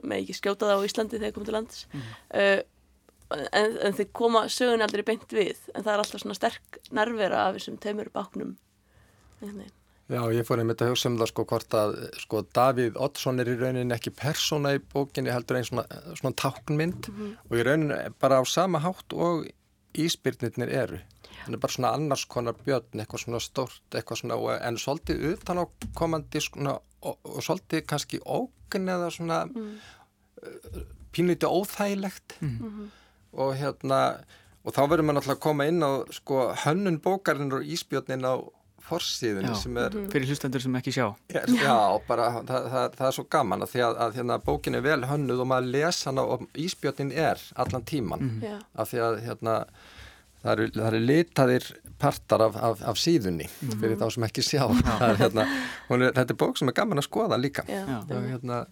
með 0.02 0.22
ekki 0.22 0.38
skjóta 0.38 0.68
það 0.70 0.80
á 0.80 0.86
Íslandi 0.88 1.20
þegar 1.20 1.36
komið 1.36 1.50
til 1.50 1.56
lands. 1.56 1.84
Mm. 1.92 2.10
uh, 2.40 2.60
en, 3.50 3.78
en 3.88 3.96
þeir 3.96 4.10
koma 4.16 4.44
sögun 4.52 4.84
aldrei 4.84 5.04
beint 5.06 5.32
við 5.32 5.56
en 5.72 5.84
það 5.84 5.94
er 5.94 6.02
alltaf 6.02 6.22
svona 6.22 6.36
sterk 6.38 6.78
nervera 6.94 7.46
af 7.48 7.56
þessum 7.58 7.80
teimur 7.82 8.12
báknum. 8.14 8.54
Já, 10.12 10.20
ég 10.36 10.44
fór 10.44 10.60
einmitt 10.60 10.82
að 10.84 10.92
hugsa 10.92 11.08
um 11.08 11.16
það 11.20 11.30
sko 11.30 11.46
hvort 11.48 11.74
að 11.80 11.94
sko 12.20 12.42
Davíð 12.56 12.98
Oddsson 13.00 13.40
er 13.40 13.48
í 13.48 13.56
rauninni 13.56 13.96
ekki 13.96 14.12
persóna 14.12 14.74
í 14.76 14.82
bókinni 14.92 15.32
heldur 15.32 15.58
einn 15.58 15.68
svona, 15.68 15.86
svona 16.12 16.36
táknmynd. 16.40 17.08
Mm 17.08 17.16
-hmm. 17.16 17.36
og 17.48 17.56
í 17.56 17.64
rauninni 17.64 17.98
bara 18.20 18.40
á 18.40 18.44
sama 18.44 18.84
hátt 18.84 19.16
og 19.16 19.48
íspyrnirnir 19.94 20.68
eru 20.68 21.00
hann 21.42 21.56
er 21.56 21.62
bara 21.62 21.72
svona 21.76 21.92
annars 21.96 22.24
konar 22.30 22.56
björn 22.64 23.02
eitthvað 23.02 23.24
svona 23.24 23.40
stort 23.42 23.96
eitthvað 23.98 24.22
svona 24.22 24.58
en 24.58 24.80
svolítið 24.80 25.26
utan 25.32 25.62
á 25.62 25.64
komandi 25.98 26.42
svona, 26.44 26.78
og, 27.02 27.18
og 27.22 27.40
svolítið 27.44 27.86
kannski 27.90 28.20
ógun 28.24 28.90
eða 28.94 29.10
svona 29.14 29.44
mm. 29.50 29.70
uh, 30.42 30.82
pínlítið 31.14 31.48
óþægilegt 31.48 32.40
mm 32.40 32.58
-hmm. 32.58 32.88
og 33.32 33.56
hérna 33.56 34.00
og 34.64 34.72
þá 34.72 34.82
verður 34.88 35.04
maður 35.04 35.18
náttúrulega 35.18 35.38
að 35.38 35.46
koma 35.46 35.66
inn 35.66 35.82
á 35.84 35.92
sko 36.10 36.52
hönnun 36.64 37.00
bókarinn 37.04 37.52
og 37.52 37.62
íspjörnin 37.62 38.24
á 38.24 38.34
forsíðunni 38.84 39.54
sem 39.56 39.76
er 39.80 39.94
mhm. 39.94 40.08
fyrir 40.12 40.28
hlustendur 40.28 40.60
sem 40.60 40.76
ekki 40.76 40.92
sjá 40.92 41.06
er, 41.32 41.48
já, 41.48 41.76
bara 42.08 42.28
það, 42.44 42.68
það, 42.72 42.88
það 42.98 43.06
er 43.08 43.16
svo 43.16 43.24
gaman 43.32 43.64
að 43.64 43.72
því 43.72 43.84
að, 43.86 43.98
að 44.06 44.18
hérna, 44.18 44.38
bókin 44.44 44.78
er 44.78 44.84
vel 44.84 45.00
hönnuð 45.08 45.44
og 45.44 45.50
maður 45.52 45.70
lesa 45.76 46.10
hana 46.10 46.24
og 46.34 46.44
íspjörnin 46.66 47.12
er 47.12 47.40
allan 47.56 47.86
tíman 47.88 48.24
mm 48.24 48.40
-hmm. 48.40 48.64
af 48.74 48.92
því 48.92 48.98
að 49.06 49.20
hérna 49.28 49.54
það 50.44 50.52
eru, 50.52 50.66
það 50.76 50.88
eru 50.88 51.00
litaðir 51.08 51.68
partar 52.00 52.44
af, 52.48 52.58
af, 52.68 52.82
af 52.92 52.98
síðunni 53.00 53.46
mm 53.46 53.68
-hmm. 53.68 53.78
fyrir 53.80 54.00
þá 54.00 54.08
sem 54.14 54.26
ekki 54.28 54.44
sjá. 54.44 54.64
Er, 55.08 55.16
hérna, 55.20 55.46
er, 55.88 56.10
þetta 56.10 56.34
er 56.34 56.40
bók 56.42 56.58
sem 56.58 56.68
er 56.68 56.76
gaman 56.76 57.00
að 57.00 57.08
skoða 57.08 57.38
líka. 57.40 57.64
Og, 57.64 58.10
hérna, 58.28 58.64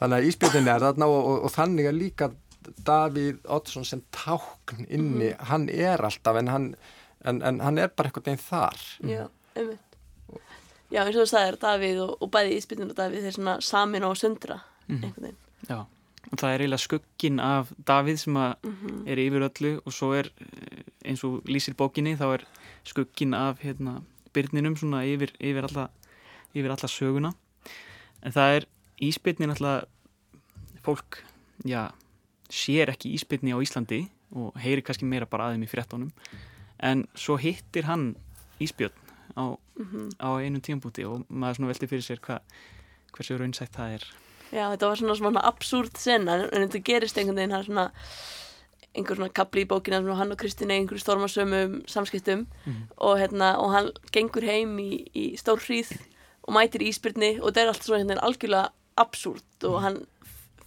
þannig 0.00 0.16
að 0.16 0.30
íspjöldin 0.30 0.70
er 0.70 0.86
þarna 0.86 1.10
og, 1.10 1.20
og, 1.32 1.44
og 1.44 1.52
þannig 1.56 1.90
er 1.90 1.96
líka 1.96 2.30
Davíð 2.86 3.38
Oddsson 3.48 3.84
sem 3.88 4.02
tákn 4.12 4.84
inni, 4.88 5.30
mm 5.30 5.36
-hmm. 5.36 5.44
hann 5.50 5.68
er 5.68 6.04
alltaf 6.04 6.36
en 6.36 6.48
hann, 6.48 6.74
en, 7.24 7.42
en 7.42 7.60
hann 7.60 7.78
er 7.78 7.88
bara 7.88 8.08
eitthvað 8.08 8.28
einn 8.28 8.38
þar. 8.38 8.80
Já, 9.00 9.28
einmitt. 9.56 9.80
Já, 10.90 11.04
eins 11.04 11.16
og 11.16 11.22
þú 11.22 11.30
sagðir, 11.30 11.56
Davíð 11.60 12.00
og 12.20 12.30
bæði 12.30 12.58
íspjöldin 12.58 12.90
og 12.90 12.96
Davíð 12.96 13.22
þeir 13.22 13.32
svona 13.32 13.60
samin 13.60 14.04
og 14.04 14.16
sundra 14.16 14.60
mm 14.86 14.96
-hmm. 14.96 15.04
einhvern 15.04 15.22
veginn. 15.22 15.38
Já 15.68 15.86
og 16.28 16.38
það 16.38 16.52
er 16.52 16.62
eiginlega 16.62 16.84
skuggin 16.84 17.40
af 17.40 17.72
Davíð 17.88 18.16
sem 18.16 18.32
mm 18.32 18.54
-hmm. 18.62 19.08
er 19.08 19.18
yfir 19.18 19.42
öllu 19.48 19.80
og 19.84 19.92
svo 19.92 20.12
er 20.12 20.30
eh, 20.40 20.82
eins 21.04 21.24
og 21.24 21.42
lýsir 21.48 21.74
bókinni 21.74 22.16
þá 22.16 22.34
er 22.34 22.44
skuggin 22.84 23.34
af 23.34 23.58
hérna, 23.62 24.02
byrninum 24.32 24.76
svona 24.76 25.04
yfir, 25.04 25.32
yfir, 25.40 25.64
alla, 25.64 25.90
yfir 26.54 26.70
alla 26.70 26.88
söguna 26.88 27.32
en 28.22 28.32
það 28.32 28.56
er 28.56 28.64
íspilnin 29.02 29.50
alltaf 29.50 29.84
fólk 30.84 31.24
já, 31.64 31.90
sér 32.50 32.90
ekki 32.90 33.14
íspilni 33.14 33.52
á 33.52 33.58
Íslandi 33.60 34.08
og 34.32 34.54
heyri 34.56 34.82
kannski 34.82 35.04
meira 35.04 35.26
bara 35.26 35.50
aðeim 35.50 35.64
í 35.64 35.70
frettónum 35.70 36.10
en 36.78 37.06
svo 37.14 37.36
hittir 37.36 37.84
hann 37.84 38.16
íspjörn 38.60 38.92
á, 39.36 39.56
mm 39.76 39.86
-hmm. 39.86 40.08
á 40.20 40.28
einu 40.40 40.60
tímbúti 40.60 41.04
og 41.04 41.26
maður 41.28 41.66
veldi 41.66 41.86
fyrir 41.86 42.02
sér 42.02 42.20
hva, 42.20 42.40
hversu 43.12 43.38
raunsætt 43.38 43.76
það 43.76 43.94
er 43.94 44.04
Já, 44.50 44.66
þetta 44.72 44.88
var 44.90 44.98
svona 44.98 45.16
svona 45.18 45.42
absúrt 45.46 45.98
senna 45.98 46.36
en 46.48 46.66
þetta 46.66 46.82
gerist 46.84 47.18
einhvern 47.18 47.38
veginn 47.38 47.66
svona 47.68 47.90
einhver 48.90 49.18
svona 49.20 49.30
kapli 49.30 49.62
í 49.62 49.68
bókina 49.70 50.00
sem 50.02 50.18
hann 50.18 50.34
og 50.34 50.40
Kristín 50.40 50.72
er 50.72 50.80
einhverju 50.80 51.04
stormasömum 51.04 51.76
samskiptum 51.86 52.40
mm 52.40 52.72
-hmm. 52.72 52.86
og 52.96 53.18
hérna 53.18 53.58
og 53.58 53.70
hann 53.72 53.90
gengur 54.12 54.42
heim 54.42 54.78
í, 54.78 55.06
í 55.14 55.36
stór 55.38 55.60
hríð 55.62 55.92
og 56.42 56.54
mætir 56.54 56.82
íspyrni 56.82 57.38
og 57.40 57.46
þetta 57.48 57.60
er 57.60 57.68
allt 57.68 57.84
svona 57.84 58.02
hérna 58.02 58.22
algjörlega 58.22 58.70
absúrt 58.96 59.64
og 59.64 59.74
mhm. 59.74 59.82
hann 59.82 60.06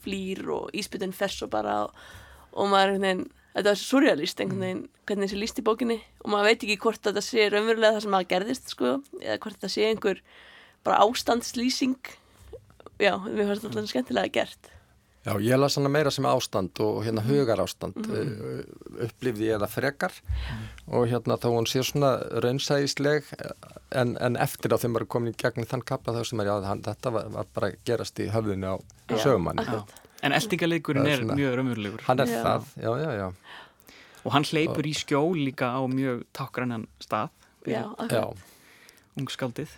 flýr 0.03 0.49
og 0.49 0.69
íspyrnin 0.73 1.13
fess 1.13 1.41
og 1.41 1.49
bara 1.49 1.83
og, 1.83 1.91
og 2.53 2.69
maður 2.69 2.93
einhvern 2.93 3.01
veginn 3.01 3.31
þetta 3.55 3.69
er 3.69 3.75
surrealist 3.75 4.39
einhvern 4.39 4.59
mhm. 4.59 4.65
veginn 4.65 4.89
hvernig 5.05 5.29
þessi 5.29 5.39
líst 5.41 5.59
í 5.59 5.67
bókinni 5.67 5.99
og 6.23 6.31
maður 6.31 6.49
veit 6.49 6.63
ekki 6.63 6.77
hvort 6.77 7.03
þetta 7.03 7.21
sé 7.21 7.49
raunverulega 7.49 7.93
það 7.93 8.01
sem 8.01 8.11
maður 8.11 8.31
gerðist 8.33 8.69
sko 8.69 8.89
eða 9.21 9.37
hvort 9.37 9.55
þetta 9.55 9.73
sé 9.75 9.87
einhver 9.89 10.21
bara 10.83 11.03
ástandslýsing 11.03 11.99
já, 12.99 13.13
við 13.25 13.49
fannst 13.49 13.67
alltaf 13.69 13.89
skemmtilega 13.91 14.33
gert. 14.33 14.71
Já, 15.23 15.37
ég 15.39 15.55
las 15.55 15.77
hana 15.79 15.87
meira 15.87 16.11
sem 16.11 16.25
ástand 16.27 16.79
og 16.83 16.97
hérna 17.05 17.21
mhm. 17.23 17.29
hugar 17.31 17.61
ástand 17.63 17.95
mm 17.95 18.03
-hmm. 18.11 19.03
upplifði 19.05 19.45
ég 19.53 19.61
það 19.61 19.69
frekar. 19.69 20.11
Mm. 20.11 20.95
og 20.95 21.07
hérna 21.07 21.37
þá 21.37 21.47
hún 21.47 21.67
sé 21.67 21.83
svona 21.83 22.19
raunsæðisleg 22.43 23.23
en, 23.91 24.17
en 24.19 24.35
eftir 24.35 24.73
á 24.75 24.77
þeim 24.77 24.93
var 24.93 25.05
komin 25.05 25.33
í 25.33 25.37
gegn 25.37 25.65
þann 25.65 25.85
kapla 25.85 26.13
þá 26.13 26.25
sem 26.25 26.39
er, 26.39 26.45
já, 26.45 26.61
hann, 26.61 26.81
þetta 26.81 27.09
var, 27.11 27.29
var 27.29 27.45
bara 27.53 27.71
gerast 27.85 28.19
í 28.19 28.27
höfðinu 28.27 28.67
á 28.67 29.15
sögumanni. 29.15 29.83
En 30.21 30.31
eldingaleikurinn 30.31 31.05
er, 31.05 31.19
er 31.19 31.35
mjög 31.35 31.55
raunverulegur. 31.55 32.01
Hann 32.07 32.19
er 32.19 32.27
já. 32.27 32.43
það, 32.43 32.63
já, 32.75 32.91
já, 32.99 33.11
já. 33.15 33.33
Og 34.25 34.31
hann 34.31 34.43
hleypur 34.43 34.85
í 34.85 34.93
skjól 34.93 35.35
líka 35.35 35.71
á 35.71 35.81
mjög 35.87 36.23
takkrannan 36.33 36.87
stað. 36.99 37.29
Já, 37.65 37.87
ok 37.97 38.35
Ungskaldið 39.15 39.69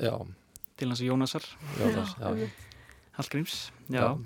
Já 0.00 0.26
til 0.82 0.90
hans 0.90 1.02
Jónasar. 1.02 1.46
Hallgríms 3.12 3.70
já. 3.92 4.18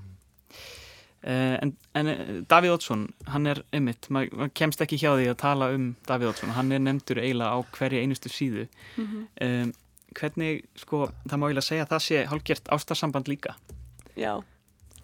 Uh, 1.26 1.56
en, 1.62 1.72
en 1.94 2.06
eh, 2.06 2.18
Davíð 2.46 2.76
Ótsson 2.76 3.08
hann 3.32 3.48
er 3.50 3.58
ymmit, 3.74 4.06
maður 4.14 4.52
kemst 4.54 4.82
ekki 4.84 4.98
hjá 5.00 5.10
því 5.16 5.24
að 5.32 5.40
tala 5.40 5.72
um 5.74 5.88
Davíð 6.06 6.30
Ótsson, 6.30 6.52
hann 6.54 6.70
er 6.70 6.84
nefndur 6.84 7.18
eiginlega 7.18 7.50
á 7.50 7.58
hverja 7.74 8.04
einustu 8.04 8.30
síðu. 8.30 8.68
Mm 8.94 9.06
-hmm. 9.06 9.24
um, 9.46 9.72
hvernig, 10.14 10.62
sko, 10.78 11.08
það 11.26 11.38
má 11.40 11.46
eiginlega 11.48 11.66
segja 11.66 11.84
að 11.88 11.92
það 11.94 12.04
sé 12.06 12.24
hálfgjert 12.30 12.70
ástarsamband 12.70 13.28
líka. 13.28 13.56
Já. 14.16 14.38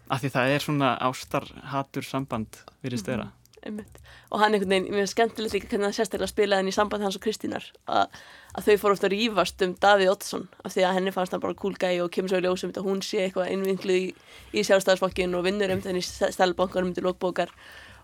Af 0.08 0.22
því 0.22 0.30
það 0.36 0.54
er 0.54 0.58
svona 0.58 0.96
ástarhatur 1.00 2.04
samband 2.04 2.62
virðist 2.82 3.06
vera. 3.06 3.24
mm 3.24 3.30
-hmm 3.30 3.41
einmitt. 3.66 3.98
og 4.30 4.40
hann 4.40 4.54
einhvern 4.54 4.70
veginn, 4.72 4.88
mér 4.92 5.02
finnst 5.02 5.16
skemmtilegt 5.16 5.54
líka 5.56 5.68
hvernig 5.70 5.90
það 5.90 5.96
sérstaklega 5.98 6.30
spilaði 6.30 6.62
henni 6.62 6.72
í 6.72 6.76
samband 6.76 7.04
hans 7.04 7.18
og 7.18 7.24
Kristínar 7.24 7.66
að, 7.86 8.22
að 8.56 8.68
þau 8.68 8.76
fór 8.82 8.94
ofta 8.96 9.08
að 9.08 9.14
rýfast 9.14 9.64
um 9.66 9.74
Davíð 9.84 10.12
Ottsson 10.12 10.46
af 10.64 10.74
því 10.74 10.86
að 10.88 10.96
henni 10.98 11.14
fannst 11.14 11.36
hann 11.36 11.44
bara 11.44 11.58
cool 11.58 11.76
guy 11.78 12.00
og 12.04 12.10
kemur 12.14 12.32
svo 12.32 12.40
í 12.40 12.46
ljósum 12.46 12.72
að 12.72 12.88
hún 12.88 13.04
sé 13.06 13.26
eitthvað 13.26 13.52
innvinklu 13.54 13.98
í, 13.98 14.08
í 14.52 14.64
sjálfstæðarsfokkin 14.68 15.36
og 15.38 15.46
vinnur 15.46 15.74
um 15.74 15.84
þenni 15.84 16.02
stælbankanum 16.06 16.94
til 16.96 17.06
lókbókar 17.06 17.52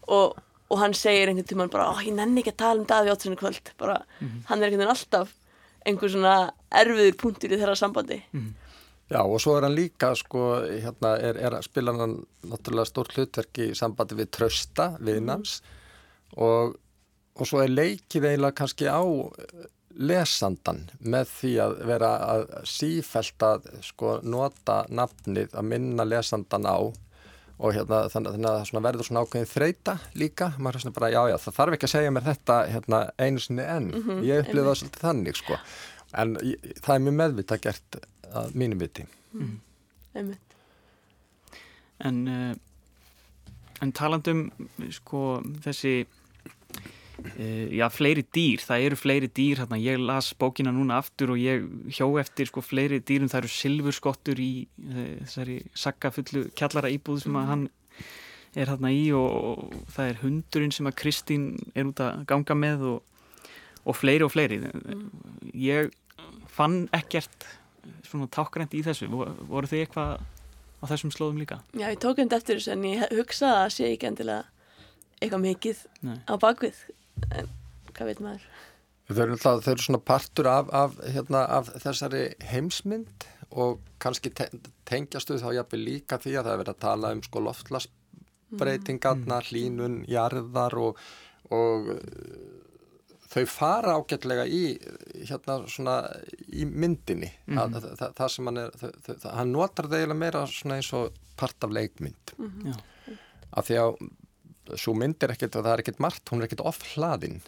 og, 0.07 0.39
og 0.69 0.83
hann 0.83 0.97
segir 0.97 1.33
einhvern 1.33 1.49
tíman 1.49 1.73
bara, 1.73 1.91
ég 2.05 2.15
nenni 2.15 2.45
ekki 2.45 2.55
að 2.55 2.63
tala 2.65 2.83
um 2.83 2.89
Davíð 2.89 3.17
Ottsson 3.17 3.37
í 3.37 3.41
kvöld, 3.41 3.75
bara 3.79 4.03
mm 4.21 4.27
-hmm. 4.29 4.47
hann 4.49 4.63
er 4.63 4.69
einhvern 4.69 4.87
veginn 4.87 4.97
alltaf 4.97 5.35
einhver 5.87 6.13
svona 6.13 6.37
erfiður 6.71 7.17
punktur 7.17 7.53
í 7.53 7.59
þeirra 7.59 7.77
sambandi 7.77 8.23
mm 8.33 8.41
-hmm. 8.41 8.68
Já 9.09 9.23
og 9.25 9.41
svo 9.41 9.57
er 9.57 9.65
hann 9.65 9.77
líka 9.77 10.13
sko, 10.19 10.45
hérna 10.69 11.15
er, 11.25 11.39
er 11.41 11.57
spila 11.65 11.95
hann 11.97 12.19
náttúrulega 12.45 12.91
stór 12.91 13.09
hlutverk 13.15 13.63
í 13.65 13.71
sambandi 13.79 14.19
við 14.19 14.31
trösta 14.37 14.91
viðnams 15.01 15.59
mm. 15.63 16.37
og, 16.45 16.77
og 17.39 17.49
svo 17.49 17.63
er 17.65 17.73
leikið 17.73 18.29
eiginlega 18.29 18.59
kannski 18.61 18.91
á 18.91 19.01
lesandan 19.99 20.85
með 21.01 21.31
því 21.33 21.53
að 21.65 21.75
vera 21.89 22.11
að 22.23 22.45
sífælt 22.69 23.45
að 23.45 23.69
sko 23.87 24.19
nota 24.23 24.83
nafnið 24.93 25.57
að 25.57 25.71
minna 25.73 26.07
lesandan 26.07 26.69
á. 26.69 26.79
Og 27.59 27.75
hérna 27.75 28.05
þannig 28.13 28.45
að 28.47 28.69
það 28.69 28.85
verður 28.85 29.07
svona 29.09 29.23
ákveðin 29.25 29.49
þreita 29.51 29.95
líka, 30.15 30.53
maður 30.63 30.77
er 30.79 30.83
svona 30.85 30.95
bara 30.95 31.09
já 31.11 31.23
já 31.27 31.37
það 31.43 31.57
þarf 31.57 31.75
ekki 31.75 31.89
að 31.89 31.93
segja 31.97 32.13
mér 32.15 32.27
þetta 32.29 32.59
hérna 32.71 33.01
einu 33.19 33.43
sinni 33.43 33.65
enn, 33.65 33.89
mm 33.89 34.05
-hmm, 34.05 34.21
ég 34.29 34.45
upplýði 34.45 34.67
það 34.69 34.79
svolítið 34.79 35.07
þannig 35.09 35.41
sko. 35.41 35.59
En 36.23 36.37
ég, 36.47 36.69
það 36.85 36.95
er 36.95 37.03
mjög 37.09 37.17
meðvita 37.19 37.59
gert 37.65 37.99
að 38.37 38.55
mínum 38.59 38.81
viti 38.83 39.07
mm. 39.33 40.33
en 42.09 42.23
uh, 42.29 42.55
en 43.85 43.93
talandum 43.95 44.49
sko 44.95 45.41
þessi 45.65 45.93
uh, 46.03 47.67
já 47.75 47.87
fleiri 47.93 48.25
dýr, 48.35 48.63
það 48.65 48.87
eru 48.89 48.99
fleiri 48.99 49.31
dýr 49.35 49.63
hérna, 49.63 49.81
ég 49.81 50.01
las 50.03 50.33
bókina 50.39 50.73
núna 50.75 50.99
aftur 51.03 51.35
og 51.35 51.43
ég 51.43 51.67
hjó 51.95 52.11
eftir 52.21 52.51
sko 52.51 52.63
fleiri 52.65 53.01
dýrum 53.01 53.31
það 53.31 53.45
eru 53.45 53.53
silfurskottur 53.55 54.43
í 54.43 54.53
uh, 54.67 55.05
þessari 55.27 55.61
sakkafullu 55.79 56.49
kjallara 56.59 56.93
íbúð 56.95 57.25
sem 57.27 57.39
að 57.39 57.45
mm. 57.45 57.53
hann 57.53 57.69
er 58.59 58.73
hérna 58.73 58.91
í 58.95 59.07
og, 59.15 59.29
og 59.29 59.87
það 59.95 60.11
er 60.11 60.21
hundurinn 60.25 60.75
sem 60.75 60.91
að 60.91 60.99
Kristín 61.03 61.49
er 61.75 61.91
út 61.91 62.03
að 62.03 62.25
ganga 62.31 62.59
með 62.59 62.85
og, 62.95 63.01
og 63.85 63.99
fleiri 63.99 64.27
og 64.27 64.35
fleiri 64.35 64.63
mm. 64.65 65.09
ég 65.55 65.93
fann 66.51 66.87
ekkert 66.97 67.47
svona 68.07 68.29
tákgrænt 68.35 68.77
í 68.77 68.83
þessu 68.87 69.09
voru 69.11 69.71
þið 69.71 69.85
eitthvað 69.85 70.21
á 70.79 70.85
þessum 70.91 71.13
slóðum 71.15 71.41
líka? 71.43 71.61
Já, 71.75 71.89
ég 71.91 72.01
tók 72.03 72.21
undir 72.23 72.39
eftir 72.39 72.59
þessu 72.59 72.75
en 72.75 72.87
ég 72.87 73.17
hugsaði 73.19 73.65
að 73.65 73.75
sé 73.75 73.91
ekki 73.93 74.11
endilega 74.11 74.45
eitthvað 75.19 75.45
mikið 75.45 75.83
Nei. 76.07 76.19
á 76.31 76.35
bakvið 76.39 76.83
en 77.35 77.51
hvað 77.95 78.11
veit 78.13 78.23
maður? 78.23 78.47
Þau 79.09 79.23
eru, 79.25 79.39
það, 79.41 79.63
þau 79.65 79.71
eru 79.73 79.85
svona 79.87 80.03
partur 80.11 80.51
af, 80.53 80.71
af, 80.77 80.99
hérna, 81.15 81.45
af 81.59 81.71
þessari 81.81 82.25
heimsmynd 82.51 83.27
og 83.57 83.81
kannski 84.03 84.31
te 84.37 84.51
tengjastu 84.89 85.39
þá 85.41 85.49
jáfnveg 85.57 85.81
líka 85.81 86.19
því 86.21 86.35
að 86.37 86.45
það 86.45 86.53
er 86.53 86.61
verið 86.63 86.75
að 86.75 86.83
tala 86.85 87.13
um 87.17 87.23
sko 87.25 87.43
loftlasbreytingarna, 87.47 89.39
mm. 89.41 89.49
hlínun, 89.49 89.97
jarðar 90.09 90.77
og, 90.83 91.01
og 91.57 91.89
þau 93.29 93.45
fara 93.51 93.97
ágætlega 93.99 94.47
í, 94.49 94.63
hérna, 95.29 95.59
svona, 95.69 95.99
í 96.49 96.65
myndinni 96.65 97.29
mm 97.29 97.59
-hmm. 97.59 97.75
það, 97.75 97.91
það, 98.01 98.15
það 98.21 98.33
sem 98.35 98.51
hann 98.51 98.63
er 98.63 98.71
þau, 98.79 99.29
hann 99.41 99.53
notar 99.53 99.89
það 99.89 100.01
eiginlega 100.01 100.23
meira 100.23 100.47
svona 100.53 100.79
eins 100.79 100.93
og 100.97 101.21
part 101.39 101.65
af 101.65 101.75
leikmynd 101.75 102.35
mm 102.39 102.49
-hmm. 102.49 103.19
af 103.51 103.69
því 103.69 103.79
að 103.83 104.77
svo 104.77 104.95
mynd 104.95 105.23
er 105.23 105.33
ekkert, 105.33 105.53
það 105.57 105.73
er 105.73 105.85
ekkert 105.85 106.01
margt, 106.01 106.29
hún 106.31 106.41
er 106.41 106.49
ekkert 106.49 106.67
ofhlaðinn 106.69 107.41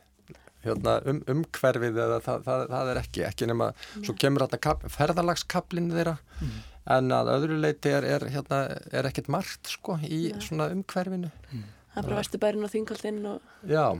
hérna, 0.65 1.01
um, 1.09 1.23
umhverfið 1.29 1.97
eða 1.97 2.21
það, 2.21 2.45
það 2.45 2.93
er 2.93 3.01
ekki, 3.01 3.25
ekki 3.25 3.47
nema, 3.49 3.73
mm. 3.73 4.05
svo 4.05 4.15
kemur 4.15 4.45
hérna 4.45 4.89
ferðalagskablinu 4.89 5.97
þeirra 5.97 6.17
mm. 6.41 6.55
en 6.97 7.13
að 7.17 7.33
öðru 7.35 7.61
leiti 7.61 7.89
er, 7.89 8.05
er, 8.05 8.29
hérna, 8.29 8.63
er 8.93 9.09
ekkert 9.09 9.29
margt 9.29 9.73
sko 9.73 9.99
í 10.05 10.33
svona 10.41 10.69
umhverfinu 10.75 11.31
mm. 11.53 11.69
Það 11.91 12.03
er 12.03 12.07
bara 12.07 12.21
vestubærin 12.21 12.65
og 12.65 12.71
þingaldinn 12.71 13.25
og... 13.27 13.41
Já 13.67 13.99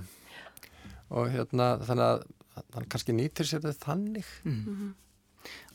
og 1.11 1.31
hérna 1.35 1.73
þannig 1.85 2.07
að 2.07 2.27
hann 2.75 2.89
kannski 2.93 3.15
nýtir 3.17 3.49
sér 3.49 3.63
þetta 3.65 3.87
þannig 3.93 4.27
mm. 4.45 4.51
Mm 4.51 4.75
-hmm. 4.75 4.91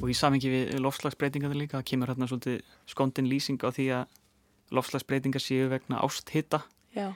og 0.04 0.12
í 0.12 0.17
samingi 0.17 0.52
við 0.52 0.76
lofslagsbreytingar 0.84 1.56
líka, 1.56 1.78
það 1.80 1.89
kemur 1.91 2.12
hérna 2.12 2.28
svolítið 2.30 2.62
skondin 2.86 3.30
lýsing 3.30 3.63
á 3.63 3.69
því 3.69 3.88
að 4.00 4.06
lofslagsbreytingar 4.76 5.41
séu 5.41 5.69
vegna 5.69 6.02
ásthitta 6.02 6.62
já, 6.95 7.13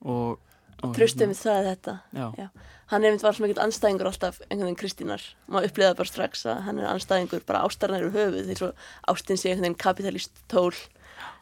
og, 0.00 0.38
og 0.82 0.94
tröstum 0.96 1.32
við 1.32 1.40
það 1.42 1.70
þetta 1.70 1.94
já. 2.12 2.26
Já. 2.38 2.48
hann 2.86 3.02
er 3.02 3.08
einmitt 3.10 3.22
var 3.22 3.34
svo 3.34 3.46
mikill 3.46 3.64
anstæðingur 3.64 4.10
alltaf 4.10 4.40
einhvern 4.48 4.68
veginn 4.68 4.82
Kristínar, 4.82 5.24
maður 5.46 5.70
upplifaði 5.70 5.98
bara 6.00 6.12
strax 6.12 6.46
að 6.46 6.62
hann 6.68 6.78
er 6.78 6.92
anstæðingur, 6.92 7.44
bara 7.46 7.64
ástarnar 7.64 8.04
eru 8.04 8.14
höfuð 8.14 8.46
því 8.46 8.60
svo 8.60 8.70
ástinn 9.08 9.40
sé 9.40 9.50
einhvern 9.50 9.68
veginn 9.68 9.82
kapitalist 9.84 10.44
tól 10.48 10.74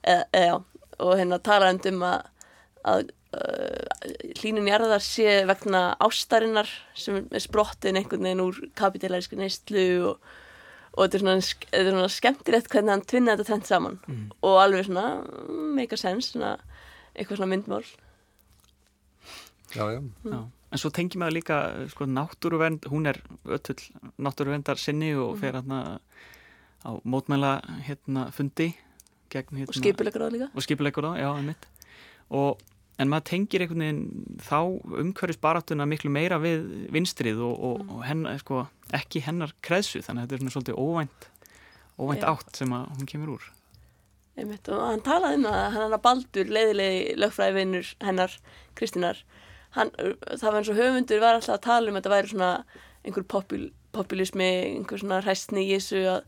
eða, 0.02 0.24
eða, 0.32 0.62
og 0.98 1.18
hérna 1.18 1.38
tala 1.38 1.72
um 1.74 2.02
að, 2.02 2.20
að 2.84 3.10
uh, 3.36 3.85
hlínun 4.40 4.68
jarðar 4.70 5.04
sé 5.04 5.44
vegna 5.48 5.82
ástarinnar 6.02 6.70
sem 6.98 7.22
er 7.24 7.44
sprottin 7.44 7.98
einhvern 7.98 8.26
veginn 8.26 8.44
úr 8.44 8.58
kapitalærisku 8.78 9.38
neistlu 9.38 9.86
og, 10.12 10.32
og 10.96 11.04
þetta 11.04 11.18
er 11.18 11.24
svona, 11.24 11.36
þetta 11.70 11.84
er 11.84 11.94
svona 11.94 12.14
skemmtilegt 12.16 12.72
hvernig 12.72 12.94
hann 12.94 13.06
tvinna 13.08 13.36
þetta 13.36 13.48
trend 13.50 13.68
saman 13.68 14.00
mm. 14.06 14.26
og 14.46 14.58
alveg 14.62 14.88
svona 14.88 15.06
make 15.78 15.96
a 15.96 16.00
sense, 16.00 16.32
svona 16.32 16.56
eitthvað 17.14 17.40
svona 17.40 17.52
myndmál 17.54 17.86
Já, 19.74 19.92
já, 19.92 19.98
mm. 20.00 20.32
já. 20.32 20.46
En 20.70 20.80
svo 20.80 20.90
tengjum 20.94 21.22
við 21.26 21.34
líka, 21.36 21.56
sko, 21.90 22.06
náttúruvend 22.10 22.86
hún 22.90 23.06
er 23.10 23.18
öll 23.44 23.82
náttúruvendar 24.22 24.78
sinni 24.80 25.12
og 25.14 25.34
mm. 25.34 25.40
fer 25.42 25.58
hérna 25.58 25.80
á 26.86 26.90
mótmæla 27.02 27.58
hérna 27.86 28.28
fundi 28.34 28.72
gegn, 29.32 29.62
hérna, 29.62 29.70
og 29.70 29.78
skipulegur 29.78 30.26
á 30.26 30.28
líka 30.30 30.48
og 30.54 30.62
skipulegur 30.62 31.08
á, 31.10 31.12
já, 31.18 31.28
einmitt 31.34 31.66
og 32.30 32.62
en 32.96 33.10
maður 33.12 33.26
tengir 33.30 33.62
einhvern 33.62 33.84
veginn 33.84 34.38
þá 34.40 34.58
umhverfis 35.02 35.40
baráttuna 35.42 35.86
miklu 35.88 36.10
meira 36.12 36.38
við 36.40 36.64
vinstrið 36.94 37.42
og, 37.44 37.56
og, 37.56 37.82
mm. 37.82 37.92
og 37.92 38.04
hennar, 38.08 38.38
sko, 38.40 38.62
ekki 38.96 39.22
hennar 39.26 39.52
kreðsu 39.66 40.02
þannig 40.04 40.24
að 40.24 40.26
þetta 40.26 40.36
er 40.36 40.42
svona 40.44 40.54
svolítið 40.54 40.80
óvænt 40.80 41.28
óvænt 41.96 42.24
ja. 42.24 42.32
átt 42.32 42.60
sem 42.60 42.72
að 42.76 42.88
hún 42.96 43.10
kemur 43.12 43.36
úr 43.36 43.52
Einmitt, 44.36 44.68
og 44.68 44.82
hann 44.84 45.00
talaði 45.04 45.38
um 45.40 45.46
að 45.48 45.62
hann 45.72 45.94
er 45.96 46.02
baldur 46.04 46.50
leiðilegi 46.52 47.14
lögfræðivinnur 47.20 47.92
hennar 48.04 48.34
Kristínar 48.76 49.22
hann, 49.76 49.92
það 49.96 50.48
var 50.48 50.58
eins 50.60 50.72
og 50.72 50.80
höfundur 50.80 51.22
var 51.22 51.38
alltaf 51.38 51.56
að 51.56 51.64
tala 51.68 51.90
um 51.92 51.96
að 51.96 52.02
þetta 52.02 52.14
væri 52.14 52.32
svona 52.32 52.50
einhver 53.06 53.28
popul, 53.32 53.62
populismi 53.96 54.50
einhver 54.74 55.00
svona 55.00 55.22
hræstni 55.24 55.64
í 55.64 55.76
þessu 55.76 56.02
að 56.16 56.26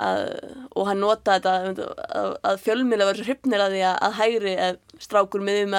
Að, 0.00 0.20
og 0.78 0.86
hann 0.88 1.02
nota 1.02 1.34
þetta 1.36 1.54
að, 1.60 2.30
að 2.46 2.60
fjölmjöla 2.62 3.08
verður 3.10 3.26
hrypnir 3.28 3.60
að 3.60 3.74
því 3.74 3.80
að, 3.84 3.96
að 4.06 4.14
hægri 4.16 4.52
að 4.64 4.78
strákur 5.02 5.42
miðjum 5.44 5.74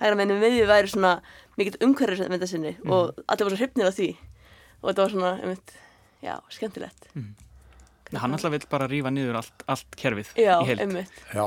hægra 0.00 0.18
mennum 0.18 0.40
miðjum 0.42 0.70
væri 0.72 0.90
svona 0.90 1.12
mikill 1.54 1.78
umhverfis 1.86 2.32
með 2.32 2.42
þessinni 2.46 2.72
mm. 2.80 2.94
og 2.96 3.20
allir 3.28 3.46
voru 3.46 3.54
svo 3.54 3.60
hrypnir 3.60 3.90
að 3.90 4.00
því 4.00 4.08
og 4.80 4.88
þetta 4.88 5.04
var 5.04 5.14
svona, 5.14 5.30
einmitt, 5.44 5.76
já, 6.24 6.34
skemmtilegt 6.56 7.06
mm. 7.12 7.30
Hann 8.14 8.34
alltaf 8.36 8.52
vil 8.54 8.64
bara 8.70 8.90
rýfa 8.90 9.10
niður 9.14 9.38
allt, 9.40 9.62
allt 9.70 9.96
kerfið 9.98 10.34
já, 10.38 10.56
í 10.58 10.68
heilt 10.68 10.82
einmitt. 10.84 11.22
Já, 11.34 11.46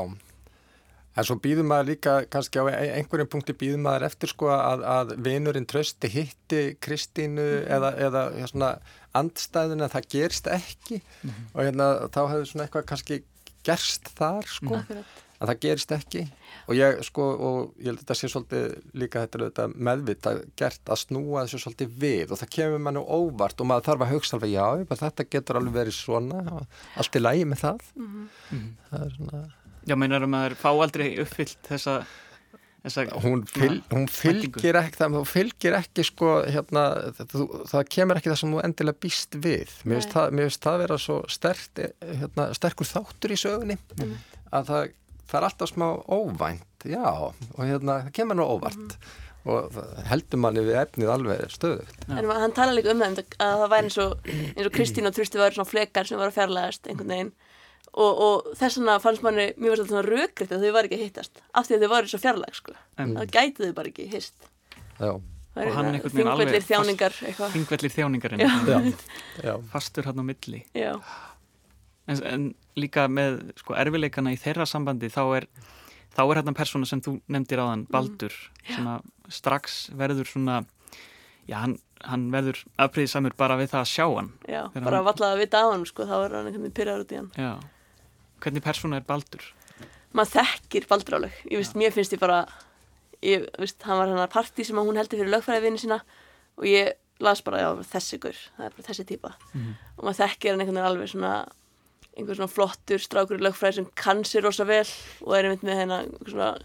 En 1.17 1.25
svo 1.25 1.39
býðum 1.41 1.71
maður 1.71 1.87
líka, 1.89 2.11
kannski 2.29 2.61
á 2.61 2.69
e- 2.69 2.91
einhverjum 2.99 3.29
punkti 3.31 3.55
býðum 3.57 3.87
maður 3.87 4.05
eftir 4.05 4.29
sko 4.29 4.51
að, 4.53 4.83
að 4.85 5.13
vinurinn 5.25 5.65
trösti 5.69 6.11
hitti 6.13 6.61
Kristínu 6.77 7.41
mm 7.41 7.71
eða, 7.77 7.89
eða 8.05 8.21
ja, 8.37 8.49
svona 8.51 8.69
andstæðin 9.19 9.85
að 9.85 9.93
það 9.95 10.09
gerst 10.15 10.51
ekki 10.51 10.99
mm 10.99 11.29
-hmm. 11.29 11.47
og 11.53 11.61
hérna 11.63 11.87
þá 12.13 12.21
hefur 12.31 12.51
svona 12.51 12.67
eitthvað 12.67 12.89
kannski 12.91 13.21
gerst 13.67 14.11
þar 14.17 14.47
sko 14.47 14.75
mm 14.75 14.83
-hmm. 14.87 15.03
að 15.39 15.49
það 15.49 15.59
gerst 15.65 15.91
ekki 15.91 16.23
og 16.67 16.73
ég 16.75 17.03
sko 17.03 17.23
og 17.49 17.59
ég 17.79 17.89
held 17.89 17.99
að 17.99 18.01
þetta 18.03 18.19
sé 18.19 18.29
svolítið 18.31 18.65
líka 18.93 19.27
þetta 19.27 19.67
meðvita 19.75 20.33
gert 20.55 20.89
að 20.89 21.01
snúa 21.03 21.43
þessu 21.43 21.59
svolítið 21.63 21.99
við 22.03 22.31
og 22.31 22.41
það 22.41 22.53
kemur 22.55 22.79
mann 22.79 23.01
og 23.01 23.07
óvart 23.09 23.61
og 23.61 23.67
maður 23.67 23.87
þarf 23.89 24.01
að 24.01 24.13
hugsa 24.13 24.37
alveg 24.37 24.51
já, 24.51 24.67
þetta 25.03 25.29
getur 25.29 25.59
alveg 25.59 25.73
verið 25.73 25.93
svona 25.93 26.65
allt 26.95 27.15
í 27.15 27.19
lægi 27.19 27.45
með 27.45 27.59
það 27.65 27.79
mhm. 27.95 28.75
það 28.89 29.05
er 29.05 29.15
svona 29.17 29.47
Já, 29.87 29.95
meinar 29.95 30.19
að 30.25 30.31
maður 30.33 30.53
fá 30.59 30.67
aldrei 30.73 31.13
uppfyllt 31.21 31.59
þessa 31.63 32.01
hún, 33.23 33.43
fyl, 33.49 33.77
hún 33.91 34.07
fylgir 34.11 34.77
ekki 34.79 34.99
það, 34.99 35.17
fylgir 35.29 35.77
ekki 35.77 36.05
sko, 36.07 36.31
hérna, 36.47 36.85
það, 37.17 37.43
það 37.71 37.91
kemur 37.95 38.19
ekki 38.19 38.31
það 38.31 38.39
sem 38.41 38.55
þú 38.55 38.63
endilega 38.67 39.01
býst 39.05 39.37
við. 39.43 39.75
Mér 39.83 39.99
finnst 39.99 40.15
það, 40.15 40.39
það 40.65 40.81
vera 40.83 40.97
svo 41.03 41.19
sterk, 41.31 41.83
hérna, 42.01 42.49
sterkur 42.57 42.89
þáttur 42.89 43.35
í 43.35 43.39
sögunni 43.43 43.77
mm. 43.77 44.17
að 44.57 44.71
það, 44.71 44.91
það 45.23 45.39
er 45.39 45.47
alltaf 45.49 45.71
smá 45.73 45.87
óvænt 46.05 46.87
já, 46.87 47.07
og 47.07 47.63
hérna, 47.63 48.01
það 48.07 48.13
kemur 48.19 48.39
nú 48.39 48.51
óvart. 48.57 48.83
Mm. 48.83 49.15
og 49.47 49.75
heldur 50.09 50.41
manni 50.43 50.59
við 50.59 50.75
efnið 50.81 51.11
alveg 51.13 51.53
stöðugt. 51.53 52.01
En 52.11 52.25
hann 52.35 52.55
tala 52.55 52.73
líka 52.75 52.91
um 52.91 52.99
það 52.99 53.21
að 53.39 53.61
það 53.61 53.69
væri 53.71 53.87
eins 53.87 53.99
og, 54.03 54.25
eins 54.27 54.65
og 54.67 54.73
Kristín 54.75 55.07
og 55.07 55.15
Trösti 55.15 55.39
væri 55.39 55.55
svona 55.55 55.69
flekar 55.69 56.09
sem 56.09 56.19
var 56.19 56.33
að 56.33 56.35
fjarlægast 56.35 56.89
einhvern 56.91 57.13
veginn 57.13 57.31
og, 57.97 58.19
og 58.21 58.51
þess 58.57 58.77
vegna 58.79 58.97
fannst 59.01 59.23
manni 59.25 59.47
mjög 59.57 59.73
verið 59.73 59.89
svona 59.89 60.03
rökriðt 60.05 60.53
að 60.53 60.65
þau 60.65 60.75
var 60.75 60.87
ekki 60.87 60.99
að 60.99 61.05
hittast 61.05 61.41
af 61.51 61.67
því 61.67 61.77
að 61.77 61.83
þau 61.83 61.91
var 61.93 62.09
svo 62.11 62.19
fjarlag 62.21 62.57
sko. 62.57 62.75
En 63.01 63.15
það 63.17 63.33
gæti 63.33 63.63
þau 63.63 63.77
bara 63.79 63.91
ekki 63.91 64.07
hist. 64.11 64.49
Já. 64.97 65.11
Og 65.57 65.71
hann 65.73 65.89
einhvern 65.89 66.13
veginn 66.13 66.29
alveg 66.29 66.67
þjáningar 66.67 67.15
þingvellir 67.55 67.93
þjáningar 67.95 68.35
fastur 69.71 70.05
hann 70.09 70.21
á 70.21 70.25
milli. 70.27 70.61
En, 70.77 72.21
en 72.21 72.45
líka 72.79 73.07
með 73.11 73.41
sko, 73.59 73.73
erfileikana 73.81 74.35
í 74.35 74.37
þeirra 74.39 74.67
sambandi 74.69 75.09
þá 75.11 75.23
er 75.39 75.47
þá 76.13 76.21
er 76.23 76.39
hérna 76.39 76.53
persóna 76.57 76.87
sem 76.89 77.01
þú 77.03 77.17
nefndir 77.33 77.61
á 77.61 77.65
þann 77.67 77.87
Baldur, 77.91 78.35
mm. 78.61 78.69
sem 78.69 79.33
strax 79.33 79.79
verður 79.97 80.29
svona 80.29 80.61
já, 81.49 81.57
hann, 81.65 81.75
hann 82.05 82.29
verður 82.33 82.61
afpriðisamur 82.85 83.35
bara 83.37 83.57
við 83.59 83.73
það 83.73 83.81
að 83.81 83.91
sjá 83.91 84.05
hann. 84.05 84.31
Já, 84.45 84.61
bara 84.77 85.01
að 85.01 85.09
valla 85.09 85.33
að 85.33 85.41
vita 85.41 85.65
á 85.65 85.67
hann 85.73 85.83
sko, 85.89 86.07
þá 86.07 86.15
er 86.19 86.37
hann 86.37 86.47
einhvern 86.47 86.63
veginn 86.67 86.77
pyrjar 86.79 87.03
út 87.03 87.11
í 87.11 87.19
hann. 87.19 87.33
Já 87.35 87.51
Hvernig 88.43 88.63
persóna 88.65 88.99
er 88.99 89.05
Baldur? 89.07 89.43
Maður 90.15 90.33
þekkir 90.37 90.87
Baldur 90.89 91.17
áleg. 91.19 91.35
Ég 91.49 91.61
veist, 91.61 91.75
mér 91.77 91.93
finnst 91.95 92.15
ég 92.15 92.21
bara, 92.21 92.45
ég 93.25 93.47
veist, 93.57 93.81
hann 93.85 93.99
var 93.99 94.11
hann 94.11 94.23
að 94.23 94.33
parti 94.33 94.65
sem 94.65 94.79
hún 94.79 94.99
heldur 94.99 95.21
fyrir 95.21 95.33
lögfræðivinni 95.33 95.81
sína 95.81 96.01
og 96.57 96.67
ég 96.69 96.95
las 97.23 97.41
bara, 97.45 97.63
já, 97.63 97.69
þessi 97.95 98.19
gur, 98.21 98.37
það 98.57 98.67
er 98.67 98.75
bara 98.77 98.87
þessi 98.87 99.05
típa. 99.09 99.33
Mm 99.53 99.61
-hmm. 99.61 99.73
Og 99.97 100.03
maður 100.03 100.21
þekkir 100.21 100.51
hann 100.51 100.61
einhvern 100.61 100.77
veginn 100.77 100.91
alveg 100.91 101.09
svona, 101.09 101.33
einhver 102.17 102.35
svona 102.35 102.55
flottur 102.55 102.99
strákur 102.99 103.41
lögfræði 103.41 103.75
sem 103.75 103.89
kann 103.95 104.23
sér 104.23 104.43
rosa 104.43 104.63
vel 104.63 104.87
og 105.21 105.37
er 105.37 105.45
einmitt 105.45 105.63
með 105.63 105.81
einhver 105.81 106.29
svona 106.29 106.57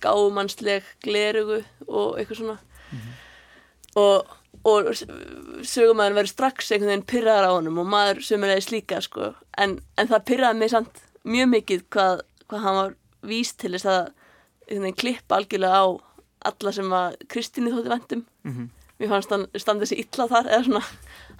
gámannsleg 0.00 0.82
glerugu 1.02 1.64
og 1.86 2.18
eitthvað 2.18 2.36
svona. 2.36 2.58
Mm 2.90 2.98
-hmm. 2.98 3.14
Og 3.94 4.26
og 4.64 4.90
sögumæðin 5.64 6.16
verður 6.18 6.32
strax 6.34 6.72
einhvern 6.72 6.90
veginn 6.90 7.06
pyrraðar 7.08 7.48
á 7.48 7.56
honum 7.56 7.78
og 7.80 7.86
maður 7.86 8.20
sömulegis 8.24 8.70
líka 8.70 9.00
sko 9.00 9.32
en, 9.56 9.78
en 9.96 10.10
það 10.10 10.26
pyrraði 10.28 10.58
mig 10.58 10.72
samt 10.72 11.00
mjög 11.24 11.48
mikið 11.54 11.86
hvað, 11.92 12.22
hvað 12.48 12.64
hann 12.66 12.78
var 12.78 12.94
víst 13.30 13.58
til 13.60 13.72
þess 13.74 13.86
að 13.86 14.92
klippa 15.00 15.40
algjörlega 15.40 15.80
á 15.82 15.86
alla 16.50 16.72
sem 16.72 16.92
að 16.96 17.16
Kristíni 17.28 17.72
þótti 17.72 17.92
vendum 17.92 18.22
mm 18.44 18.52
-hmm. 18.52 18.68
mér 19.00 19.08
fannst 19.08 19.30
hann 19.30 19.46
standið 19.54 19.90
sér 19.90 20.02
illa 20.04 20.28
þar 20.28 20.46
eða 20.46 20.64
svona, 20.64 20.84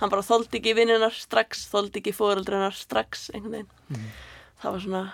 hann 0.01 0.11
bara 0.11 0.23
þóldi 0.23 0.59
ekki 0.59 0.75
vinninar 0.75 1.14
strax, 1.14 1.69
þóldi 1.73 2.01
ekki 2.01 2.12
fóröldreinar 2.12 2.75
strax 2.75 3.31
einhvern 3.35 3.53
veginn 3.53 3.71
mm 3.88 3.97
-hmm. 3.97 4.11
það 4.62 4.73
var 4.73 4.81
svona 4.81 5.05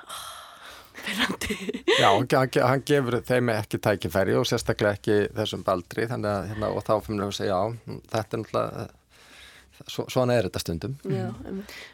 Spennandi. 0.97 1.85
Já, 2.01 2.09
hann, 2.09 2.69
hann 2.69 2.83
gefur 2.87 3.21
þeim 3.23 3.51
ekki 3.53 3.79
tækifæri 3.79 4.35
og 4.35 4.47
sérstaklega 4.49 4.97
ekki 4.97 5.17
þessum 5.37 5.63
baldri 5.67 6.07
þannig 6.11 6.31
að 6.31 6.49
hérna, 6.51 6.71
og 6.73 6.85
þá 6.87 6.95
fyrir 7.05 7.27
að 7.27 7.35
segja 7.37 7.59
já, 7.59 7.77
þetta 8.11 8.37
er 8.37 8.43
náttúrulega 8.43 8.87
svona 9.89 10.37
er 10.37 10.49
þetta 10.49 10.63
stundum. 10.63 10.97
Já, 11.11 11.29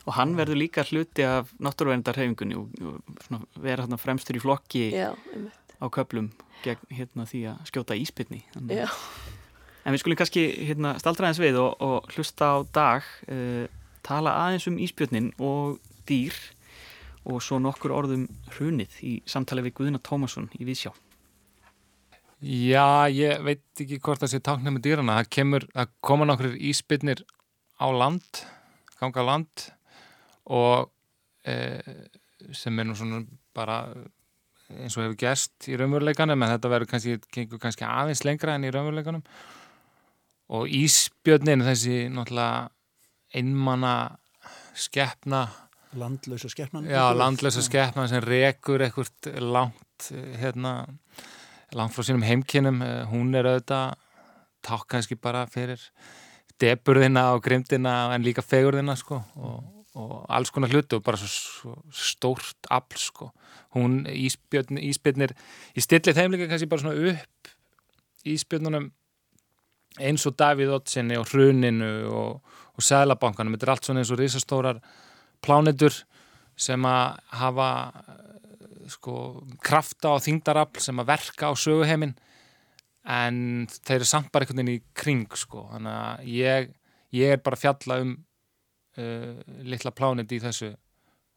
og 0.06 0.16
hann 0.16 0.36
verður 0.38 0.60
líka 0.60 0.84
hluti 0.88 1.26
af 1.26 1.52
náttúruvendarhefingunni 1.62 2.58
og, 2.58 2.72
og 2.82 3.44
vera 3.60 3.84
hérna, 3.84 3.98
fremstur 4.00 4.38
í 4.38 4.42
flokki 4.42 4.88
Já, 4.94 5.12
á 5.82 5.86
köplum 5.92 6.30
gegn 6.62 6.94
hérna, 6.94 7.26
því 7.28 7.44
að 7.52 7.70
skjóta 7.70 7.98
íspilni 7.98 8.42
en 8.62 9.94
við 9.94 10.02
skulum 10.02 10.18
kannski 10.20 10.44
hérna, 10.68 10.94
staldra 11.02 11.28
aðeins 11.28 11.42
við 11.42 11.58
og, 11.58 11.72
og 11.82 12.12
hlusta 12.14 12.52
á 12.54 12.58
dag 12.70 13.06
uh, 13.26 13.64
tala 14.06 14.36
aðeins 14.44 14.68
um 14.70 14.78
íspilnin 14.82 15.32
og 15.42 15.80
dýr 16.06 16.36
og 17.26 17.42
svo 17.42 17.58
nokkur 17.62 17.94
orðum 17.94 18.28
hrunið 18.54 18.98
í 19.06 19.16
samtali 19.26 19.64
við 19.66 19.76
Guðina 19.78 20.02
Tómasson 20.02 20.50
í 20.58 20.66
Vísjá 20.66 20.94
Já, 22.42 23.06
ég 23.06 23.38
veit 23.46 23.62
ekki 23.78 24.00
hvort 24.02 24.18
það 24.18 24.32
sé 24.32 24.38
táknum 24.42 24.74
með 24.74 24.82
dýrana. 24.88 25.20
Það 25.20 25.28
kemur, 25.36 25.66
það 25.76 25.90
koma 26.02 26.26
nokkur 26.26 26.56
íspilnir 26.58 27.20
á 27.82 27.86
land, 27.90 28.42
ganga 29.00 29.22
á 29.22 29.28
land 29.28 29.68
og 30.46 30.90
e, 31.44 31.54
sem 32.54 32.78
er 32.78 32.86
nú 32.86 32.94
svona 32.98 33.22
bara 33.54 33.82
eins 34.72 34.96
og 34.96 35.04
hefur 35.04 35.18
gerst 35.20 35.68
í 35.68 35.76
raunveruleikanum 35.76 36.42
en 36.42 36.54
þetta 36.54 36.70
verður 36.72 36.92
kannski, 36.94 37.48
kannski 37.60 37.86
aðeins 37.86 38.24
lengra 38.24 38.56
en 38.56 38.64
í 38.66 38.72
raunveruleikanum. 38.72 39.24
Og 40.52 40.68
Ísbjörnin 40.68 41.64
þessi 41.64 42.06
náttúrulega 42.12 42.70
einmanna 43.32 43.94
skeppna 44.76 45.46
landlösa 45.92 46.48
skeppnan 46.48 46.88
já, 46.88 47.12
landlösa 47.16 47.62
skeppna 47.62 48.06
sem 48.08 48.22
rekur 48.24 48.80
ekkert 48.80 49.28
langt 49.40 50.08
hérna, 50.40 50.86
langt 51.76 51.94
frá 51.94 52.06
sínum 52.06 52.24
heimkinnum 52.26 52.80
hún 53.12 53.34
er 53.36 53.48
auðvitað 53.50 53.98
takk 54.64 54.88
kannski 54.94 55.18
bara 55.20 55.44
fyrir 55.50 55.82
deburðina 56.62 57.28
og 57.34 57.42
grimdina 57.44 58.12
en 58.14 58.24
líka 58.24 58.44
fegurðina 58.44 58.94
sko 58.98 59.18
og, 59.36 59.60
og 59.98 60.14
alls 60.32 60.52
konar 60.54 60.72
hlutu 60.72 60.98
og 60.98 61.04
bara 61.06 61.20
svo, 61.20 61.76
stórt 61.92 62.70
afl 62.70 63.00
sko. 63.00 63.30
Hún 63.76 64.02
íspjörnir 64.06 64.82
í 65.74 65.84
stillið 65.84 66.18
þeim 66.18 66.34
líka 66.34 66.50
kannski 66.50 66.70
bara 66.70 66.84
svona 66.84 67.12
upp 67.12 67.52
íspjörnunum 68.28 68.90
eins 70.00 70.24
og 70.28 70.36
Davíð 70.40 70.72
Ottsinni 70.78 71.18
og 71.20 71.28
Hruninu 71.28 71.92
og, 72.08 72.58
og 72.72 72.84
Sælabankanum, 72.84 73.56
þetta 73.56 73.66
er 73.66 73.74
allt 73.74 73.88
svona 73.88 74.02
eins 74.02 74.12
og 74.14 74.20
risastórar 74.20 74.80
plánitur 75.44 75.98
sem 76.56 76.84
að 76.86 77.18
hafa 77.42 77.68
sko 78.92 79.16
krafta 79.62 80.16
og 80.16 80.22
þingdarafl 80.24 80.82
sem 80.82 81.00
að 81.00 81.10
verka 81.12 81.50
á 81.50 81.52
söguheimin 81.58 82.14
en 83.02 83.66
þeir 83.72 83.96
eru 83.98 84.08
samt 84.08 84.30
bara 84.32 84.46
einhvern 84.46 84.62
veginn 84.62 84.78
í 84.78 84.84
kring 84.94 85.38
sko, 85.38 85.66
þannig 85.72 85.96
að 85.98 86.28
ég, 86.30 86.68
ég 87.18 87.34
er 87.34 87.42
bara 87.42 87.58
fjalla 87.58 87.98
um 88.04 88.12
uh, 88.14 89.40
litla 89.66 89.94
plánit 89.96 90.32
í 90.32 90.38
þessu 90.42 90.70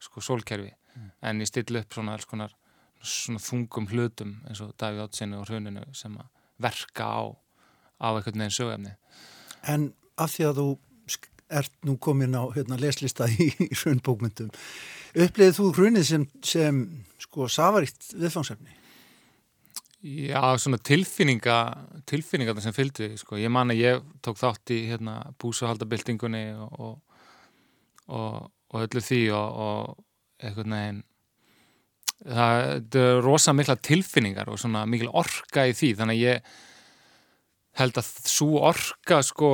sko 0.06 0.22
sólkerfi 0.22 0.70
mm. 0.70 1.10
en 1.26 1.42
ég 1.42 1.50
still 1.50 1.82
upp 1.82 1.96
svona 1.96 2.14
alls 2.14 2.30
konar 2.30 2.54
svona 3.06 3.42
þungum 3.42 3.90
hlutum 3.92 4.38
eins 4.50 4.62
og 4.66 4.74
Davíð 4.82 5.06
Ottsinni 5.06 5.38
og 5.38 5.50
Hruninu 5.50 5.86
sem 5.98 6.14
að 6.18 6.30
verka 6.62 7.10
á 7.10 7.24
á 8.00 8.08
einhvern 8.14 8.40
veginn 8.40 8.56
sögumni. 8.56 8.94
En 9.64 9.94
af 10.18 10.36
því 10.36 10.48
að 10.50 10.60
þú 10.60 10.68
ert 11.60 11.76
nú 11.86 11.98
komin 12.02 12.36
á 12.36 12.44
hérna, 12.56 12.80
leslista 12.82 13.28
í, 13.30 13.52
í 13.62 13.74
hrunbókmyndum, 13.78 14.50
uppliðið 15.14 15.60
þú 15.60 15.68
hrunið 15.78 16.08
sem, 16.10 16.26
sem 16.44 16.82
sko 17.22 17.50
safaritt 17.52 18.10
viðfangsefni? 18.16 18.74
Já, 20.06 20.54
svona 20.62 20.78
tilfinninga 20.86 21.56
tilfinninga 22.06 22.54
sem 22.62 22.74
fylgdi, 22.76 23.08
sko. 23.18 23.40
Ég 23.42 23.50
man 23.50 23.74
að 23.74 23.80
ég 23.82 24.04
tók 24.22 24.38
þátt 24.38 24.74
í 24.76 24.84
hérna, 24.92 25.16
búsahaldabildingunni 25.42 26.44
og, 26.62 26.76
og, 26.78 27.24
og, 28.14 28.36
og 28.70 28.84
öllu 28.86 29.02
því 29.02 29.22
og 29.34 29.96
einhvern 30.46 30.76
veginn 30.76 31.02
það 32.26 33.00
er 33.02 33.20
rosa 33.26 33.54
mikla 33.54 33.76
tilfinningar 33.82 34.50
og 34.52 34.60
svona 34.62 34.86
mikil 34.90 35.10
orka 35.10 35.66
í 35.66 35.74
því, 35.76 35.92
þannig 35.98 36.20
að 36.20 36.28
ég 36.30 36.54
held 37.76 37.98
að 38.00 38.12
svo 38.32 38.62
orka 38.70 39.20
sko 39.26 39.50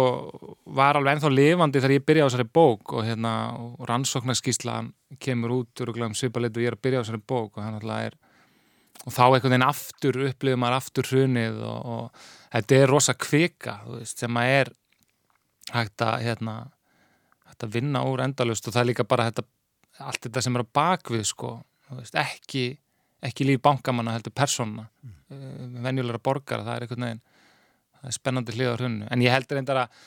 var 0.77 0.99
alveg 0.99 1.15
ennþá 1.15 1.31
lifandi 1.31 1.79
þegar 1.79 1.95
ég 1.95 2.05
byrja 2.05 2.25
á 2.25 2.29
þessari 2.29 2.51
bók 2.59 2.93
og 2.97 3.07
hérna 3.07 3.31
og 3.57 3.87
rannsóknarskíslan 3.89 4.91
kemur 5.23 5.55
út 5.61 5.81
og 5.81 6.03
um 6.05 6.13
svipalitt 6.17 6.59
og 6.59 6.61
ég 6.65 6.69
er 6.69 6.77
að 6.77 6.83
byrja 6.85 7.01
á 7.01 7.03
þessari 7.05 7.23
bók 7.31 7.57
og 7.57 7.63
hann 7.63 7.79
alltaf 7.79 8.11
er 8.11 8.19
og 9.01 9.15
þá 9.15 9.23
einhvern 9.25 9.53
veginn 9.55 9.65
aftur 9.65 10.19
upplifir 10.27 10.59
maður 10.61 10.77
aftur 10.77 11.09
hrunið 11.09 11.63
og, 11.65 11.79
og 11.95 12.27
þetta 12.53 12.77
er 12.77 12.91
rosa 12.91 13.15
kvika 13.17 13.79
veist, 13.87 14.21
sem 14.21 14.37
að 14.37 14.53
er 14.59 14.71
hægt 15.71 16.05
að 16.05 16.27
hérna 16.27 16.55
hægt 17.49 17.65
að 17.65 17.73
vinna 17.77 18.03
úr 18.07 18.23
endalust 18.25 18.67
og 18.67 18.75
það 18.75 18.83
er 18.83 18.89
líka 18.91 19.07
bara 19.09 19.27
þetta, 19.29 19.45
allt 20.05 20.23
þetta 20.27 20.45
sem 20.45 20.57
er 20.57 20.65
á 20.65 20.73
bakvið 20.77 21.25
sko 21.31 21.55
veist, 21.97 22.17
ekki, 22.19 22.65
ekki 23.25 23.47
líf 23.49 23.63
bankamanna 23.65 24.15
heldur 24.17 24.35
persóna 24.35 24.87
mm. 24.87 25.17
Eh, 25.31 25.59
venjulegra 25.79 26.19
borgara, 26.19 26.65
það 26.67 26.73
er 26.73 26.83
einhvern 26.83 27.05
veginn 27.05 27.19
það 28.01 28.07
er 28.09 28.15
spennandi 28.17 28.55
hlið 28.57 28.67
á 28.67 28.75
hrunnu 28.75 29.05
en 29.07 29.21
ég 29.23 29.31
heldur 29.31 29.55
reyndar 29.55 29.77
að, 29.85 29.99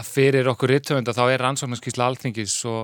að 0.00 0.12
fyrir 0.14 0.48
okkur 0.48 0.72
rittöfunda 0.72 1.12
þá 1.12 1.24
er 1.26 1.42
rannsóknarskísla 1.44 2.06
alþingis 2.08 2.54
svo 2.62 2.76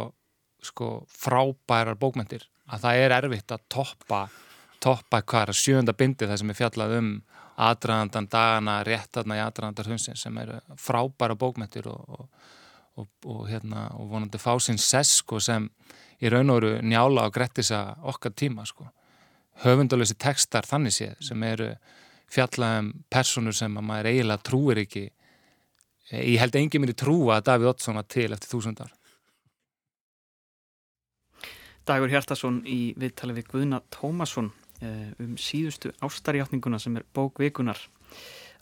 sko, 0.63 0.91
frábærar 1.09 1.97
bókmentir 1.97 2.45
að 2.69 2.85
það 2.85 3.01
er 3.07 3.15
erfitt 3.17 3.55
að 3.57 3.65
toppa 3.73 4.21
toppa 4.83 5.23
hvað 5.23 5.53
að 5.53 5.61
sjönda 5.61 5.95
bindi 5.97 6.29
það 6.29 6.40
sem 6.40 6.53
er 6.53 6.59
fjallað 6.59 6.97
um 6.99 7.11
aðdraðandan 7.62 8.29
dagana 8.33 8.79
réttarna 8.87 9.38
í 9.38 9.42
aðdraðandar 9.45 9.90
hrunsins 9.90 10.25
sem 10.25 10.38
eru 10.42 10.59
frábæra 10.81 11.37
bókmentir 11.38 11.87
og, 11.90 12.29
og, 12.97 13.09
og, 13.25 13.42
hérna, 13.51 13.88
og 13.99 14.11
vonandi 14.12 14.40
fá 14.40 14.55
sinn 14.61 14.81
sess 14.81 15.21
sko, 15.21 15.40
sem 15.40 15.68
í 16.23 16.31
raun 16.33 16.53
og 16.53 16.61
veru 16.61 16.75
njála 16.87 17.27
og 17.29 17.35
grettisa 17.35 17.83
okkar 18.03 18.35
tíma 18.37 18.66
sko. 18.66 18.88
höfundalösi 19.62 20.14
tekstar 20.18 20.64
þannig 20.64 20.95
séð 20.97 21.16
sem 21.21 21.42
eru 21.42 21.75
fjalla 22.33 22.79
um 22.81 22.92
personur 23.11 23.55
sem 23.55 23.77
að 23.77 23.85
maður 23.85 24.09
eiginlega 24.11 24.42
trúir 24.49 24.81
ekki 24.87 25.05
ég 26.11 26.40
held 26.40 26.57
engin 26.57 26.83
mér 26.83 26.95
í 26.95 26.99
trúa 26.99 27.37
að 27.37 27.47
Davíð 27.51 27.73
Ottsson 27.73 27.99
var 28.01 28.09
til 28.09 28.33
eftir 28.33 28.49
þúsundar 28.49 28.92
Dagur 31.87 32.12
Hjartarsson 32.12 32.61
í 32.64 32.95
viðtali 32.97 33.35
við 33.37 33.49
Guðna 33.51 33.81
Tómasson 33.90 34.53
um 34.83 35.35
síðustu 35.40 35.92
ástarjáttninguna 36.03 36.81
sem 36.83 36.97
er 36.97 37.05
bókvikunar 37.14 37.79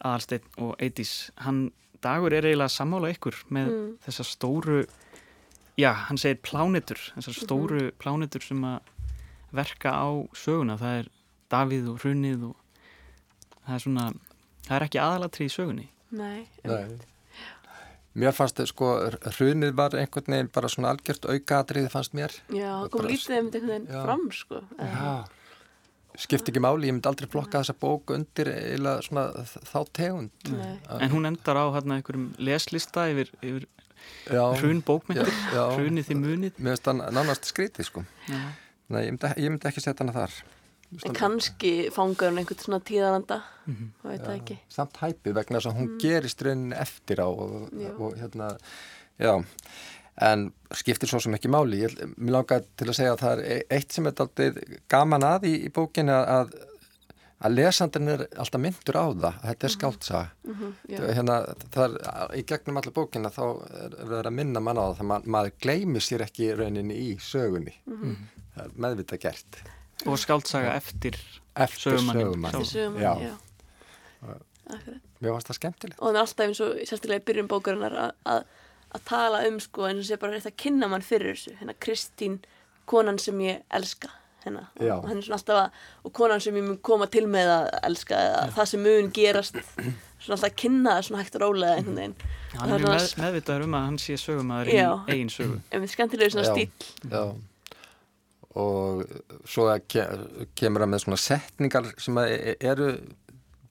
aðalsteinn 0.01 0.47
og 0.59 0.75
Eidís 0.81 1.31
hann 1.37 1.71
Dagur 2.01 2.33
er 2.33 2.47
eiginlega 2.49 2.71
að 2.71 2.77
sammála 2.79 3.11
ykkur 3.13 3.37
með 3.53 3.67
mm. 3.69 3.89
þessa 4.07 4.25
stóru 4.25 4.79
já, 5.81 5.93
hann 6.09 6.21
segir 6.21 6.41
plánitur 6.45 7.01
þessar 7.15 7.35
mhm. 7.35 7.45
stóru 7.45 7.79
mm 7.81 7.87
-hmm. 7.87 7.99
plánitur 7.99 8.43
sem 8.43 8.65
að 8.65 8.81
verka 9.53 9.91
á 9.91 10.09
söguna, 10.35 10.79
það 10.79 10.99
er 10.99 11.07
Davíð 11.51 11.89
og 11.91 12.01
Hrunið 12.05 12.43
og 12.51 12.57
það 13.67 13.75
er 13.75 13.81
svona, 13.85 14.13
það 14.67 14.77
er 14.77 14.85
ekki 14.87 15.01
aðalatri 15.01 15.47
í 15.47 15.55
sögunni 15.55 15.89
Nei, 16.11 16.49
Nei. 16.65 16.99
Mér 18.15 18.33
fannst 18.35 18.57
þetta 18.59 18.67
sko, 18.67 18.87
hrunið 19.39 19.75
var 19.79 19.95
einhvern 19.95 20.35
veginn 20.35 20.51
bara 20.51 20.69
svona 20.69 20.91
algjört 20.91 21.27
aukaðatrið 21.27 21.91
fannst 21.91 22.15
mér 22.15 22.33
Já, 22.49 22.89
kom 22.91 23.07
lítið 23.07 23.39
um 23.39 23.47
einhvern 23.47 23.69
veginn 23.69 23.87
fram 23.87 24.31
sko 24.31 24.63
Já, 24.79 25.27
skipt 26.21 26.51
ekki 26.51 26.63
máli, 26.63 26.89
ég 26.91 26.97
myndi 26.97 27.09
aldrei 27.11 27.29
flokka 27.31 27.63
þessa 27.63 27.77
bók 27.81 28.13
undir 28.15 28.51
eða 28.53 28.97
svona 29.07 29.27
þá 29.45 29.79
tegund. 29.97 30.49
Nei. 30.53 30.79
En 31.01 31.13
hún 31.15 31.29
endar 31.29 31.61
á 31.61 31.65
hérna 31.77 31.99
einhverjum 31.99 32.31
leslista 32.39 33.07
yfir, 33.11 33.33
yfir 33.41 33.69
hrun 34.61 34.83
bókmyndir, 34.87 35.33
hrunið 35.77 36.09
því 36.11 36.19
munið? 36.21 36.59
Mér 36.61 36.77
finnst 36.77 36.89
það 36.89 37.05
nánast 37.17 37.51
skritið 37.51 37.89
sko. 37.89 38.05
Já. 38.29 38.41
Nei, 38.91 39.05
ég 39.07 39.15
myndi, 39.15 39.35
ég 39.39 39.53
myndi 39.53 39.71
ekki 39.71 39.85
setja 39.85 40.05
hana 40.05 40.17
þar. 40.17 40.41
En 41.07 41.15
kannski 41.15 41.73
fangar 41.95 42.33
hún 42.33 42.41
einhvern 42.43 42.59
svona 42.59 42.81
tíðaranda 42.83 43.37
mm 43.39 43.75
-hmm. 43.75 43.91
það 44.03 44.11
veit 44.11 44.25
það 44.25 44.37
ekki. 44.41 44.57
Samt 44.69 44.97
hæpið 44.99 45.35
vegna 45.35 45.59
þess 45.59 45.71
að 45.71 45.77
hún 45.79 45.89
mm. 45.89 45.99
gerist 46.03 46.43
raunin 46.43 46.73
eftir 46.73 47.23
á 47.23 47.29
og, 47.31 47.69
og 47.99 48.17
hérna 48.19 48.49
já, 49.19 49.45
en 50.21 50.49
skiptir 50.77 51.09
svo 51.09 51.21
sem 51.23 51.35
ekki 51.35 51.51
máli. 51.53 51.83
Ég 51.85 51.95
vil 52.17 52.35
langa 52.35 52.61
til 52.77 52.89
að 52.89 52.97
segja 52.99 53.15
að 53.15 53.23
það 53.25 53.45
er 53.45 53.63
eitt 53.77 53.95
sem 53.95 54.07
er 54.07 54.15
alltaf 54.15 54.59
gaman 54.91 55.27
að 55.27 55.49
í, 55.51 55.55
í 55.67 55.73
bókinu 55.75 56.17
að 56.19 56.53
að 57.41 57.55
lesandin 57.57 58.13
er 58.13 58.27
alltaf 58.37 58.61
myndur 58.61 58.99
á 59.01 59.07
það. 59.09 59.37
Þetta 59.45 59.67
er 59.67 59.71
mhm. 59.71 59.77
skáltsa 59.77 60.21
mm 60.45 60.55
-hmm, 60.59 60.73
hérna, 61.17 61.37
það 61.73 61.97
er 61.97 62.35
í 62.37 62.45
gegnum 62.51 62.81
allir 62.81 62.97
bókina 62.97 63.33
þá 63.33 63.45
er 63.81 63.97
það 63.97 64.19
að 64.21 64.37
minna 64.37 64.61
mann 64.61 64.81
á 64.81 64.85
það 64.85 64.97
þannig 65.01 65.17
að 65.17 65.31
maður 65.37 65.55
gleymir 65.65 66.05
sér 66.05 66.25
ekki 66.27 66.51
rauninni 66.55 66.97
í 66.97 67.11
sögunni. 67.19 67.75
Mm 67.87 68.01
-hmm. 68.03 68.17
það 68.55 68.65
er 68.65 68.75
meðvita 68.77 69.17
gert. 69.17 69.63
Og 70.07 70.19
skáldsaga 70.19 70.75
eftir, 70.77 71.17
eftir 71.55 71.99
sögumann. 71.99 72.55
eftir 72.55 72.65
sögumann, 72.65 73.03
já, 73.03 73.15
já. 73.21 73.37
Mér 75.21 75.35
finnst 75.35 75.49
það 75.51 75.57
skemmtilegt. 75.57 75.99
Og 76.01 76.09
það 76.09 76.15
er 76.15 76.21
alltaf 76.21 76.47
eins 76.47 76.61
og 76.61 76.77
sérstaklega 76.85 77.21
í 77.21 77.25
byrjun 77.25 77.49
bókarinnar 77.49 77.97
að, 78.25 78.45
að 78.95 79.05
tala 79.09 79.43
um 79.49 79.61
sko 79.63 79.89
eins 79.89 80.05
og 80.05 80.09
sé 80.09 80.19
bara 80.21 80.37
rétt 80.37 80.49
að 80.51 80.59
kynna 80.61 80.89
mann 80.91 81.05
fyrir 81.05 81.35
þessu. 81.35 81.57
Hérna 81.61 81.77
Kristín, 81.79 82.41
konan 82.91 83.21
sem 83.23 83.39
ég 83.45 83.63
elska 83.71 84.11
hérna. 84.45 84.67
Og 84.81 85.09
hann 85.09 85.21
er 85.21 85.27
svona 85.27 85.39
alltaf 85.39 85.61
að 85.61 86.07
og 86.09 86.15
konan 86.17 86.43
sem 86.43 86.57
ég 86.57 86.67
mun 86.67 86.79
koma 86.85 87.09
til 87.13 87.27
með 87.31 87.53
að 87.55 87.69
elska 87.91 88.23
eða 88.29 88.47
það 88.57 88.71
sem 88.73 88.85
mun 88.87 89.13
gerast 89.17 89.61
svona 89.61 90.37
alltaf 90.37 90.49
að 90.49 90.57
kynna 90.65 90.97
það 90.97 91.07
svona 91.09 91.23
hægt 91.23 91.39
og 91.39 91.45
rólega 91.45 91.77
einhvern 91.77 92.01
veginn. 92.01 92.17
Hann 92.57 92.75
er 92.75 92.85
með, 92.87 93.07
meðvitaður 93.21 93.69
um 93.69 93.79
að 93.79 93.87
hann 93.89 94.01
sé 94.03 94.19
sögumæður 94.21 94.73
í 94.73 94.81
eigin 95.15 95.33
sögu. 95.33 95.61
En 95.73 95.85
við 95.85 95.95
skemmtilegur 95.95 96.35
svona 96.35 96.51
stíl 96.51 97.13
Já. 97.13 97.25
Og 98.61 99.05
svo 99.47 99.69
kemur 100.59 100.83
það 100.83 100.89
með 100.91 101.03
svona 101.05 101.19
setningar 101.23 101.93
sem 102.03 102.17
e, 102.25 102.57
eru 102.59 102.89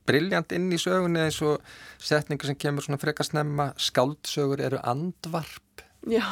brilljant 0.09 0.55
inn 0.57 0.67
í 0.73 0.81
sögunni 0.81 1.23
eins 1.27 1.39
og 1.45 1.61
setningar 2.01 2.49
sem 2.49 2.59
kemur 2.59 2.85
svona 2.85 3.01
frekast 3.01 3.35
nefna 3.37 3.71
skáldsögur 3.79 4.63
eru 4.65 4.81
andvarp. 4.83 5.85
Já. 6.09 6.25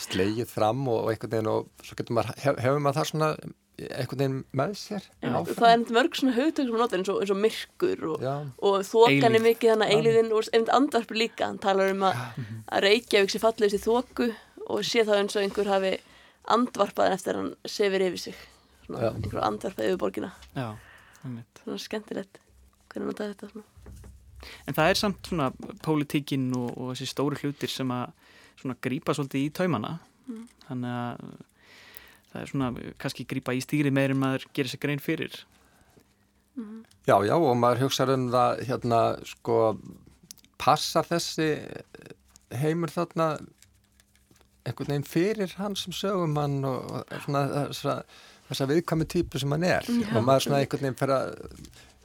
Slegið 0.00 0.50
fram 0.50 0.82
og, 0.90 1.04
og 1.06 1.12
einhvern 1.12 1.32
veginn 1.36 1.50
og 1.50 1.86
svo 1.86 1.96
getur 1.98 2.16
maður, 2.18 2.38
hef, 2.42 2.58
hefur 2.60 2.82
maður 2.82 3.00
það 3.00 3.10
svona 3.12 3.32
einhvern 3.80 4.20
veginn 4.20 4.38
með 4.56 4.74
sér? 4.80 5.06
Já, 5.22 5.36
það 5.46 5.72
er 5.72 5.94
mörg 5.96 6.18
svona 6.18 6.34
hugtök 6.36 6.68
sem 6.68 6.78
notar 6.82 7.00
eins 7.00 7.10
og, 7.12 7.20
eins 7.22 7.32
og 7.32 7.40
myrkur 7.40 8.04
og, 8.10 8.26
og 8.66 8.76
þokan 8.88 9.38
er 9.38 9.44
mikið 9.44 9.74
þannig 9.74 9.94
eiliðin 9.96 10.32
og 10.36 10.50
einmitt 10.50 10.74
andvarpur 10.76 11.20
líka. 11.20 11.48
Hann 11.48 11.60
talar 11.62 11.94
um 11.94 12.06
að, 12.10 12.22
að 12.66 12.86
Reykjavík 12.86 13.32
sé 13.32 13.42
fallegist 13.42 13.78
í 13.78 13.82
þoku 13.86 14.30
og 14.70 14.86
sé 14.86 15.04
það 15.06 15.22
eins 15.22 15.38
og 15.38 15.46
einhver 15.46 15.70
hafi 15.70 15.94
andvarpað 16.50 17.16
eftir 17.16 17.36
að 17.36 17.42
hann 17.42 17.74
sefir 17.78 18.06
yfir 18.10 18.24
sig. 18.26 18.44
Svona 18.86 19.12
einhver 19.14 19.42
andvarpað 19.46 19.90
yfir 19.90 20.00
borgina. 20.02 20.32
Já, 20.56 20.68
einmitt. 21.24 21.62
svona 21.64 21.82
skemmtilegt. 21.84 22.40
Hvernig 22.90 23.12
notaði 23.12 23.34
þetta 23.34 23.50
svona? 23.52 23.66
En 24.66 24.76
það 24.76 24.90
er 24.90 24.98
samt 24.98 25.28
svona 25.28 25.50
pólitíkin 25.84 26.48
og, 26.56 26.70
og 26.72 26.92
þessi 26.94 27.10
stóru 27.10 27.38
hlutir 27.42 27.70
sem 27.72 27.90
að 27.92 28.12
svona 28.60 28.76
grípa 28.82 29.14
svolítið 29.16 29.46
í 29.46 29.52
taumana. 29.56 29.98
Þannig 30.68 30.96
að 30.96 31.22
það 32.30 32.42
er 32.42 32.52
svona 32.52 32.90
kannski 33.02 33.26
grípa 33.28 33.54
í 33.56 33.62
stýri 33.64 33.92
meir 33.94 34.14
en 34.14 34.20
maður 34.22 34.46
gerir 34.54 34.72
sér 34.72 34.82
grein 34.82 35.02
fyrir. 35.02 35.34
Já, 37.08 37.16
já, 37.24 37.34
og 37.36 37.54
maður 37.56 37.86
hugsa 37.86 38.06
um 38.12 38.28
það 38.32 38.64
hérna, 38.68 39.00
sko 39.26 39.56
passar 40.60 41.06
þessi 41.08 41.48
heimur 42.60 42.92
þarna 42.92 43.30
einhvern 44.66 44.92
veginn 44.92 45.08
fyrir 45.08 45.54
hann 45.56 45.76
sem 45.78 45.94
sögumann 45.96 46.60
og, 46.68 46.90
og 46.90 47.22
svona 47.24 47.44
þessa, 47.54 47.94
þessa 48.50 48.68
viðkvæmi 48.70 49.06
típu 49.10 49.40
sem 49.42 49.54
hann 49.54 49.66
er 49.68 49.86
Já. 49.86 50.08
og 50.16 50.26
maður 50.26 50.46
svona 50.46 50.60
einhvern 50.62 50.84
veginn 50.86 50.98
fyrir 51.00 51.16
að 51.16 51.30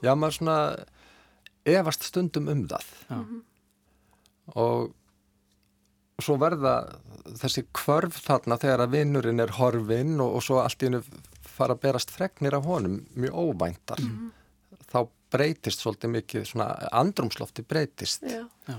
já, 0.06 0.12
maður 0.14 0.38
svona 0.38 0.58
efast 1.66 2.06
stundum 2.06 2.48
um 2.52 2.62
það 2.70 2.86
Já. 3.10 3.18
og 4.54 4.94
svo 6.22 6.38
verða 6.40 6.74
þessi 7.36 7.66
kvörf 7.76 8.22
þarna 8.24 8.56
þegar 8.62 8.86
að 8.86 8.94
vinnurinn 8.94 9.42
er 9.42 9.52
horfinn 9.58 10.14
og, 10.22 10.38
og 10.38 10.44
svo 10.46 10.62
allt 10.62 10.80
í 10.80 10.88
hennu 10.88 11.02
fara 11.56 11.76
að 11.76 11.82
berast 11.84 12.12
fregnir 12.14 12.56
af 12.56 12.68
honum 12.68 13.00
mjög 13.16 13.36
óvæntar 13.42 14.02
þá 14.86 14.98
breytist 15.34 15.82
svolítið 15.82 16.12
mikið 16.14 16.46
svona 16.52 16.68
andrumslofti 16.94 17.64
breytist 17.66 18.24
Já. 18.30 18.44
Já. 18.70 18.78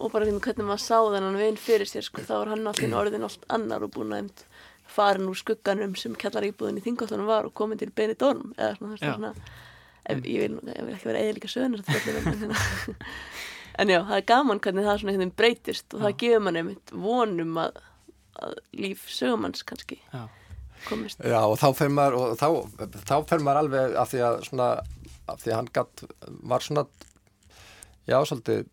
og 0.00 0.10
bara 0.12 0.26
hérna 0.26 0.42
hvernig 0.42 0.66
maður 0.66 0.84
sá 0.86 0.98
þennan 1.12 1.38
vinn 1.40 1.60
fyrir 1.60 1.90
sér 1.90 2.06
sko, 2.08 2.24
þá 2.24 2.34
var 2.40 2.54
hann 2.54 2.66
alltaf 2.72 2.98
orðin 3.02 3.28
allt 3.28 3.46
annar 3.52 3.86
og 3.86 3.92
búin 3.94 4.16
að 4.16 4.46
farin 4.90 5.28
úr 5.30 5.38
skugganum 5.38 5.94
sem 5.98 6.14
kellar 6.18 6.46
íbúðin 6.46 6.80
í 6.80 6.84
þingáttunum 6.84 7.28
var 7.28 7.48
og 7.48 7.54
komin 7.56 7.80
til 7.80 7.90
Benidorm 7.94 8.54
eða 8.56 8.76
svona, 8.78 8.98
Já. 9.00 9.12
svona 9.14 9.32
ef, 10.06 10.22
ég, 10.22 10.46
vil, 10.46 10.58
ég 10.70 10.86
vil 10.86 10.94
ekki 10.96 11.10
vera 11.10 11.52
sögurnir 11.52 11.82
en, 11.82 12.40
hérna. 12.42 12.60
en 13.82 13.92
já, 13.92 14.00
það 14.00 14.16
er 14.16 14.26
gaman 14.30 14.62
hvernig 14.64 14.88
það 14.88 15.02
svona 15.02 15.28
breytist 15.42 15.96
og 15.96 16.04
það 16.04 16.18
gefur 16.22 16.44
mann 16.46 16.60
einmitt 16.62 16.94
vonum 16.94 17.60
að, 17.60 17.80
að 18.40 18.58
líf 18.76 19.06
sögumanns 19.12 19.66
kannski 19.66 19.98
Já. 20.12 20.26
komist 20.88 21.24
Já 21.24 21.40
og 21.42 21.58
þá 21.60 21.68
fer 21.80 21.92
maður 21.92 22.20
og 22.20 22.38
þá, 22.40 22.48
þá 23.02 23.16
fer 23.32 23.44
maður 23.44 23.62
alveg 23.64 23.98
af 24.00 24.12
því 24.12 24.24
að 24.30 24.40
svona 24.50 24.70
af 25.26 25.42
því 25.42 25.52
að 25.52 25.58
hann 25.58 25.70
gatt 25.74 26.04
var 26.46 26.62
svona 26.62 26.86
já 28.06 28.20
svolítið 28.22 28.66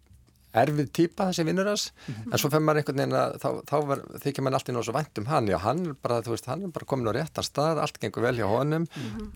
erfið 0.54 0.89
típa 0.93 1.28
þessi 1.30 1.45
vinnur 1.47 1.70
hans. 1.72 1.88
En 2.30 2.38
svo 2.41 2.51
fer 2.54 2.62
maður 2.64 2.82
einhvern 2.84 3.01
veginn 3.01 3.18
að 3.18 3.36
þá, 3.41 3.47
þá 3.70 3.76
ver, 3.89 4.04
þykir 4.24 4.45
maður 4.45 4.58
alltaf 4.60 4.76
náttúrulega 4.76 4.97
vænt 4.99 5.22
um 5.22 5.30
hann. 5.32 5.49
Já 5.51 5.58
hann 5.64 5.84
er 5.89 5.97
bara, 6.06 6.22
þú 6.26 6.36
veist, 6.36 6.49
hann 6.51 6.66
er 6.68 6.74
bara 6.76 6.89
komin 6.93 7.10
á 7.10 7.14
réttan 7.18 7.47
stað 7.47 7.82
allt 7.84 7.99
gengur 8.01 8.28
vel 8.28 8.36
hjá 8.39 8.47
honum. 8.51 8.88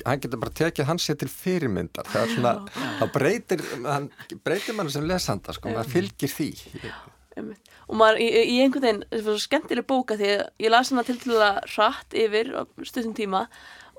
Hann 0.05 0.23
getur 0.23 0.41
bara 0.43 0.55
tekið 0.61 0.89
hans 0.91 1.07
sér 1.09 1.19
til 1.21 1.29
fyrirmyndar. 1.33 2.09
Það 2.13 2.23
er 2.23 2.33
svona, 2.35 2.55
þá 3.01 3.05
breytir 3.17 3.63
hann 3.87 4.09
breytir 4.45 4.77
mann 4.77 4.91
sem 4.93 5.07
lesanda 5.09 5.55
sko, 5.57 5.73
maður 5.73 5.93
fylgir 5.97 6.33
því. 6.33 6.51
Einmitt. 7.37 7.67
og 7.85 7.97
maður 7.99 8.21
í, 8.23 8.27
í 8.49 8.55
einhvern 8.63 8.81
veginn 8.81 9.01
það 9.11 9.19
var 9.27 9.35
svo 9.35 9.41
skemmtileg 9.43 9.85
bóka 9.85 10.15
því 10.17 10.29
að 10.33 10.39
ég 10.63 10.71
las 10.73 10.89
hana 10.89 11.03
til 11.05 11.19
til 11.21 11.35
að 11.37 11.59
hratt 11.75 12.15
yfir 12.17 12.49
stundum 12.81 13.13
tíma 13.13 13.43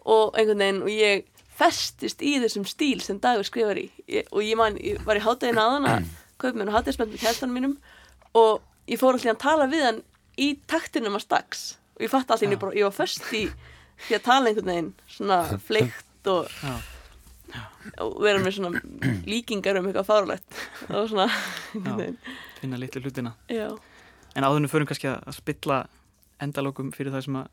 og 0.02 0.34
einhvern 0.34 0.64
veginn 0.64 0.80
og 0.82 0.90
ég 0.90 1.28
festist 1.58 2.22
í 2.22 2.36
þessum 2.42 2.66
stíl 2.68 3.00
sem 3.02 3.18
Dagur 3.22 3.46
skrifar 3.46 3.78
í. 3.80 3.88
Ég, 4.10 4.26
og 4.30 4.42
ég, 4.42 4.54
man, 4.58 4.78
ég 4.82 5.02
var 5.06 5.18
í 5.18 5.22
hátægin 5.24 5.58
aðan 5.62 5.88
mér 6.42 6.70
og 6.70 6.76
hátægismenn 6.78 7.10
með 7.12 7.22
kæstanum 7.24 7.56
mínum 7.58 7.74
og 8.38 8.60
ég 8.88 9.00
fór 9.00 9.16
alltaf 9.16 9.34
að 9.34 9.40
tala 9.42 9.66
við 9.72 9.82
hann 9.88 10.02
í 10.38 10.52
taktinum 10.70 11.16
að 11.18 11.24
stags 11.26 11.64
og 11.96 12.04
ég 12.06 12.12
fatt 12.12 12.30
alltaf 12.30 12.46
ég, 12.46 12.58
bara, 12.62 12.76
ég 12.78 12.86
var 12.86 12.94
föst 12.94 13.26
í 13.34 13.48
því 14.06 14.14
að 14.18 14.24
tala 14.28 14.48
einhvern 14.52 14.70
veginn 14.70 14.92
svona 15.10 15.38
fleikt 15.66 16.30
og, 16.30 16.46
og 18.04 18.18
vera 18.22 18.38
með 18.44 18.58
svona 18.58 18.82
líkingar 19.26 19.80
um 19.80 19.88
eitthvað 19.90 20.06
fárlegt 20.06 20.60
og 20.92 21.08
svona 21.10 21.26
finna 22.60 22.78
litlu 22.78 23.02
hlutina. 23.02 23.34
Já. 23.50 23.70
En 24.36 24.44
áðurnu 24.46 24.70
förum 24.70 24.86
kannski 24.86 25.08
að 25.10 25.34
spilla 25.34 25.80
endalokum 26.42 26.92
fyrir 26.94 27.10
það 27.14 27.24
sem 27.26 27.38
að 27.40 27.48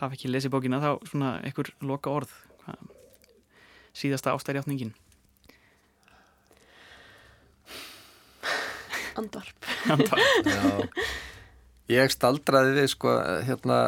hafa 0.00 0.16
ekki 0.16 0.30
lesið 0.32 0.52
bókina 0.52 0.80
þá 0.80 0.90
svona 1.08 1.34
einhver 1.44 1.70
loka 1.84 2.12
orð 2.12 2.32
Hvað- 2.64 2.92
síðasta 3.96 4.32
ástærjátningin 4.36 4.90
andvarp. 9.20 9.68
Já, 10.46 10.96
ég 11.92 12.14
staldraði 12.14 12.74
við 12.80 12.88
sko, 12.92 13.12
hérna, 13.46 13.78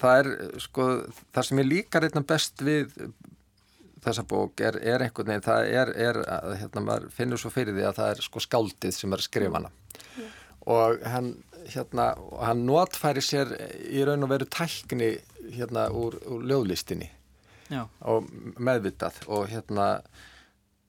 það 0.00 0.20
er 0.20 0.60
sko, 0.64 0.90
það 1.32 1.48
sem 1.48 1.62
ég 1.62 1.70
líkar 1.70 2.08
einna 2.08 2.24
best 2.28 2.64
við 2.66 2.92
þessa 4.06 4.22
bók 4.28 4.62
er, 4.62 4.78
er 4.86 5.02
einhvern 5.06 5.32
veginn, 5.32 5.46
það 5.46 5.70
er, 5.80 5.92
er 6.08 6.20
að, 6.30 6.52
hérna, 6.60 6.84
maður 6.86 7.08
finnur 7.14 7.40
svo 7.42 7.50
fyrir 7.50 7.74
því 7.76 7.86
að 7.88 7.98
það 7.98 8.12
er 8.12 8.22
sko 8.28 8.42
skáldið 8.44 8.94
sem 8.94 9.14
er 9.14 9.22
að 9.22 9.28
skrifa 9.28 9.58
hana. 9.58 9.72
Og 10.66 11.02
hann, 11.06 11.32
hérna, 11.72 12.06
hann 12.42 12.64
notfæri 12.66 13.22
sér 13.22 13.52
í 13.86 14.02
raun 14.06 14.26
og 14.26 14.32
veru 14.32 14.48
tækni 14.50 15.12
hérna 15.54 15.88
úr, 15.94 16.18
úr 16.26 16.46
ljóðlistinni. 16.50 17.10
Já, 17.70 17.82
og 18.06 18.26
meðvitað. 18.62 19.20
Og 19.26 19.48
hérna 19.50 19.88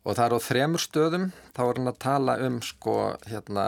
og 0.08 0.16
það 0.16 0.24
er 0.26 0.36
á 0.40 0.48
þremur 0.48 0.84
stöðum. 0.84 1.28
Þá 1.52 1.62
er 1.66 1.80
hann 1.80 1.92
að 1.92 2.02
tala 2.04 2.38
um 2.48 2.58
sko 2.64 2.96
hérna 3.28 3.68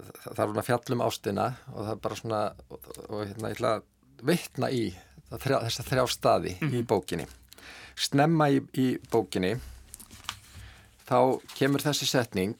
það 0.00 0.38
er 0.38 0.46
hann 0.46 0.62
að 0.62 0.68
fjallum 0.70 1.04
ástina 1.04 1.46
og 1.74 1.80
það 1.82 1.92
er 1.92 2.02
bara 2.06 2.18
svona 2.20 2.40
og, 2.72 2.90
og 3.08 3.22
hérna 3.26 3.50
ég 3.50 3.58
ætla 3.58 3.74
að 3.76 3.86
vitna 4.30 4.70
í 4.72 4.84
þrjá, 5.30 5.58
þessa 5.66 5.86
þrjá 5.88 6.04
staði 6.14 6.56
í 6.80 6.82
bókinni. 6.88 7.26
Snemma 8.00 8.48
í, 8.52 8.62
í 8.80 8.86
bókinni 9.12 9.54
þá 11.10 11.18
kemur 11.58 11.84
þessi 11.84 12.08
setning. 12.08 12.56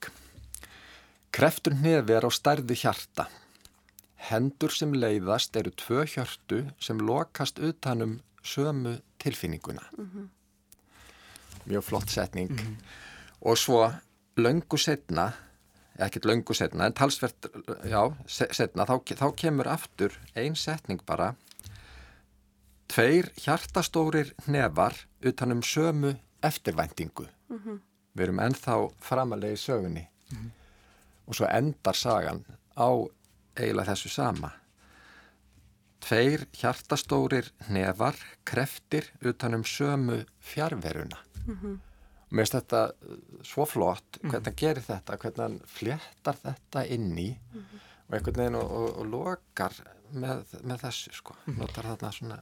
Kreftur 1.33 1.77
nefi 1.79 2.17
er 2.17 2.27
á 2.27 2.31
stærði 2.35 2.77
hjarta. 2.83 3.29
Hendur 4.29 4.75
sem 4.75 4.93
leiðast 4.93 5.57
eru 5.57 5.73
tvö 5.73 6.05
hjörtu 6.05 6.67
sem 6.83 7.01
lokast 7.01 7.63
utanum 7.65 8.19
sömu 8.45 8.99
tilfinninguna 9.23 9.89
mjög 11.67 11.85
flott 11.85 12.09
setning. 12.11 12.51
Og 13.43 13.57
svo 13.59 13.91
löngu 14.37 14.79
setna 14.79 15.33
ekkert 16.01 16.25
löngu 16.25 16.55
setna 16.57 16.87
en 16.87 16.93
talsvert 16.97 17.47
já, 17.85 18.01
se- 18.27 18.49
setna, 18.57 18.87
þá, 18.89 19.01
þá 19.05 19.27
kemur 19.37 19.69
aftur 19.69 20.15
ein 20.37 20.55
setning 20.57 21.01
bara. 21.07 21.35
Tveir 22.89 23.29
hjartastórir 23.39 24.33
nefar 24.51 24.97
utanum 25.25 25.61
sömu 25.63 26.15
eftirvæntingu. 26.43 27.27
Við 28.17 28.25
erum 28.25 28.41
ennþá 28.43 28.77
framalegi 29.01 29.57
sögunni. 29.61 30.07
Og 31.29 31.37
svo 31.37 31.47
endar 31.47 31.95
sagan 31.95 32.41
á 32.75 32.89
eiginlega 33.57 33.93
þessu 33.93 34.09
sama. 34.11 34.51
Tveir 36.01 36.47
hjartastórir 36.57 37.51
nefar 37.69 38.17
kreftir 38.45 39.11
utanum 39.23 39.63
sömu 39.65 40.25
fjárveruna 40.41 41.19
og 41.51 42.37
mér 42.37 42.45
finnst 42.47 42.59
þetta 42.59 42.83
uh, 42.91 43.23
svo 43.43 43.65
flott 43.67 44.21
hvernig 44.23 44.47
hann 44.47 44.59
gerir 44.63 44.85
þetta, 44.87 45.17
hvernig 45.19 45.45
hann 45.45 45.61
fléttar 45.67 46.37
þetta 46.45 46.85
inn 46.87 47.17
í 47.19 47.31
og 48.11 48.17
einhvern 48.19 48.41
veginn 48.43 48.59
og, 48.59 48.71
og, 48.71 48.89
og 49.01 49.07
lokar 49.07 49.75
með, 50.13 50.43
með 50.67 50.85
þessu 50.85 51.13
sko. 51.15 51.37
Notar 51.57 51.87
þarna 51.93 52.13
svona, 52.15 52.39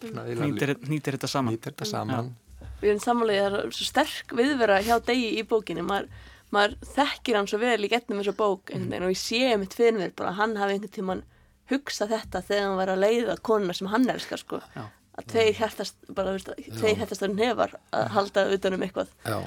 svona 0.00 0.26
eiginlega 0.26 0.50
nýtir, 0.52 0.74
nýtir 0.90 1.16
þetta 1.18 1.30
saman. 1.30 1.56
Nýtir 1.56 1.74
þetta 1.74 1.88
saman. 1.90 2.34
Við 2.80 2.90
erum 2.92 3.02
samanlega, 3.02 3.50
það 3.50 3.64
er 3.64 3.76
svo 3.78 3.86
sterk 3.88 4.34
viðvera 4.36 4.80
hjá 4.84 4.96
degi 5.06 5.30
í 5.40 5.44
bókinni. 5.48 5.84
Maður, 5.86 6.10
maður 6.54 6.76
þekkir 6.92 7.38
hann 7.40 7.50
svo 7.50 7.60
vel 7.62 7.78
í 7.82 7.90
getnum 7.90 8.20
þessa 8.22 8.36
bók 8.38 8.70
einhvern 8.70 8.92
veginn 8.92 9.08
og 9.08 9.14
ég 9.14 9.22
sé 9.22 9.56
mitt 9.60 9.74
fyrir 9.76 9.98
mér 9.98 10.14
bara 10.18 10.34
að 10.34 10.40
hann 10.42 10.56
hafi 10.60 10.76
einhvern 10.76 10.94
tímann 10.98 11.24
hugsað 11.72 12.12
þetta 12.14 12.44
þegar 12.46 12.68
hann 12.68 12.78
var 12.78 12.92
að 12.92 13.02
leiða 13.02 13.38
konuna 13.42 13.74
sem 13.74 13.90
hann 13.90 14.06
elskar 14.12 14.42
sko. 14.42 14.62
Já. 14.76 14.84
Að 15.16 15.26
tveir 15.32 15.54
hjartast 15.58 15.96
bara, 16.14 16.32
veist, 16.36 16.50
tveir 16.78 16.96
hjartast 17.00 17.22
að 17.24 17.34
nefar 17.38 17.76
að 17.92 18.08
halda 18.16 18.44
utanum 18.56 18.82
eitthvað. 18.86 19.08
Já, 19.24 19.38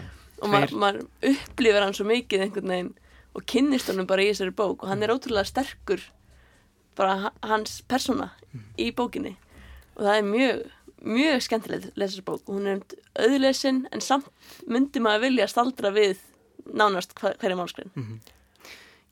og 0.41 0.49
maður, 0.49 0.73
maður 0.81 1.03
upplifir 1.33 1.83
hann 1.85 1.93
svo 1.97 2.05
mikið 2.09 2.45
einhvern 2.47 2.73
veginn 2.73 2.93
og 3.35 3.45
kynnist 3.45 3.91
honum 3.91 4.07
bara 4.09 4.23
í 4.25 4.31
þessari 4.31 4.55
bók. 4.57 4.81
Og 4.83 4.89
hann 4.89 5.03
er 5.05 5.13
ótrúlega 5.13 5.45
sterkur 5.45 6.01
bara 6.97 7.15
ha- 7.27 7.33
hans 7.43 7.81
persóna 7.87 8.31
í 8.77 8.89
bókinni. 8.95 9.35
Og 9.97 10.03
það 10.07 10.17
er 10.17 10.27
mjög 10.31 10.65
mjög 10.99 11.37
skemmtilegt 11.45 11.85
að 11.91 12.01
lesa 12.01 12.17
þessa 12.17 12.25
bók. 12.27 12.41
Og 12.49 12.57
hún 12.57 12.67
er 12.67 12.81
auðlesin 13.23 13.85
en 13.93 14.01
samt 14.03 14.27
myndi 14.67 14.99
maður 14.99 15.27
vilja 15.29 15.47
staldra 15.47 15.93
við 15.95 16.17
nánast 16.73 17.13
hva- 17.15 17.37
hverja 17.39 17.55
málskrein 17.55 17.91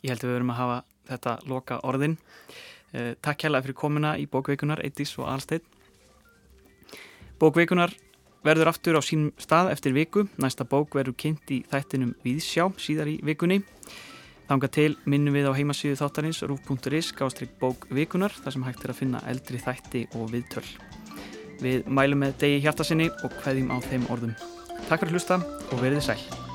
Ég 0.04 0.10
held 0.12 0.20
að 0.22 0.28
við 0.30 0.34
verum 0.36 0.52
að 0.52 0.60
hafa 0.62 0.76
þetta 1.10 1.32
loka 1.48 1.78
orðin. 1.84 2.18
Eh, 2.94 3.14
takk 3.22 3.42
hérlega 3.46 3.64
fyrir 3.66 3.78
komuna 3.80 4.12
í 4.20 4.28
bókveikunar, 4.30 4.82
Eitís 4.84 5.14
og 5.20 5.26
Alsteinn. 5.32 5.64
Bókveikunar 7.38 7.92
verður 8.46 8.72
aftur 8.72 8.98
á 8.98 9.02
sínum 9.06 9.34
stað 9.38 9.72
eftir 9.76 9.94
viku. 9.94 10.26
Næsta 10.42 10.66
bók 10.66 10.96
verður 10.98 11.18
kynnt 11.22 11.52
í 11.54 11.60
þættinum 11.70 12.16
Víðsjá 12.26 12.66
síðar 12.82 13.12
í 13.12 13.20
vikunni. 13.26 13.60
Þanga 14.48 14.70
til 14.72 14.94
minnum 15.06 15.36
við 15.36 15.50
á 15.52 15.58
heimasíðu 15.58 16.00
þáttarins 16.00 16.42
rúf.is 16.48 17.12
gástrygg 17.14 17.54
bókveikunar 17.62 18.34
þar 18.42 18.56
sem 18.56 18.66
hægt 18.66 18.88
er 18.88 18.96
að 18.96 19.02
finna 19.04 19.24
eldri 19.28 19.62
þætti 19.62 20.08
og 20.16 20.32
viðtöl. 20.34 20.66
Við 21.62 21.86
mælum 21.86 22.26
með 22.26 22.38
degi 22.42 22.64
hjartasinni 22.66 23.12
og 23.22 23.40
hveðjum 23.44 23.74
á 23.74 23.78
þeim 23.86 24.10
orðum. 24.14 24.36
Takk 24.88 25.04
fyrir 25.04 25.18
hlusta 25.18 25.42
og 25.44 25.82
verið 25.84 26.06
sæl. 26.10 26.47